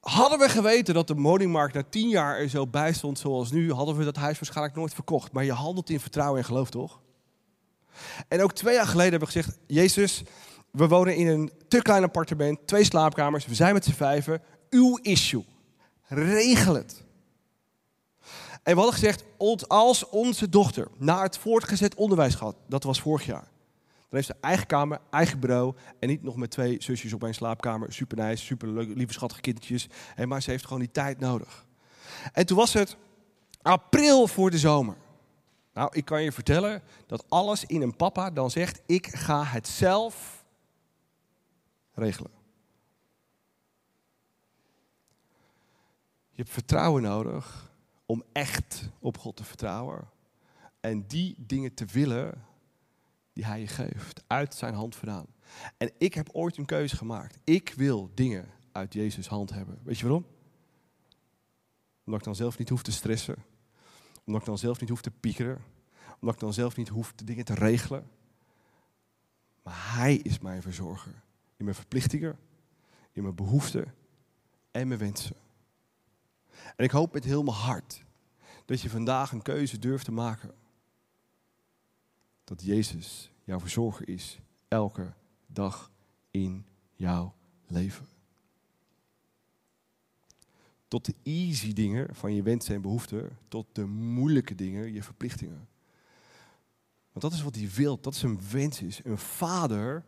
Hadden 0.00 0.38
we 0.38 0.48
geweten 0.48 0.94
dat 0.94 1.06
de 1.06 1.14
woningmarkt 1.14 1.74
na 1.74 1.82
tien 1.90 2.08
jaar 2.08 2.38
er 2.38 2.48
zo 2.48 2.66
bij 2.66 2.92
stond 2.92 3.18
zoals 3.18 3.50
nu, 3.50 3.72
hadden 3.72 3.96
we 3.96 4.04
dat 4.04 4.16
huis 4.16 4.38
waarschijnlijk 4.38 4.76
nooit 4.76 4.94
verkocht. 4.94 5.32
Maar 5.32 5.44
je 5.44 5.52
handelt 5.52 5.90
in 5.90 6.00
vertrouwen 6.00 6.38
en 6.38 6.44
geloof, 6.44 6.70
toch? 6.70 7.00
En 8.28 8.42
ook 8.42 8.52
twee 8.52 8.74
jaar 8.74 8.86
geleden 8.86 9.10
hebben 9.10 9.28
we 9.28 9.34
gezegd, 9.34 9.58
Jezus, 9.66 10.22
we 10.70 10.88
wonen 10.88 11.16
in 11.16 11.26
een 11.26 11.52
te 11.68 11.82
klein 11.82 12.02
appartement, 12.02 12.66
twee 12.66 12.84
slaapkamers, 12.84 13.46
we 13.46 13.54
zijn 13.54 13.74
met 13.74 13.84
z'n 13.84 13.92
vijven, 13.92 14.42
uw 14.70 14.98
issue. 15.02 15.44
Regel 16.08 16.74
het. 16.74 17.04
En 18.62 18.74
we 18.74 18.80
hadden 18.80 18.92
gezegd, 18.92 19.24
als 19.68 20.08
onze 20.08 20.48
dochter 20.48 20.88
naar 20.96 21.22
het 21.22 21.38
voortgezet 21.38 21.94
onderwijs 21.94 22.34
gaat, 22.34 22.56
dat 22.66 22.82
was 22.82 23.00
vorig 23.00 23.26
jaar, 23.26 23.48
dan 23.84 24.18
heeft 24.18 24.26
ze 24.26 24.34
eigen 24.40 24.66
kamer, 24.66 25.00
eigen 25.10 25.40
bureau 25.40 25.74
en 25.98 26.08
niet 26.08 26.22
nog 26.22 26.36
met 26.36 26.50
twee 26.50 26.76
zusjes 26.82 27.12
op 27.12 27.22
een 27.22 27.34
slaapkamer. 27.34 27.92
Super 27.92 28.16
nice, 28.16 28.44
super 28.44 28.68
leuk, 28.68 28.88
lieve 28.94 29.12
schattige 29.12 29.40
kindertjes. 29.40 29.88
maar 30.26 30.42
ze 30.42 30.50
heeft 30.50 30.64
gewoon 30.64 30.78
die 30.78 30.90
tijd 30.90 31.20
nodig. 31.20 31.66
En 32.32 32.46
toen 32.46 32.56
was 32.56 32.72
het 32.72 32.96
april 33.62 34.26
voor 34.26 34.50
de 34.50 34.58
zomer. 34.58 34.96
Nou, 35.74 35.90
ik 35.92 36.04
kan 36.04 36.22
je 36.22 36.32
vertellen 36.32 36.82
dat 37.06 37.24
alles 37.28 37.64
in 37.64 37.82
een 37.82 37.96
papa 37.96 38.30
dan 38.30 38.50
zegt, 38.50 38.80
ik 38.86 39.06
ga 39.06 39.44
het 39.44 39.68
zelf 39.68 40.44
regelen. 41.94 42.37
Je 46.38 46.44
hebt 46.44 46.56
vertrouwen 46.56 47.02
nodig 47.02 47.72
om 48.06 48.22
echt 48.32 48.90
op 48.98 49.18
God 49.18 49.36
te 49.36 49.44
vertrouwen. 49.44 50.08
En 50.80 51.06
die 51.06 51.34
dingen 51.38 51.74
te 51.74 51.84
willen 51.84 52.44
die 53.32 53.44
hij 53.44 53.60
je 53.60 53.66
geeft. 53.66 54.22
Uit 54.26 54.54
zijn 54.54 54.74
hand 54.74 54.96
vandaan. 54.96 55.26
En 55.76 55.90
ik 55.98 56.14
heb 56.14 56.28
ooit 56.32 56.56
een 56.56 56.64
keuze 56.64 56.96
gemaakt. 56.96 57.38
Ik 57.44 57.72
wil 57.76 58.10
dingen 58.14 58.46
uit 58.72 58.94
Jezus 58.94 59.26
hand 59.26 59.50
hebben. 59.50 59.78
Weet 59.82 59.98
je 59.98 60.02
waarom? 60.04 60.26
Omdat 62.04 62.20
ik 62.20 62.26
dan 62.26 62.36
zelf 62.36 62.58
niet 62.58 62.68
hoef 62.68 62.82
te 62.82 62.92
stressen. 62.92 63.36
Omdat 64.24 64.40
ik 64.40 64.46
dan 64.46 64.58
zelf 64.58 64.80
niet 64.80 64.88
hoef 64.88 65.02
te 65.02 65.10
piekeren. 65.10 65.64
Omdat 66.20 66.34
ik 66.34 66.40
dan 66.40 66.52
zelf 66.52 66.76
niet 66.76 66.88
hoef 66.88 67.12
de 67.14 67.24
dingen 67.24 67.44
te 67.44 67.54
regelen. 67.54 68.10
Maar 69.62 69.94
hij 69.94 70.14
is 70.14 70.38
mijn 70.38 70.62
verzorger. 70.62 71.22
In 71.56 71.64
mijn 71.64 71.76
verplichtingen, 71.76 72.38
in 73.12 73.22
mijn 73.22 73.34
behoeften 73.34 73.94
en 74.70 74.88
mijn 74.88 75.00
wensen. 75.00 75.36
En 76.76 76.84
ik 76.84 76.90
hoop 76.90 77.12
met 77.12 77.24
heel 77.24 77.42
mijn 77.42 77.56
hart 77.56 78.04
dat 78.64 78.80
je 78.80 78.90
vandaag 78.90 79.32
een 79.32 79.42
keuze 79.42 79.78
durft 79.78 80.04
te 80.04 80.12
maken 80.12 80.54
dat 82.48 82.62
Jezus 82.62 83.30
jouw 83.44 83.60
verzorger 83.60 84.08
is 84.08 84.38
elke 84.68 85.12
dag 85.46 85.90
in 86.30 86.66
jouw 86.94 87.34
leven. 87.66 88.06
Tot 90.88 91.04
de 91.04 91.14
easy 91.22 91.72
dingen 91.72 92.14
van 92.14 92.34
je 92.34 92.42
wensen 92.42 92.74
en 92.74 92.80
behoeften, 92.80 93.38
tot 93.48 93.66
de 93.72 93.86
moeilijke 93.86 94.54
dingen, 94.54 94.92
je 94.92 95.02
verplichtingen. 95.02 95.68
Want 97.12 97.24
dat 97.24 97.32
is 97.32 97.42
wat 97.42 97.54
hij 97.54 97.70
wil, 97.74 98.00
dat 98.00 98.14
is 98.14 98.22
een 98.22 98.40
wens 98.50 98.82
is. 98.82 99.00
Een 99.04 99.18
vader 99.18 100.04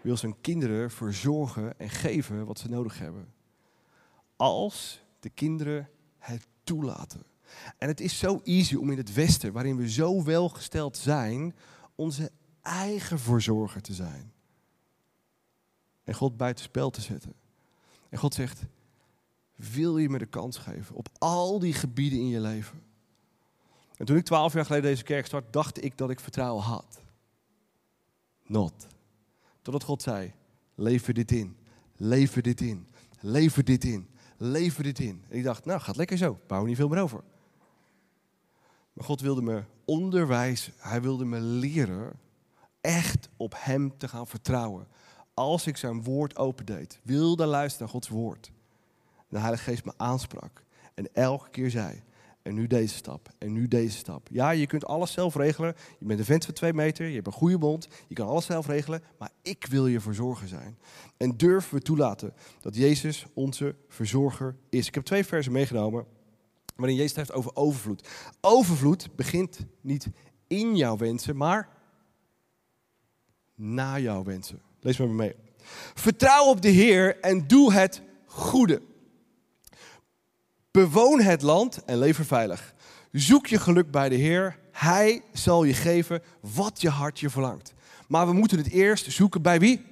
wil 0.00 0.16
zijn 0.16 0.40
kinderen 0.40 0.90
verzorgen 0.90 1.78
en 1.78 1.90
geven 1.90 2.46
wat 2.46 2.58
ze 2.58 2.68
nodig 2.68 2.98
hebben. 2.98 3.32
Als 4.36 5.02
de 5.20 5.30
kinderen 5.30 5.88
het 6.18 6.46
toelaten. 6.64 7.22
En 7.78 7.88
het 7.88 8.00
is 8.00 8.18
zo 8.18 8.40
easy 8.44 8.74
om 8.74 8.90
in 8.90 8.96
het 8.96 9.12
Westen, 9.12 9.52
waarin 9.52 9.76
we 9.76 9.90
zo 9.90 10.24
welgesteld 10.24 10.96
zijn, 10.96 11.54
onze 11.94 12.30
eigen 12.62 13.18
verzorger 13.18 13.82
te 13.82 13.94
zijn. 13.94 14.32
En 16.04 16.14
God 16.14 16.36
buitenspel 16.36 16.90
te 16.90 17.00
zetten. 17.00 17.34
En 18.08 18.18
God 18.18 18.34
zegt, 18.34 18.62
wil 19.54 19.98
je 19.98 20.08
me 20.08 20.18
de 20.18 20.26
kans 20.26 20.58
geven 20.58 20.96
op 20.96 21.08
al 21.18 21.58
die 21.58 21.72
gebieden 21.72 22.18
in 22.18 22.28
je 22.28 22.40
leven? 22.40 22.82
En 23.96 24.06
toen 24.06 24.16
ik 24.16 24.24
twaalf 24.24 24.52
jaar 24.52 24.64
geleden 24.64 24.90
deze 24.90 25.02
kerk 25.02 25.26
start, 25.26 25.52
dacht 25.52 25.84
ik 25.84 25.98
dat 25.98 26.10
ik 26.10 26.20
vertrouwen 26.20 26.62
had. 26.62 27.00
Not. 28.46 28.86
Totdat 29.62 29.82
God 29.82 30.02
zei, 30.02 30.32
lever 30.74 31.14
dit 31.14 31.32
in, 31.32 31.56
lever 31.96 32.42
dit 32.42 32.60
in, 32.60 32.86
lever 33.20 33.64
dit 33.64 33.84
in, 33.84 34.08
lever 34.42 34.82
dit 34.82 34.98
in. 34.98 35.24
En 35.28 35.36
ik 35.36 35.44
dacht, 35.44 35.64
nou 35.64 35.80
gaat 35.80 35.96
lekker 35.96 36.16
zo, 36.16 36.38
bouw 36.46 36.64
niet 36.64 36.76
veel 36.76 36.88
meer 36.88 37.02
over. 37.02 37.20
Maar 38.92 39.04
God 39.04 39.20
wilde 39.20 39.42
me 39.42 39.62
onderwijzen. 39.84 40.72
Hij 40.76 41.02
wilde 41.02 41.24
me 41.24 41.40
leren 41.40 42.18
echt 42.80 43.28
op 43.36 43.54
Hem 43.56 43.98
te 43.98 44.08
gaan 44.08 44.26
vertrouwen. 44.26 44.86
Als 45.34 45.66
ik 45.66 45.76
zijn 45.76 46.02
woord 46.02 46.36
opendeed, 46.36 47.00
wilde 47.02 47.46
luisteren 47.46 47.86
naar 47.86 47.94
Gods 47.94 48.08
woord. 48.08 48.50
En 49.16 49.26
de 49.28 49.38
Heilige 49.38 49.62
Geest 49.62 49.84
me 49.84 49.92
aansprak. 49.96 50.64
En 50.94 51.14
elke 51.14 51.50
keer 51.50 51.70
zei, 51.70 52.02
en 52.42 52.54
nu 52.54 52.66
deze 52.66 52.94
stap, 52.94 53.28
en 53.38 53.52
nu 53.52 53.68
deze 53.68 53.96
stap. 53.96 54.28
Ja, 54.30 54.50
je 54.50 54.66
kunt 54.66 54.84
alles 54.84 55.12
zelf 55.12 55.34
regelen. 55.34 55.74
Je 55.98 56.06
bent 56.06 56.18
een 56.18 56.24
vent 56.24 56.44
van 56.44 56.54
twee 56.54 56.72
meter, 56.72 57.06
je 57.06 57.14
hebt 57.14 57.26
een 57.26 57.32
goede 57.32 57.58
mond. 57.58 57.88
Je 58.08 58.14
kan 58.14 58.28
alles 58.28 58.44
zelf 58.44 58.66
regelen, 58.66 59.02
maar 59.18 59.30
ik 59.42 59.66
wil 59.66 59.86
je 59.86 60.00
verzorger 60.00 60.48
zijn. 60.48 60.78
En 61.16 61.36
durven 61.36 61.74
we 61.74 61.82
toelaten 61.82 62.34
dat 62.60 62.76
Jezus 62.76 63.26
onze 63.34 63.74
verzorger 63.88 64.56
is. 64.70 64.86
Ik 64.86 64.94
heb 64.94 65.04
twee 65.04 65.24
versen 65.24 65.52
meegenomen 65.52 66.06
waarin 66.76 66.96
Jezus 66.96 67.16
heeft 67.16 67.32
over 67.32 67.56
overvloed. 67.56 68.08
Overvloed 68.40 69.16
begint 69.16 69.58
niet 69.80 70.08
in 70.46 70.76
jouw 70.76 70.96
wensen, 70.96 71.36
maar 71.36 71.68
na 73.54 73.98
jouw 73.98 74.22
wensen. 74.22 74.62
Lees 74.80 74.98
maar 74.98 75.08
mee. 75.08 75.34
Vertrouw 75.94 76.44
op 76.44 76.62
de 76.62 76.68
Heer 76.68 77.20
en 77.20 77.46
doe 77.46 77.72
het 77.72 78.02
goede. 78.26 78.82
Bewoon 80.70 81.20
het 81.20 81.42
land 81.42 81.84
en 81.84 81.98
leef 81.98 82.26
veilig. 82.26 82.74
Zoek 83.12 83.46
je 83.46 83.58
geluk 83.58 83.90
bij 83.90 84.08
de 84.08 84.14
Heer. 84.14 84.58
Hij 84.72 85.22
zal 85.32 85.64
je 85.64 85.74
geven 85.74 86.22
wat 86.40 86.80
je 86.80 86.88
hart 86.88 87.20
je 87.20 87.30
verlangt. 87.30 87.72
Maar 88.08 88.26
we 88.26 88.32
moeten 88.32 88.58
het 88.58 88.70
eerst 88.70 89.12
zoeken 89.12 89.42
bij 89.42 89.58
wie? 89.58 89.84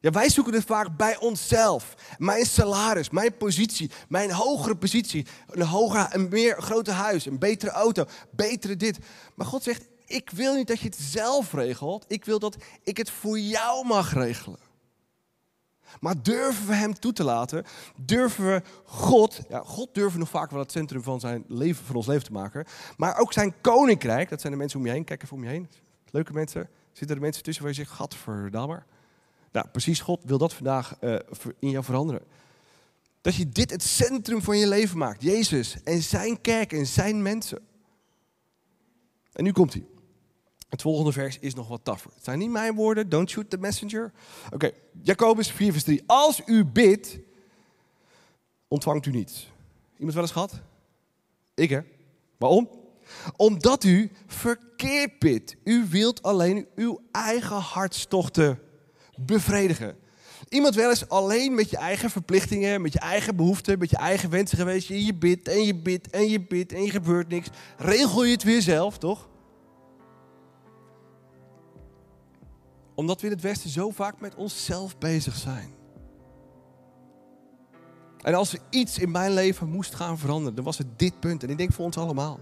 Ja, 0.00 0.10
wij 0.10 0.28
zoeken 0.28 0.52
het 0.52 0.64
vaak 0.64 0.96
bij 0.96 1.18
onszelf. 1.18 1.94
Mijn 2.18 2.44
salaris, 2.44 3.10
mijn 3.10 3.36
positie, 3.36 3.90
mijn 4.08 4.30
hogere 4.30 4.76
positie, 4.76 5.26
een 5.46 5.66
hoger, 5.66 6.08
een 6.10 6.28
meer 6.28 6.62
groter 6.62 6.94
huis, 6.94 7.26
een 7.26 7.38
betere 7.38 7.70
auto, 7.70 8.04
betere 8.30 8.76
dit. 8.76 8.98
Maar 9.34 9.46
God 9.46 9.62
zegt, 9.62 9.88
ik 10.06 10.30
wil 10.30 10.54
niet 10.54 10.68
dat 10.68 10.80
je 10.80 10.86
het 10.86 10.98
zelf 11.00 11.52
regelt. 11.52 12.04
Ik 12.08 12.24
wil 12.24 12.38
dat 12.38 12.56
ik 12.82 12.96
het 12.96 13.10
voor 13.10 13.38
jou 13.38 13.86
mag 13.86 14.14
regelen. 14.14 14.69
Maar 16.00 16.22
durven 16.22 16.66
we 16.66 16.74
Hem 16.74 16.94
toe 16.94 17.12
te 17.12 17.24
laten? 17.24 17.64
Durven 17.96 18.46
we 18.46 18.62
God, 18.84 19.40
ja, 19.48 19.62
God 19.64 19.94
durven 19.94 20.18
nog 20.18 20.28
vaak 20.28 20.50
wel 20.50 20.60
het 20.60 20.72
centrum 20.72 21.02
van, 21.02 21.20
zijn 21.20 21.44
leven, 21.48 21.84
van 21.84 21.96
ons 21.96 22.06
leven 22.06 22.24
te 22.24 22.32
maken. 22.32 22.66
Maar 22.96 23.18
ook 23.18 23.32
zijn 23.32 23.54
koninkrijk, 23.60 24.28
dat 24.28 24.40
zijn 24.40 24.52
de 24.52 24.58
mensen 24.58 24.78
om 24.78 24.86
je 24.86 24.92
heen. 24.92 25.04
Kijk 25.04 25.22
even 25.22 25.36
om 25.36 25.42
je 25.42 25.48
heen. 25.48 25.68
Leuke 26.10 26.32
mensen. 26.32 26.68
Zitten 26.92 27.16
er 27.16 27.22
mensen 27.22 27.42
tussen 27.42 27.62
waar 27.62 27.72
je 27.72 27.78
zegt, 27.78 27.90
gadverdammer. 27.90 28.86
Nou, 29.52 29.68
precies, 29.68 30.00
God 30.00 30.20
wil 30.24 30.38
dat 30.38 30.54
vandaag 30.54 30.96
uh, 31.00 31.16
in 31.58 31.70
jou 31.70 31.84
veranderen. 31.84 32.22
Dat 33.20 33.34
je 33.34 33.48
dit 33.48 33.70
het 33.70 33.82
centrum 33.82 34.42
van 34.42 34.58
je 34.58 34.68
leven 34.68 34.98
maakt. 34.98 35.22
Jezus 35.22 35.82
en 35.82 36.02
zijn 36.02 36.40
kerk 36.40 36.72
en 36.72 36.86
zijn 36.86 37.22
mensen. 37.22 37.58
En 39.32 39.44
nu 39.44 39.52
komt 39.52 39.72
hij. 39.72 39.84
Het 40.70 40.82
volgende 40.82 41.12
vers 41.12 41.38
is 41.38 41.54
nog 41.54 41.68
wat 41.68 41.80
tougher. 41.84 42.10
Het 42.14 42.24
zijn 42.24 42.38
niet 42.38 42.50
mijn 42.50 42.74
woorden. 42.74 43.08
Don't 43.08 43.30
shoot 43.30 43.50
the 43.50 43.58
messenger. 43.58 44.12
Oké. 44.52 44.70
Jacobus 45.02 45.50
4 45.50 45.72
vers 45.72 45.84
3. 45.84 46.02
Als 46.06 46.42
u 46.46 46.64
bidt, 46.64 47.18
ontvangt 48.68 49.06
u 49.06 49.10
niets. 49.10 49.50
Iemand 49.96 50.14
wel 50.14 50.22
eens 50.22 50.32
gehad? 50.32 50.60
Ik 51.54 51.70
hè? 51.70 51.80
Waarom? 52.38 52.68
Omdat 53.36 53.84
u 53.84 54.10
verkeerd 54.26 55.18
bidt. 55.18 55.56
U 55.64 55.86
wilt 55.88 56.22
alleen 56.22 56.66
uw 56.74 57.00
eigen 57.12 57.56
hartstochten 57.56 58.58
bevredigen. 59.16 59.96
Iemand 60.48 60.74
wel 60.74 60.90
eens 60.90 61.08
alleen 61.08 61.54
met 61.54 61.70
je 61.70 61.76
eigen 61.76 62.10
verplichtingen, 62.10 62.82
met 62.82 62.92
je 62.92 62.98
eigen 62.98 63.36
behoeften, 63.36 63.78
met 63.78 63.90
je 63.90 63.96
eigen 63.96 64.30
wensen 64.30 64.58
geweest. 64.58 64.88
Je 64.88 65.14
bidt 65.14 65.48
en 65.48 65.62
je 65.62 65.74
bidt 65.74 66.10
en 66.10 66.28
je 66.28 66.40
bidt 66.40 66.72
en 66.72 66.82
je 66.82 66.90
gebeurt 66.90 67.28
niks. 67.28 67.48
Regel 67.76 68.24
je 68.24 68.32
het 68.32 68.42
weer 68.42 68.62
zelf, 68.62 68.98
toch? 68.98 69.29
Omdat 73.00 73.20
we 73.20 73.26
in 73.26 73.32
het 73.32 73.42
Westen 73.42 73.70
zo 73.70 73.90
vaak 73.90 74.20
met 74.20 74.34
onszelf 74.34 74.98
bezig 74.98 75.34
zijn. 75.34 75.74
En 78.22 78.34
als 78.34 78.52
er 78.52 78.58
iets 78.70 78.98
in 78.98 79.10
mijn 79.10 79.32
leven 79.32 79.68
moest 79.68 79.94
gaan 79.94 80.18
veranderen, 80.18 80.54
dan 80.54 80.64
was 80.64 80.78
het 80.78 80.98
dit 80.98 81.20
punt. 81.20 81.42
En 81.42 81.50
ik 81.50 81.58
denk 81.58 81.72
voor 81.72 81.84
ons 81.84 81.98
allemaal. 81.98 82.40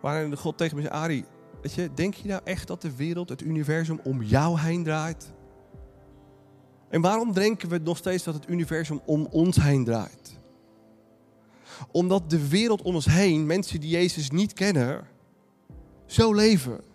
Waarin 0.00 0.36
God 0.36 0.58
tegen 0.58 0.76
me 0.76 0.82
zei, 0.82 0.94
Ari, 0.94 1.24
weet 1.62 1.72
je, 1.72 1.90
denk 1.94 2.14
je 2.14 2.28
nou 2.28 2.40
echt 2.44 2.66
dat 2.66 2.82
de 2.82 2.96
wereld, 2.96 3.28
het 3.28 3.40
universum 3.40 4.00
om 4.04 4.22
jou 4.22 4.60
heen 4.60 4.84
draait? 4.84 5.32
En 6.88 7.00
waarom 7.00 7.32
denken 7.32 7.68
we 7.68 7.78
nog 7.78 7.96
steeds 7.96 8.24
dat 8.24 8.34
het 8.34 8.48
universum 8.48 9.00
om 9.04 9.26
ons 9.30 9.56
heen 9.56 9.84
draait? 9.84 10.38
Omdat 11.90 12.30
de 12.30 12.48
wereld 12.48 12.82
om 12.82 12.94
ons 12.94 13.06
heen, 13.06 13.46
mensen 13.46 13.80
die 13.80 13.90
Jezus 13.90 14.30
niet 14.30 14.52
kennen, 14.52 15.06
zo 16.06 16.32
leven. 16.32 16.90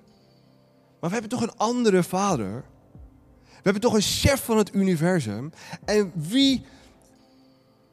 Maar 0.99 1.09
we 1.09 1.15
hebben 1.15 1.29
toch 1.29 1.41
een 1.41 1.57
andere 1.57 2.03
vader. 2.03 2.63
We 3.41 3.63
hebben 3.63 3.81
toch 3.81 3.93
een 3.93 4.01
chef 4.01 4.43
van 4.43 4.57
het 4.57 4.73
universum. 4.73 5.51
En 5.85 6.11
wie 6.15 6.65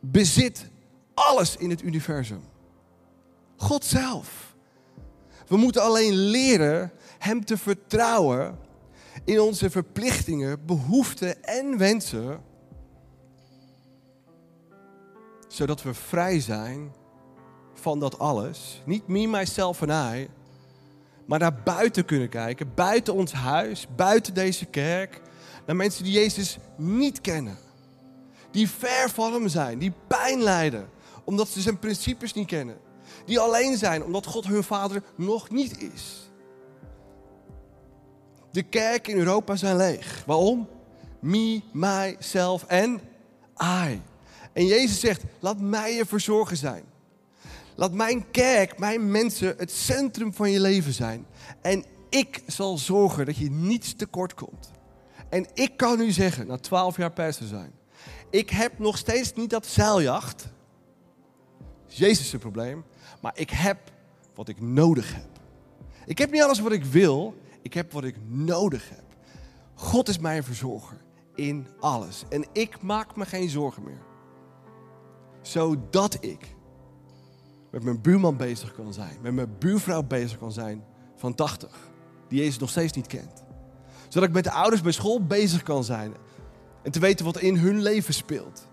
bezit 0.00 0.66
alles 1.14 1.56
in 1.56 1.70
het 1.70 1.82
universum. 1.82 2.40
God 3.56 3.84
zelf. 3.84 4.54
We 5.46 5.56
moeten 5.56 5.82
alleen 5.82 6.14
leren 6.14 6.92
Hem 7.18 7.44
te 7.44 7.58
vertrouwen 7.58 8.58
in 9.24 9.40
onze 9.40 9.70
verplichtingen, 9.70 10.66
behoeften 10.66 11.44
en 11.44 11.78
wensen, 11.78 12.42
zodat 15.48 15.82
we 15.82 15.94
vrij 15.94 16.40
zijn 16.40 16.92
van 17.74 18.00
dat 18.00 18.18
alles. 18.18 18.82
Niet 18.84 19.06
me, 19.06 19.26
myself 19.26 19.82
en 19.82 20.16
I, 20.18 20.28
maar 21.26 21.38
naar 21.38 21.62
buiten 21.62 22.04
kunnen 22.04 22.28
kijken, 22.28 22.74
buiten 22.74 23.14
ons 23.14 23.32
huis, 23.32 23.86
buiten 23.96 24.34
deze 24.34 24.64
kerk, 24.64 25.20
naar 25.66 25.76
mensen 25.76 26.04
die 26.04 26.12
Jezus 26.12 26.58
niet 26.76 27.20
kennen. 27.20 27.58
Die 28.50 28.68
ver 28.68 29.10
van 29.10 29.32
Hem 29.32 29.48
zijn, 29.48 29.78
die 29.78 29.92
pijn 30.06 30.42
lijden, 30.42 30.88
omdat 31.24 31.48
ze 31.48 31.60
zijn 31.60 31.78
principes 31.78 32.32
niet 32.32 32.46
kennen. 32.46 32.76
Die 33.24 33.38
alleen 33.38 33.76
zijn, 33.76 34.04
omdat 34.04 34.26
God 34.26 34.46
hun 34.46 34.64
vader 34.64 35.02
nog 35.16 35.50
niet 35.50 35.82
is. 35.82 36.30
De 38.50 38.62
kerken 38.62 39.12
in 39.12 39.18
Europa 39.18 39.56
zijn 39.56 39.76
leeg. 39.76 40.22
Waarom? 40.26 40.68
Me, 41.20 41.62
myself 41.72 42.64
en 42.64 43.00
I. 43.62 44.02
En 44.52 44.66
Jezus 44.66 45.00
zegt, 45.00 45.22
laat 45.40 45.60
mij 45.60 45.94
je 45.94 46.06
verzorgen 46.06 46.56
zijn. 46.56 46.84
Laat 47.74 47.92
mijn 47.92 48.30
kerk, 48.30 48.78
mijn 48.78 49.10
mensen 49.10 49.54
het 49.56 49.70
centrum 49.70 50.34
van 50.34 50.50
je 50.50 50.60
leven 50.60 50.92
zijn. 50.92 51.26
En 51.62 51.84
ik 52.08 52.42
zal 52.46 52.78
zorgen 52.78 53.26
dat 53.26 53.36
je 53.36 53.50
niets 53.50 53.94
tekort 53.94 54.34
komt. 54.34 54.70
En 55.28 55.46
ik 55.54 55.76
kan 55.76 56.00
u 56.00 56.10
zeggen, 56.10 56.46
na 56.46 56.58
twaalf 56.58 56.96
jaar 56.96 57.12
persen 57.12 57.48
zijn, 57.48 57.72
ik 58.30 58.50
heb 58.50 58.78
nog 58.78 58.98
steeds 58.98 59.32
niet 59.32 59.50
dat 59.50 59.66
zeiljacht. 59.66 60.52
Jezus 61.86 62.32
het 62.32 62.40
probleem. 62.40 62.84
Maar 63.20 63.32
ik 63.34 63.50
heb 63.50 63.78
wat 64.34 64.48
ik 64.48 64.60
nodig 64.60 65.14
heb. 65.14 65.28
Ik 66.06 66.18
heb 66.18 66.30
niet 66.30 66.42
alles 66.42 66.60
wat 66.60 66.72
ik 66.72 66.84
wil, 66.84 67.34
ik 67.62 67.74
heb 67.74 67.92
wat 67.92 68.04
ik 68.04 68.16
nodig 68.26 68.88
heb. 68.88 69.04
God 69.74 70.08
is 70.08 70.18
mijn 70.18 70.44
verzorger 70.44 71.00
in 71.34 71.66
alles. 71.80 72.24
En 72.28 72.46
ik 72.52 72.82
maak 72.82 73.16
me 73.16 73.24
geen 73.24 73.48
zorgen 73.48 73.82
meer. 73.82 74.02
Zodat 75.42 76.16
ik 76.20 76.54
met 77.74 77.82
mijn 77.82 78.00
buurman 78.00 78.36
bezig 78.36 78.74
kan 78.74 78.92
zijn. 78.92 79.16
Met 79.20 79.34
mijn 79.34 79.58
buurvrouw 79.58 80.02
bezig 80.02 80.38
kan 80.38 80.52
zijn 80.52 80.84
van 81.14 81.34
80. 81.34 81.90
Die 82.28 82.38
Jezus 82.38 82.58
nog 82.58 82.70
steeds 82.70 82.92
niet 82.92 83.06
kent. 83.06 83.44
Zodat 84.08 84.28
ik 84.28 84.34
met 84.34 84.44
de 84.44 84.50
ouders 84.50 84.82
bij 84.82 84.92
school 84.92 85.26
bezig 85.26 85.62
kan 85.62 85.84
zijn. 85.84 86.14
En 86.82 86.90
te 86.90 87.00
weten 87.00 87.24
wat 87.24 87.38
in 87.38 87.56
hun 87.56 87.82
leven 87.82 88.14
speelt. 88.14 88.66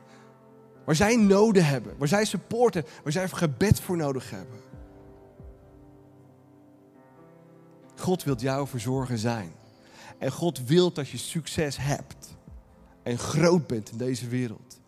Waar 0.86 0.96
zij 0.96 1.16
noden 1.16 1.66
hebben. 1.66 1.98
Waar 1.98 2.08
zij 2.08 2.26
supporten. 2.26 2.86
Waar 3.04 3.12
zij 3.12 3.28
gebed 3.28 3.80
voor 3.80 3.98
nodig 3.98 4.30
hebben. 4.30 4.60
God 7.96 8.24
wil 8.24 8.36
jou 8.38 8.68
verzorgen 8.68 9.18
zijn. 9.18 9.52
En 10.18 10.32
God 10.32 10.66
wil 10.66 10.94
dat 10.94 11.10
je 11.10 11.18
succes 11.18 11.78
hebt. 11.78 12.38
En 13.04 13.18
groot 13.18 13.68
bent 13.68 13.92
in 13.92 13.98
deze 13.98 14.28
wereld. 14.28 14.80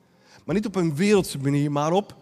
Maar 0.45 0.55
niet 0.55 0.66
op 0.66 0.76
een 0.76 0.95
wereldse 0.95 1.38
manier, 1.38 1.72
maar 1.72 1.91
op 1.91 2.16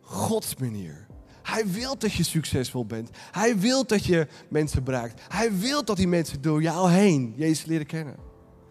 Gods 0.00 0.56
manier. 0.56 1.10
Hij 1.42 1.66
wil 1.66 1.98
dat 1.98 2.12
je 2.12 2.22
succesvol 2.22 2.86
bent. 2.86 3.10
Hij 3.30 3.58
wil 3.58 3.86
dat 3.86 4.04
je 4.04 4.26
mensen 4.48 4.84
bereikt. 4.84 5.20
Hij 5.28 5.58
wil 5.58 5.84
dat 5.84 5.96
die 5.96 6.08
mensen 6.08 6.42
door 6.42 6.62
jou 6.62 6.90
heen 6.90 7.34
Jezus 7.36 7.64
leren 7.64 7.86
kennen. 7.86 8.16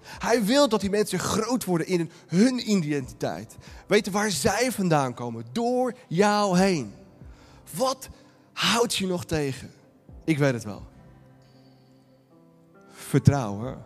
Hij 0.04 0.44
wil 0.44 0.70
dat 0.70 0.82
die 0.82 0.90
mensen 0.90 1.20
groot 1.20 1.66
worden 1.66 1.88
in 1.88 2.12
hun 2.28 2.72
identiteit. 2.72 3.56
Weten 3.88 4.12
waar 4.12 4.32
zij 4.32 4.72
vandaan 4.72 5.14
komen. 5.14 5.46
Door 5.52 5.94
jou 6.08 6.58
heen. 6.58 6.94
Wat 7.76 8.10
houdt 8.54 8.96
je 8.96 9.08
nog 9.08 9.26
tegen? 9.26 9.72
Ik 10.24 10.38
weet 10.38 10.54
het 10.54 10.64
wel. 10.64 10.84
Vertrouwen 12.90 13.84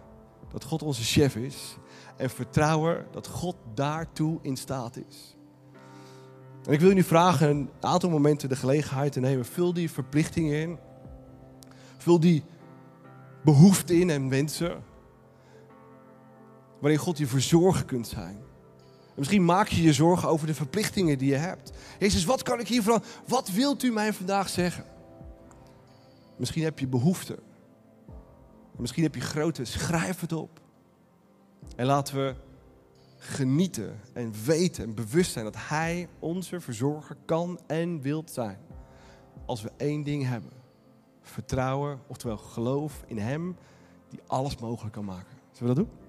dat 0.52 0.64
God 0.64 0.84
onze 0.84 1.04
chef 1.04 1.36
is. 1.36 1.78
En 2.18 2.30
vertrouwen 2.30 3.06
dat 3.12 3.28
God 3.28 3.56
daartoe 3.74 4.40
in 4.42 4.58
staat 4.58 4.98
is. 4.98 5.35
En 6.66 6.74
ik 6.74 6.80
wil 6.80 6.88
jullie 6.88 7.06
vragen 7.06 7.50
een 7.50 7.70
aantal 7.80 8.10
momenten 8.10 8.50
de 8.50 8.56
gelegenheid 8.56 9.12
te 9.12 9.20
nemen. 9.20 9.46
Vul 9.46 9.74
die 9.74 9.92
verplichtingen 9.92 10.62
in. 10.62 10.78
Vul 11.98 12.20
die 12.20 12.44
behoeften 13.44 14.00
in 14.00 14.10
en 14.10 14.30
wensen. 14.30 14.84
Waarin 16.80 17.00
God 17.00 17.18
je 17.18 17.28
verzorgen 17.28 17.86
kunt 17.86 18.08
zijn. 18.08 18.36
En 19.06 19.22
misschien 19.22 19.46
maak 19.46 19.68
je 19.68 19.82
je 19.82 19.94
zorgen 19.94 20.30
over 20.30 20.48
de 20.48 20.54
verplichtingen 20.54 21.18
die 21.18 21.30
je 21.30 21.36
hebt. 21.36 21.72
Jezus, 22.00 22.26
wat 22.26 22.44
kan 22.44 22.60
ik 22.60 22.68
hiervan? 22.68 23.04
Wat 23.28 23.50
wilt 23.50 23.84
u 23.84 23.92
mij 23.92 24.14
vandaag 24.14 24.50
zeggen? 24.50 24.86
Misschien 26.38 26.64
heb 26.64 26.80
je 26.80 26.88
behoeften. 26.88 27.40
Misschien 28.78 29.04
heb 29.04 29.16
je 29.16 29.22
grote. 29.22 29.66
Schrijf 29.66 30.20
het 30.20 30.34
op. 30.34 30.60
En 31.76 31.86
laten 31.86 32.16
we 32.16 32.36
genieten 33.26 34.00
en 34.14 34.34
weten 34.46 34.84
en 34.84 34.96
bewust 34.96 35.32
zijn 35.32 35.46
dat 35.46 35.56
Hij 35.58 36.08
onze 36.20 36.60
verzorger 36.60 37.16
kan 37.26 37.60
en 37.68 38.02
wilt 38.02 38.32
zijn. 38.32 38.58
Als 39.46 39.62
we 39.62 39.72
één 39.78 40.04
ding 40.04 40.24
hebben. 40.28 40.52
Vertrouwen, 41.22 42.00
oftewel 42.08 42.38
geloof 42.38 43.04
in 43.08 43.18
Hem 43.18 43.56
die 44.10 44.20
alles 44.28 44.58
mogelijk 44.58 44.94
kan 44.94 45.06
maken. 45.06 45.38
Zullen 45.52 45.76
we 45.76 45.82
dat 45.82 45.90
doen? 45.90 46.05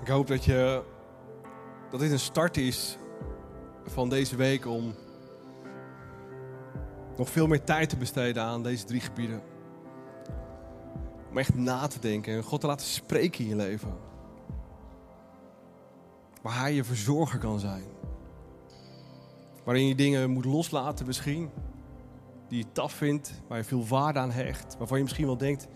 Ik 0.00 0.08
hoop 0.08 0.26
dat, 0.26 0.44
je, 0.44 0.82
dat 1.90 2.00
dit 2.00 2.10
een 2.10 2.18
start 2.18 2.56
is 2.56 2.98
van 3.84 4.08
deze 4.08 4.36
week 4.36 4.66
om 4.66 4.94
nog 7.16 7.30
veel 7.30 7.46
meer 7.46 7.64
tijd 7.64 7.88
te 7.88 7.96
besteden 7.96 8.42
aan 8.42 8.62
deze 8.62 8.84
drie 8.84 9.00
gebieden. 9.00 9.42
Om 11.30 11.38
echt 11.38 11.54
na 11.54 11.86
te 11.86 11.98
denken 11.98 12.34
en 12.34 12.42
God 12.42 12.60
te 12.60 12.66
laten 12.66 12.86
spreken 12.86 13.44
in 13.44 13.50
je 13.50 13.56
leven. 13.56 13.96
Waar 16.42 16.58
Hij 16.58 16.74
je 16.74 16.84
verzorger 16.84 17.38
kan 17.38 17.58
zijn. 17.58 17.84
Waarin 19.64 19.86
je 19.86 19.94
dingen 19.94 20.30
moet 20.30 20.44
loslaten 20.44 21.06
misschien. 21.06 21.50
Die 22.48 22.58
je 22.58 22.72
taf 22.72 22.92
vindt, 22.92 23.42
waar 23.48 23.58
je 23.58 23.64
veel 23.64 23.86
waarde 23.86 24.18
aan 24.18 24.30
hecht. 24.30 24.76
Waarvan 24.78 24.96
je 24.96 25.02
misschien 25.02 25.26
wel 25.26 25.36
denkt, 25.36 25.68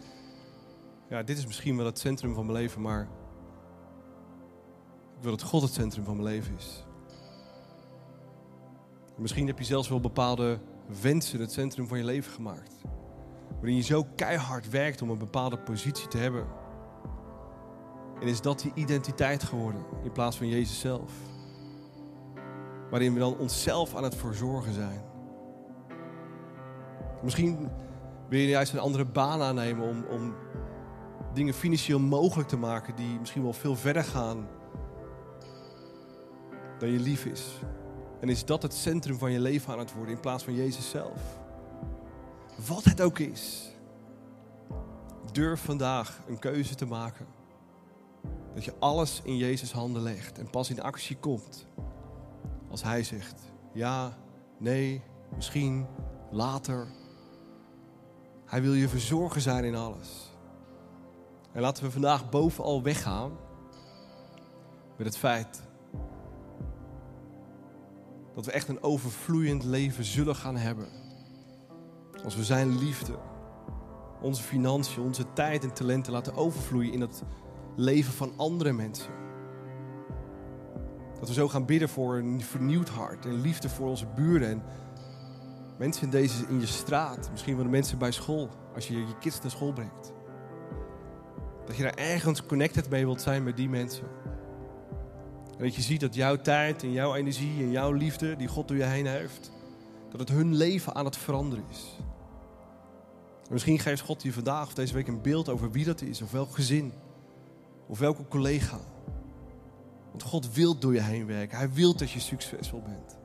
ja, 1.09 1.23
dit 1.23 1.39
is 1.39 1.47
misschien 1.47 1.77
wel 1.77 1.87
het 1.87 1.99
centrum 1.99 2.35
van 2.35 2.47
mijn 2.47 2.59
leven, 2.59 2.81
maar 2.81 3.09
wil 5.25 5.37
dat 5.37 5.43
God 5.43 5.63
het 5.63 5.73
centrum 5.73 6.05
van 6.05 6.17
mijn 6.17 6.29
leven 6.29 6.55
is. 6.57 6.85
Misschien 9.17 9.47
heb 9.47 9.59
je 9.59 9.65
zelfs 9.65 9.89
wel 9.89 10.01
bepaalde 10.01 10.59
wensen 11.01 11.41
het 11.41 11.53
centrum 11.53 11.89
van 11.89 11.99
je 11.99 12.05
leven 12.05 12.33
gemaakt. 12.33 12.75
Waarin 13.55 13.77
je 13.77 13.83
zo 13.83 14.07
keihard 14.17 14.71
werkt 14.71 15.03
om 15.03 15.11
een 15.11 15.19
bepaalde 15.19 15.59
positie 15.59 16.09
te 16.09 16.19
hebben. 16.19 16.47
En 18.21 18.29
is 18.29 18.41
dat 18.41 18.61
die 18.61 18.73
identiteit 18.75 19.43
geworden 19.43 19.85
in 20.03 20.13
plaats 20.13 20.37
van 20.37 20.49
Jezus 20.49 20.81
zelf? 20.81 21.13
Waarin 22.91 23.13
we 23.13 23.19
dan 23.19 23.39
onszelf 23.39 23.95
aan 23.95 24.05
het 24.05 24.15
verzorgen 24.15 24.73
zijn. 24.73 25.03
Misschien 27.23 27.71
wil 28.29 28.39
je 28.39 28.49
juist 28.49 28.73
een 28.73 28.79
andere 28.79 29.05
baan 29.05 29.43
aannemen 29.43 29.89
om, 29.89 30.05
om 30.05 30.35
dingen 31.35 31.55
financieel 31.55 31.99
mogelijk 31.99 32.49
te 32.49 32.57
maken 32.57 32.97
die 32.97 33.19
misschien 33.19 33.43
wel 33.43 33.53
veel 33.53 33.77
verder 33.77 34.05
gaan 34.05 34.47
dan 36.85 36.93
je 36.93 37.01
lief 37.01 37.25
is. 37.25 37.45
En 38.21 38.29
is 38.29 38.45
dat 38.45 38.63
het 38.63 38.75
centrum 38.75 39.19
van 39.19 39.33
je 39.33 39.41
leven 39.41 39.73
aan 39.73 39.79
het 39.79 39.95
worden 39.95 40.15
in 40.15 40.21
plaats 40.21 40.45
van 40.45 40.55
Jezus 40.55 40.91
zelf? 40.91 41.39
Wat 42.67 42.85
het 42.85 43.01
ook 43.01 43.19
is, 43.19 43.71
durf 45.33 45.61
vandaag 45.61 46.21
een 46.29 46.39
keuze 46.39 46.75
te 46.75 46.87
maken. 46.87 47.27
Dat 48.55 48.65
je 48.65 48.75
alles 48.79 49.21
in 49.23 49.37
Jezus 49.37 49.73
handen 49.73 50.03
legt 50.03 50.39
en 50.39 50.51
pas 50.51 50.71
in 50.71 50.83
actie 50.83 51.17
komt 51.17 51.67
als 52.71 52.83
Hij 52.83 53.03
zegt 53.03 53.43
ja, 53.73 54.17
nee, 54.59 55.03
misschien, 55.37 55.87
later. 56.31 56.87
Hij 58.45 58.63
wil 58.63 58.73
je 58.73 58.89
verzorgen 58.89 59.41
zijn 59.41 59.65
in 59.65 59.75
alles. 59.75 60.33
En 61.53 61.61
laten 61.61 61.85
we 61.85 61.91
vandaag 61.91 62.29
bovenal 62.31 62.83
weggaan 62.83 63.33
met 64.97 65.07
het 65.07 65.17
feit 65.17 65.63
dat 68.35 68.45
we 68.45 68.53
echt 68.53 68.69
een 68.69 68.83
overvloeiend 68.83 69.65
leven 69.65 70.05
zullen 70.05 70.37
gaan 70.37 70.57
hebben. 70.57 70.87
Als 72.25 72.37
we 72.37 72.45
zijn 72.45 72.79
liefde, 72.79 73.19
onze 74.21 74.43
financiën, 74.43 75.03
onze 75.03 75.33
tijd 75.33 75.65
en 75.65 75.73
talenten 75.73 76.13
laten 76.13 76.35
overvloeien 76.35 76.93
in 76.93 77.01
het 77.01 77.23
leven 77.77 78.13
van 78.13 78.33
andere 78.37 78.73
mensen. 78.73 79.13
Dat 81.19 81.29
we 81.29 81.35
zo 81.35 81.49
gaan 81.49 81.67
bidden 81.67 81.89
voor 81.89 82.17
een 82.17 82.41
vernieuwd 82.41 82.89
hart 82.89 83.27
en 83.27 83.41
liefde 83.41 83.69
voor 83.69 83.89
onze 83.89 84.07
buren 84.15 84.49
en 84.49 84.63
mensen 85.79 86.03
in, 86.03 86.11
deze, 86.11 86.45
in 86.49 86.61
je 86.61 86.67
straat. 86.67 87.29
Misschien 87.31 87.55
wel 87.55 87.65
de 87.65 87.71
mensen 87.71 87.99
bij 87.99 88.13
school, 88.13 88.49
als 88.75 88.89
je 88.89 88.99
je 88.99 89.19
kids 89.21 89.41
naar 89.41 89.51
school 89.51 89.73
brengt. 89.73 90.13
Dat 91.67 91.77
je 91.77 91.83
daar 91.83 91.95
ergens 91.95 92.47
connected 92.47 92.91
mee 92.91 93.05
wilt 93.05 93.21
zijn 93.21 93.43
met 93.43 93.57
die 93.57 93.69
mensen. 93.69 94.07
En 95.57 95.65
dat 95.65 95.75
je 95.75 95.83
ziet 95.83 96.01
dat 96.01 96.15
jouw 96.15 96.37
tijd 96.37 96.83
en 96.83 96.93
jouw 96.93 97.15
energie 97.15 97.63
en 97.63 97.71
jouw 97.71 97.93
liefde 97.93 98.37
die 98.37 98.49
God 98.49 98.69
door 98.69 98.77
je 98.77 98.85
heen 98.85 99.07
heeft, 99.07 99.51
dat 100.11 100.21
het 100.21 100.29
hun 100.29 100.55
leven 100.55 100.95
aan 100.95 101.05
het 101.05 101.17
veranderen 101.17 101.65
is. 101.71 101.97
En 103.47 103.53
misschien 103.53 103.79
geeft 103.79 104.03
God 104.03 104.23
je 104.23 104.33
vandaag 104.33 104.67
of 104.67 104.75
deze 104.75 104.95
week 104.95 105.09
een 105.09 105.23
beeld 105.23 105.49
over 105.49 105.71
wie 105.71 105.85
dat 105.85 106.01
is, 106.01 106.23
of 106.23 106.31
welk 106.31 106.55
gezin, 106.55 106.93
of 107.87 107.99
welke 107.99 108.29
collega. 108.29 108.79
Want 110.11 110.23
God 110.23 110.55
wil 110.55 110.79
door 110.79 110.95
je 110.95 111.03
heen 111.03 111.27
werken. 111.27 111.59
Hij 111.59 111.73
wil 111.73 111.97
dat 111.97 112.11
je 112.11 112.21
succesvol 112.21 112.83
bent. 112.83 113.17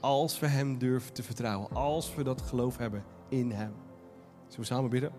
Als 0.00 0.38
we 0.38 0.46
Hem 0.46 0.78
durven 0.78 1.12
te 1.12 1.22
vertrouwen, 1.22 1.70
als 1.72 2.14
we 2.14 2.22
dat 2.22 2.42
geloof 2.42 2.76
hebben 2.76 3.04
in 3.28 3.50
Hem. 3.50 3.72
Zullen 4.46 4.60
we 4.60 4.64
samen 4.64 4.90
bidden? 4.90 5.12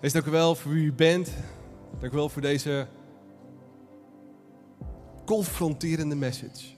Wees 0.00 0.12
dank 0.12 0.26
u 0.26 0.30
wel 0.30 0.54
voor 0.54 0.72
wie 0.72 0.84
u 0.84 0.92
bent. 0.92 1.32
Dank 1.98 2.12
u 2.12 2.16
wel 2.16 2.28
voor 2.28 2.42
deze 2.42 2.86
confronterende 5.24 6.14
message. 6.14 6.74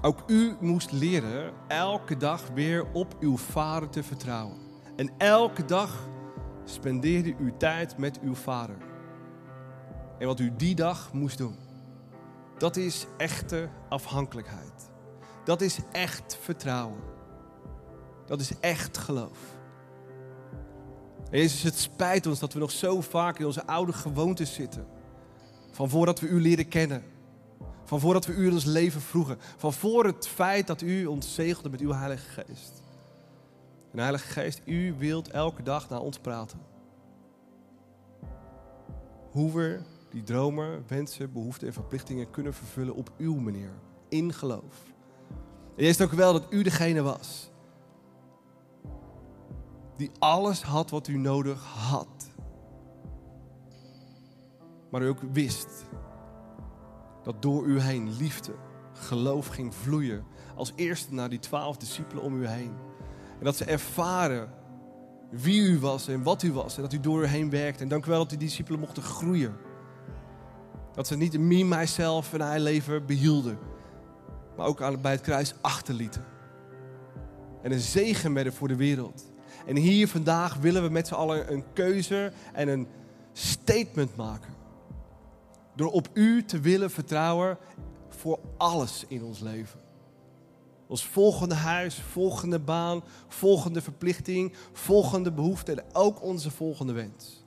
Ook 0.00 0.22
u 0.26 0.56
moest 0.60 0.92
leren 0.92 1.52
elke 1.68 2.16
dag 2.16 2.48
weer 2.54 2.92
op 2.92 3.16
uw 3.20 3.36
vader 3.36 3.88
te 3.88 4.02
vertrouwen. 4.02 4.56
En 4.96 5.10
elke 5.16 5.64
dag 5.64 6.08
spendeerde 6.64 7.34
u 7.38 7.52
tijd 7.56 7.98
met 7.98 8.20
uw 8.20 8.34
vader. 8.34 8.76
En 10.18 10.26
wat 10.26 10.40
u 10.40 10.52
die 10.56 10.74
dag 10.74 11.12
moest 11.12 11.38
doen, 11.38 11.56
dat 12.58 12.76
is 12.76 13.06
echte 13.16 13.68
afhankelijkheid. 13.88 14.90
Dat 15.44 15.60
is 15.60 15.78
echt 15.92 16.38
vertrouwen. 16.40 17.00
Dat 18.26 18.40
is 18.40 18.52
echt 18.60 18.98
geloof. 18.98 19.38
Jezus, 21.30 21.62
het 21.62 21.78
spijt 21.78 22.26
ons 22.26 22.38
dat 22.38 22.52
we 22.52 22.58
nog 22.58 22.70
zo 22.70 23.00
vaak 23.00 23.38
in 23.38 23.46
onze 23.46 23.66
oude 23.66 23.92
gewoontes 23.92 24.54
zitten. 24.54 24.86
Van 25.78 25.88
voordat 25.88 26.20
we 26.20 26.26
u 26.26 26.40
leren 26.40 26.68
kennen. 26.68 27.02
Van 27.84 28.00
voordat 28.00 28.26
we 28.26 28.32
u 28.32 28.46
in 28.46 28.52
ons 28.52 28.64
leven 28.64 29.00
vroegen. 29.00 29.36
Van 29.56 29.72
voor 29.72 30.04
het 30.04 30.28
feit 30.28 30.66
dat 30.66 30.80
u 30.80 31.06
ons 31.06 31.34
zegelde 31.34 31.70
met 31.70 31.80
uw 31.80 31.92
Heilige 31.92 32.28
Geest. 32.28 32.82
En 33.92 33.98
Heilige 33.98 34.26
Geest, 34.26 34.60
u 34.64 34.94
wilt 34.98 35.30
elke 35.30 35.62
dag 35.62 35.88
naar 35.88 36.00
ons 36.00 36.18
praten. 36.18 36.58
Hoe 39.30 39.52
we 39.52 39.80
die 40.10 40.22
dromen, 40.22 40.84
wensen, 40.86 41.32
behoeften 41.32 41.66
en 41.66 41.72
verplichtingen 41.72 42.30
kunnen 42.30 42.54
vervullen 42.54 42.94
op 42.94 43.12
uw 43.18 43.34
manier. 43.34 43.72
In 44.08 44.32
geloof. 44.32 44.82
En 45.76 45.84
is 45.84 46.00
ook 46.00 46.12
wel 46.12 46.32
dat 46.32 46.46
u 46.50 46.62
degene 46.62 47.02
was. 47.02 47.50
Die 49.96 50.10
alles 50.18 50.62
had 50.62 50.90
wat 50.90 51.08
u 51.08 51.16
nodig 51.16 51.62
had. 51.64 52.17
Maar 54.90 55.02
u 55.02 55.08
ook 55.08 55.22
wist 55.32 55.68
dat 57.22 57.42
door 57.42 57.66
u 57.66 57.80
heen 57.80 58.16
liefde, 58.16 58.52
geloof 58.92 59.46
ging 59.46 59.74
vloeien. 59.74 60.24
Als 60.54 60.72
eerste 60.74 61.14
naar 61.14 61.28
die 61.28 61.38
twaalf 61.38 61.76
discipelen 61.76 62.22
om 62.22 62.42
u 62.42 62.46
heen. 62.46 62.72
En 63.38 63.44
dat 63.44 63.56
ze 63.56 63.64
ervaren 63.64 64.50
wie 65.30 65.62
u 65.62 65.78
was 65.78 66.08
en 66.08 66.22
wat 66.22 66.42
u 66.42 66.52
was. 66.52 66.76
En 66.76 66.82
dat 66.82 66.92
u 66.92 67.00
door 67.00 67.22
u 67.22 67.26
heen 67.26 67.50
werkte. 67.50 67.82
En 67.82 67.88
dank 67.88 68.06
u 68.06 68.10
wel 68.10 68.18
dat 68.18 68.28
die 68.28 68.38
discipelen 68.38 68.80
mochten 68.80 69.02
groeien. 69.02 69.56
Dat 70.94 71.06
ze 71.06 71.16
niet 71.16 71.38
me, 71.38 71.64
mijzelf 71.64 72.32
en 72.32 72.40
hij 72.40 72.60
leven 72.60 73.06
behielden. 73.06 73.58
Maar 74.56 74.66
ook 74.66 75.02
bij 75.02 75.12
het 75.12 75.20
kruis 75.20 75.54
achterlieten. 75.60 76.24
En 77.62 77.72
een 77.72 77.80
zegen 77.80 78.34
werden 78.34 78.52
voor 78.52 78.68
de 78.68 78.76
wereld. 78.76 79.32
En 79.66 79.76
hier 79.76 80.08
vandaag 80.08 80.56
willen 80.56 80.82
we 80.82 80.88
met 80.88 81.06
z'n 81.06 81.14
allen 81.14 81.52
een 81.52 81.64
keuze 81.72 82.32
en 82.52 82.68
een 82.68 82.86
statement 83.32 84.16
maken. 84.16 84.57
Door 85.78 85.92
op 85.92 86.08
u 86.12 86.44
te 86.44 86.60
willen 86.60 86.90
vertrouwen 86.90 87.58
voor 88.08 88.38
alles 88.56 89.04
in 89.08 89.24
ons 89.24 89.40
leven. 89.40 89.80
Ons 90.86 91.04
volgende 91.04 91.54
huis, 91.54 92.00
volgende 92.00 92.58
baan, 92.58 93.02
volgende 93.28 93.80
verplichting, 93.80 94.52
volgende 94.72 95.32
behoefte 95.32 95.72
en 95.72 95.84
ook 95.92 96.22
onze 96.22 96.50
volgende 96.50 96.92
wens. 96.92 97.42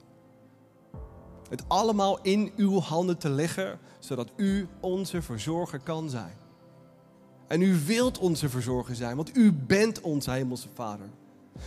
Het 1.48 1.64
allemaal 1.68 2.18
in 2.22 2.52
uw 2.56 2.78
handen 2.80 3.18
te 3.18 3.28
leggen, 3.28 3.78
zodat 3.98 4.32
u 4.36 4.68
onze 4.80 5.22
verzorger 5.22 5.80
kan 5.80 6.10
zijn. 6.10 6.36
En 7.48 7.62
u 7.62 7.78
wilt 7.86 8.18
onze 8.18 8.48
verzorger 8.48 8.94
zijn, 8.94 9.16
want 9.16 9.36
u 9.36 9.52
bent 9.52 10.00
onze 10.00 10.30
hemelse 10.30 10.68
Vader. 10.74 11.10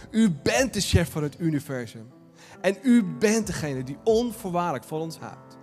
U 0.10 0.32
bent 0.44 0.74
de 0.74 0.82
chef 0.82 1.12
van 1.12 1.24
het 1.24 1.40
universum. 1.40 2.08
En 2.62 2.78
u 2.84 3.04
bent 3.04 3.48
degene 3.48 3.84
die 3.84 3.98
onvoorwaardelijk 4.04 4.86
van 4.86 5.02
ons 5.02 5.18
houdt. 5.18 5.55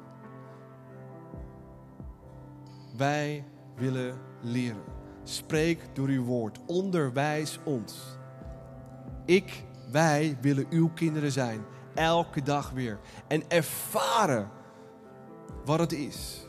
Wij 3.02 3.44
willen 3.76 4.18
leren. 4.40 4.84
Spreek 5.22 5.80
door 5.92 6.08
uw 6.08 6.24
woord. 6.24 6.58
Onderwijs 6.66 7.58
ons. 7.64 7.94
Ik, 9.24 9.64
wij 9.90 10.38
willen 10.40 10.66
uw 10.70 10.90
kinderen 10.94 11.32
zijn. 11.32 11.64
Elke 11.94 12.42
dag 12.42 12.70
weer. 12.70 12.98
En 13.28 13.42
ervaren 13.48 14.50
wat 15.64 15.78
het 15.78 15.92
is 15.92 16.46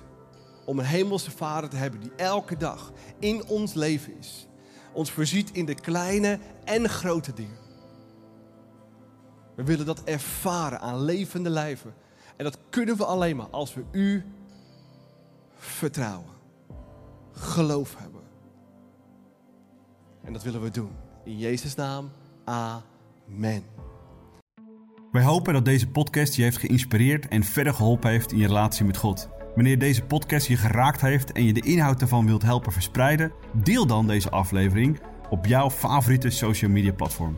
om 0.66 0.80
een 0.80 0.86
hemelse 0.86 1.32
vader 1.32 1.70
te 1.70 1.76
hebben 1.76 1.99
die 1.99 2.16
elke 2.16 2.58
dag 2.58 2.91
in 3.20 3.47
ons 3.47 3.74
leven 3.74 4.18
is. 4.18 4.47
Ons 4.91 5.12
voorziet 5.12 5.51
in 5.51 5.66
de 5.66 5.76
kleine 5.76 6.39
en 6.64 6.89
grote 6.89 7.34
dingen. 7.34 7.60
We 9.56 9.64
willen 9.64 9.86
dat 9.86 10.04
ervaren 10.04 10.80
aan 10.80 11.01
levende 11.01 11.49
lijven. 11.49 11.93
En 12.38 12.43
dat 12.43 12.58
kunnen 12.70 12.97
we 12.97 13.06
alleen 13.06 13.36
maar 13.36 13.49
als 13.49 13.74
we 13.74 13.84
u 13.91 14.26
vertrouwen. 15.56 16.32
Geloof 17.34 17.95
hebben. 17.97 18.21
En 20.23 20.34
dat 20.34 20.43
willen 20.43 20.61
we 20.61 20.69
doen. 20.69 20.91
In 21.23 21.38
Jezus' 21.38 21.75
naam. 21.75 22.11
Amen. 22.43 23.63
Wij 25.11 25.23
hopen 25.23 25.53
dat 25.53 25.65
deze 25.65 25.88
podcast 25.88 26.36
je 26.36 26.41
heeft 26.41 26.57
geïnspireerd 26.57 27.27
en 27.27 27.43
verder 27.43 27.73
geholpen 27.73 28.09
heeft 28.09 28.31
in 28.31 28.38
je 28.38 28.47
relatie 28.47 28.86
met 28.86 28.97
God. 28.97 29.29
Wanneer 29.55 29.79
deze 29.79 30.03
podcast 30.03 30.47
je 30.47 30.57
geraakt 30.57 31.01
heeft 31.01 31.31
en 31.31 31.43
je 31.43 31.53
de 31.53 31.61
inhoud 31.61 32.01
ervan 32.01 32.25
wilt 32.25 32.41
helpen 32.41 32.71
verspreiden, 32.71 33.31
deel 33.51 33.86
dan 33.86 34.07
deze 34.07 34.29
aflevering 34.29 34.99
op 35.29 35.45
jouw 35.45 35.69
favoriete 35.69 36.29
social 36.29 36.71
media 36.71 36.93
platform. 36.93 37.38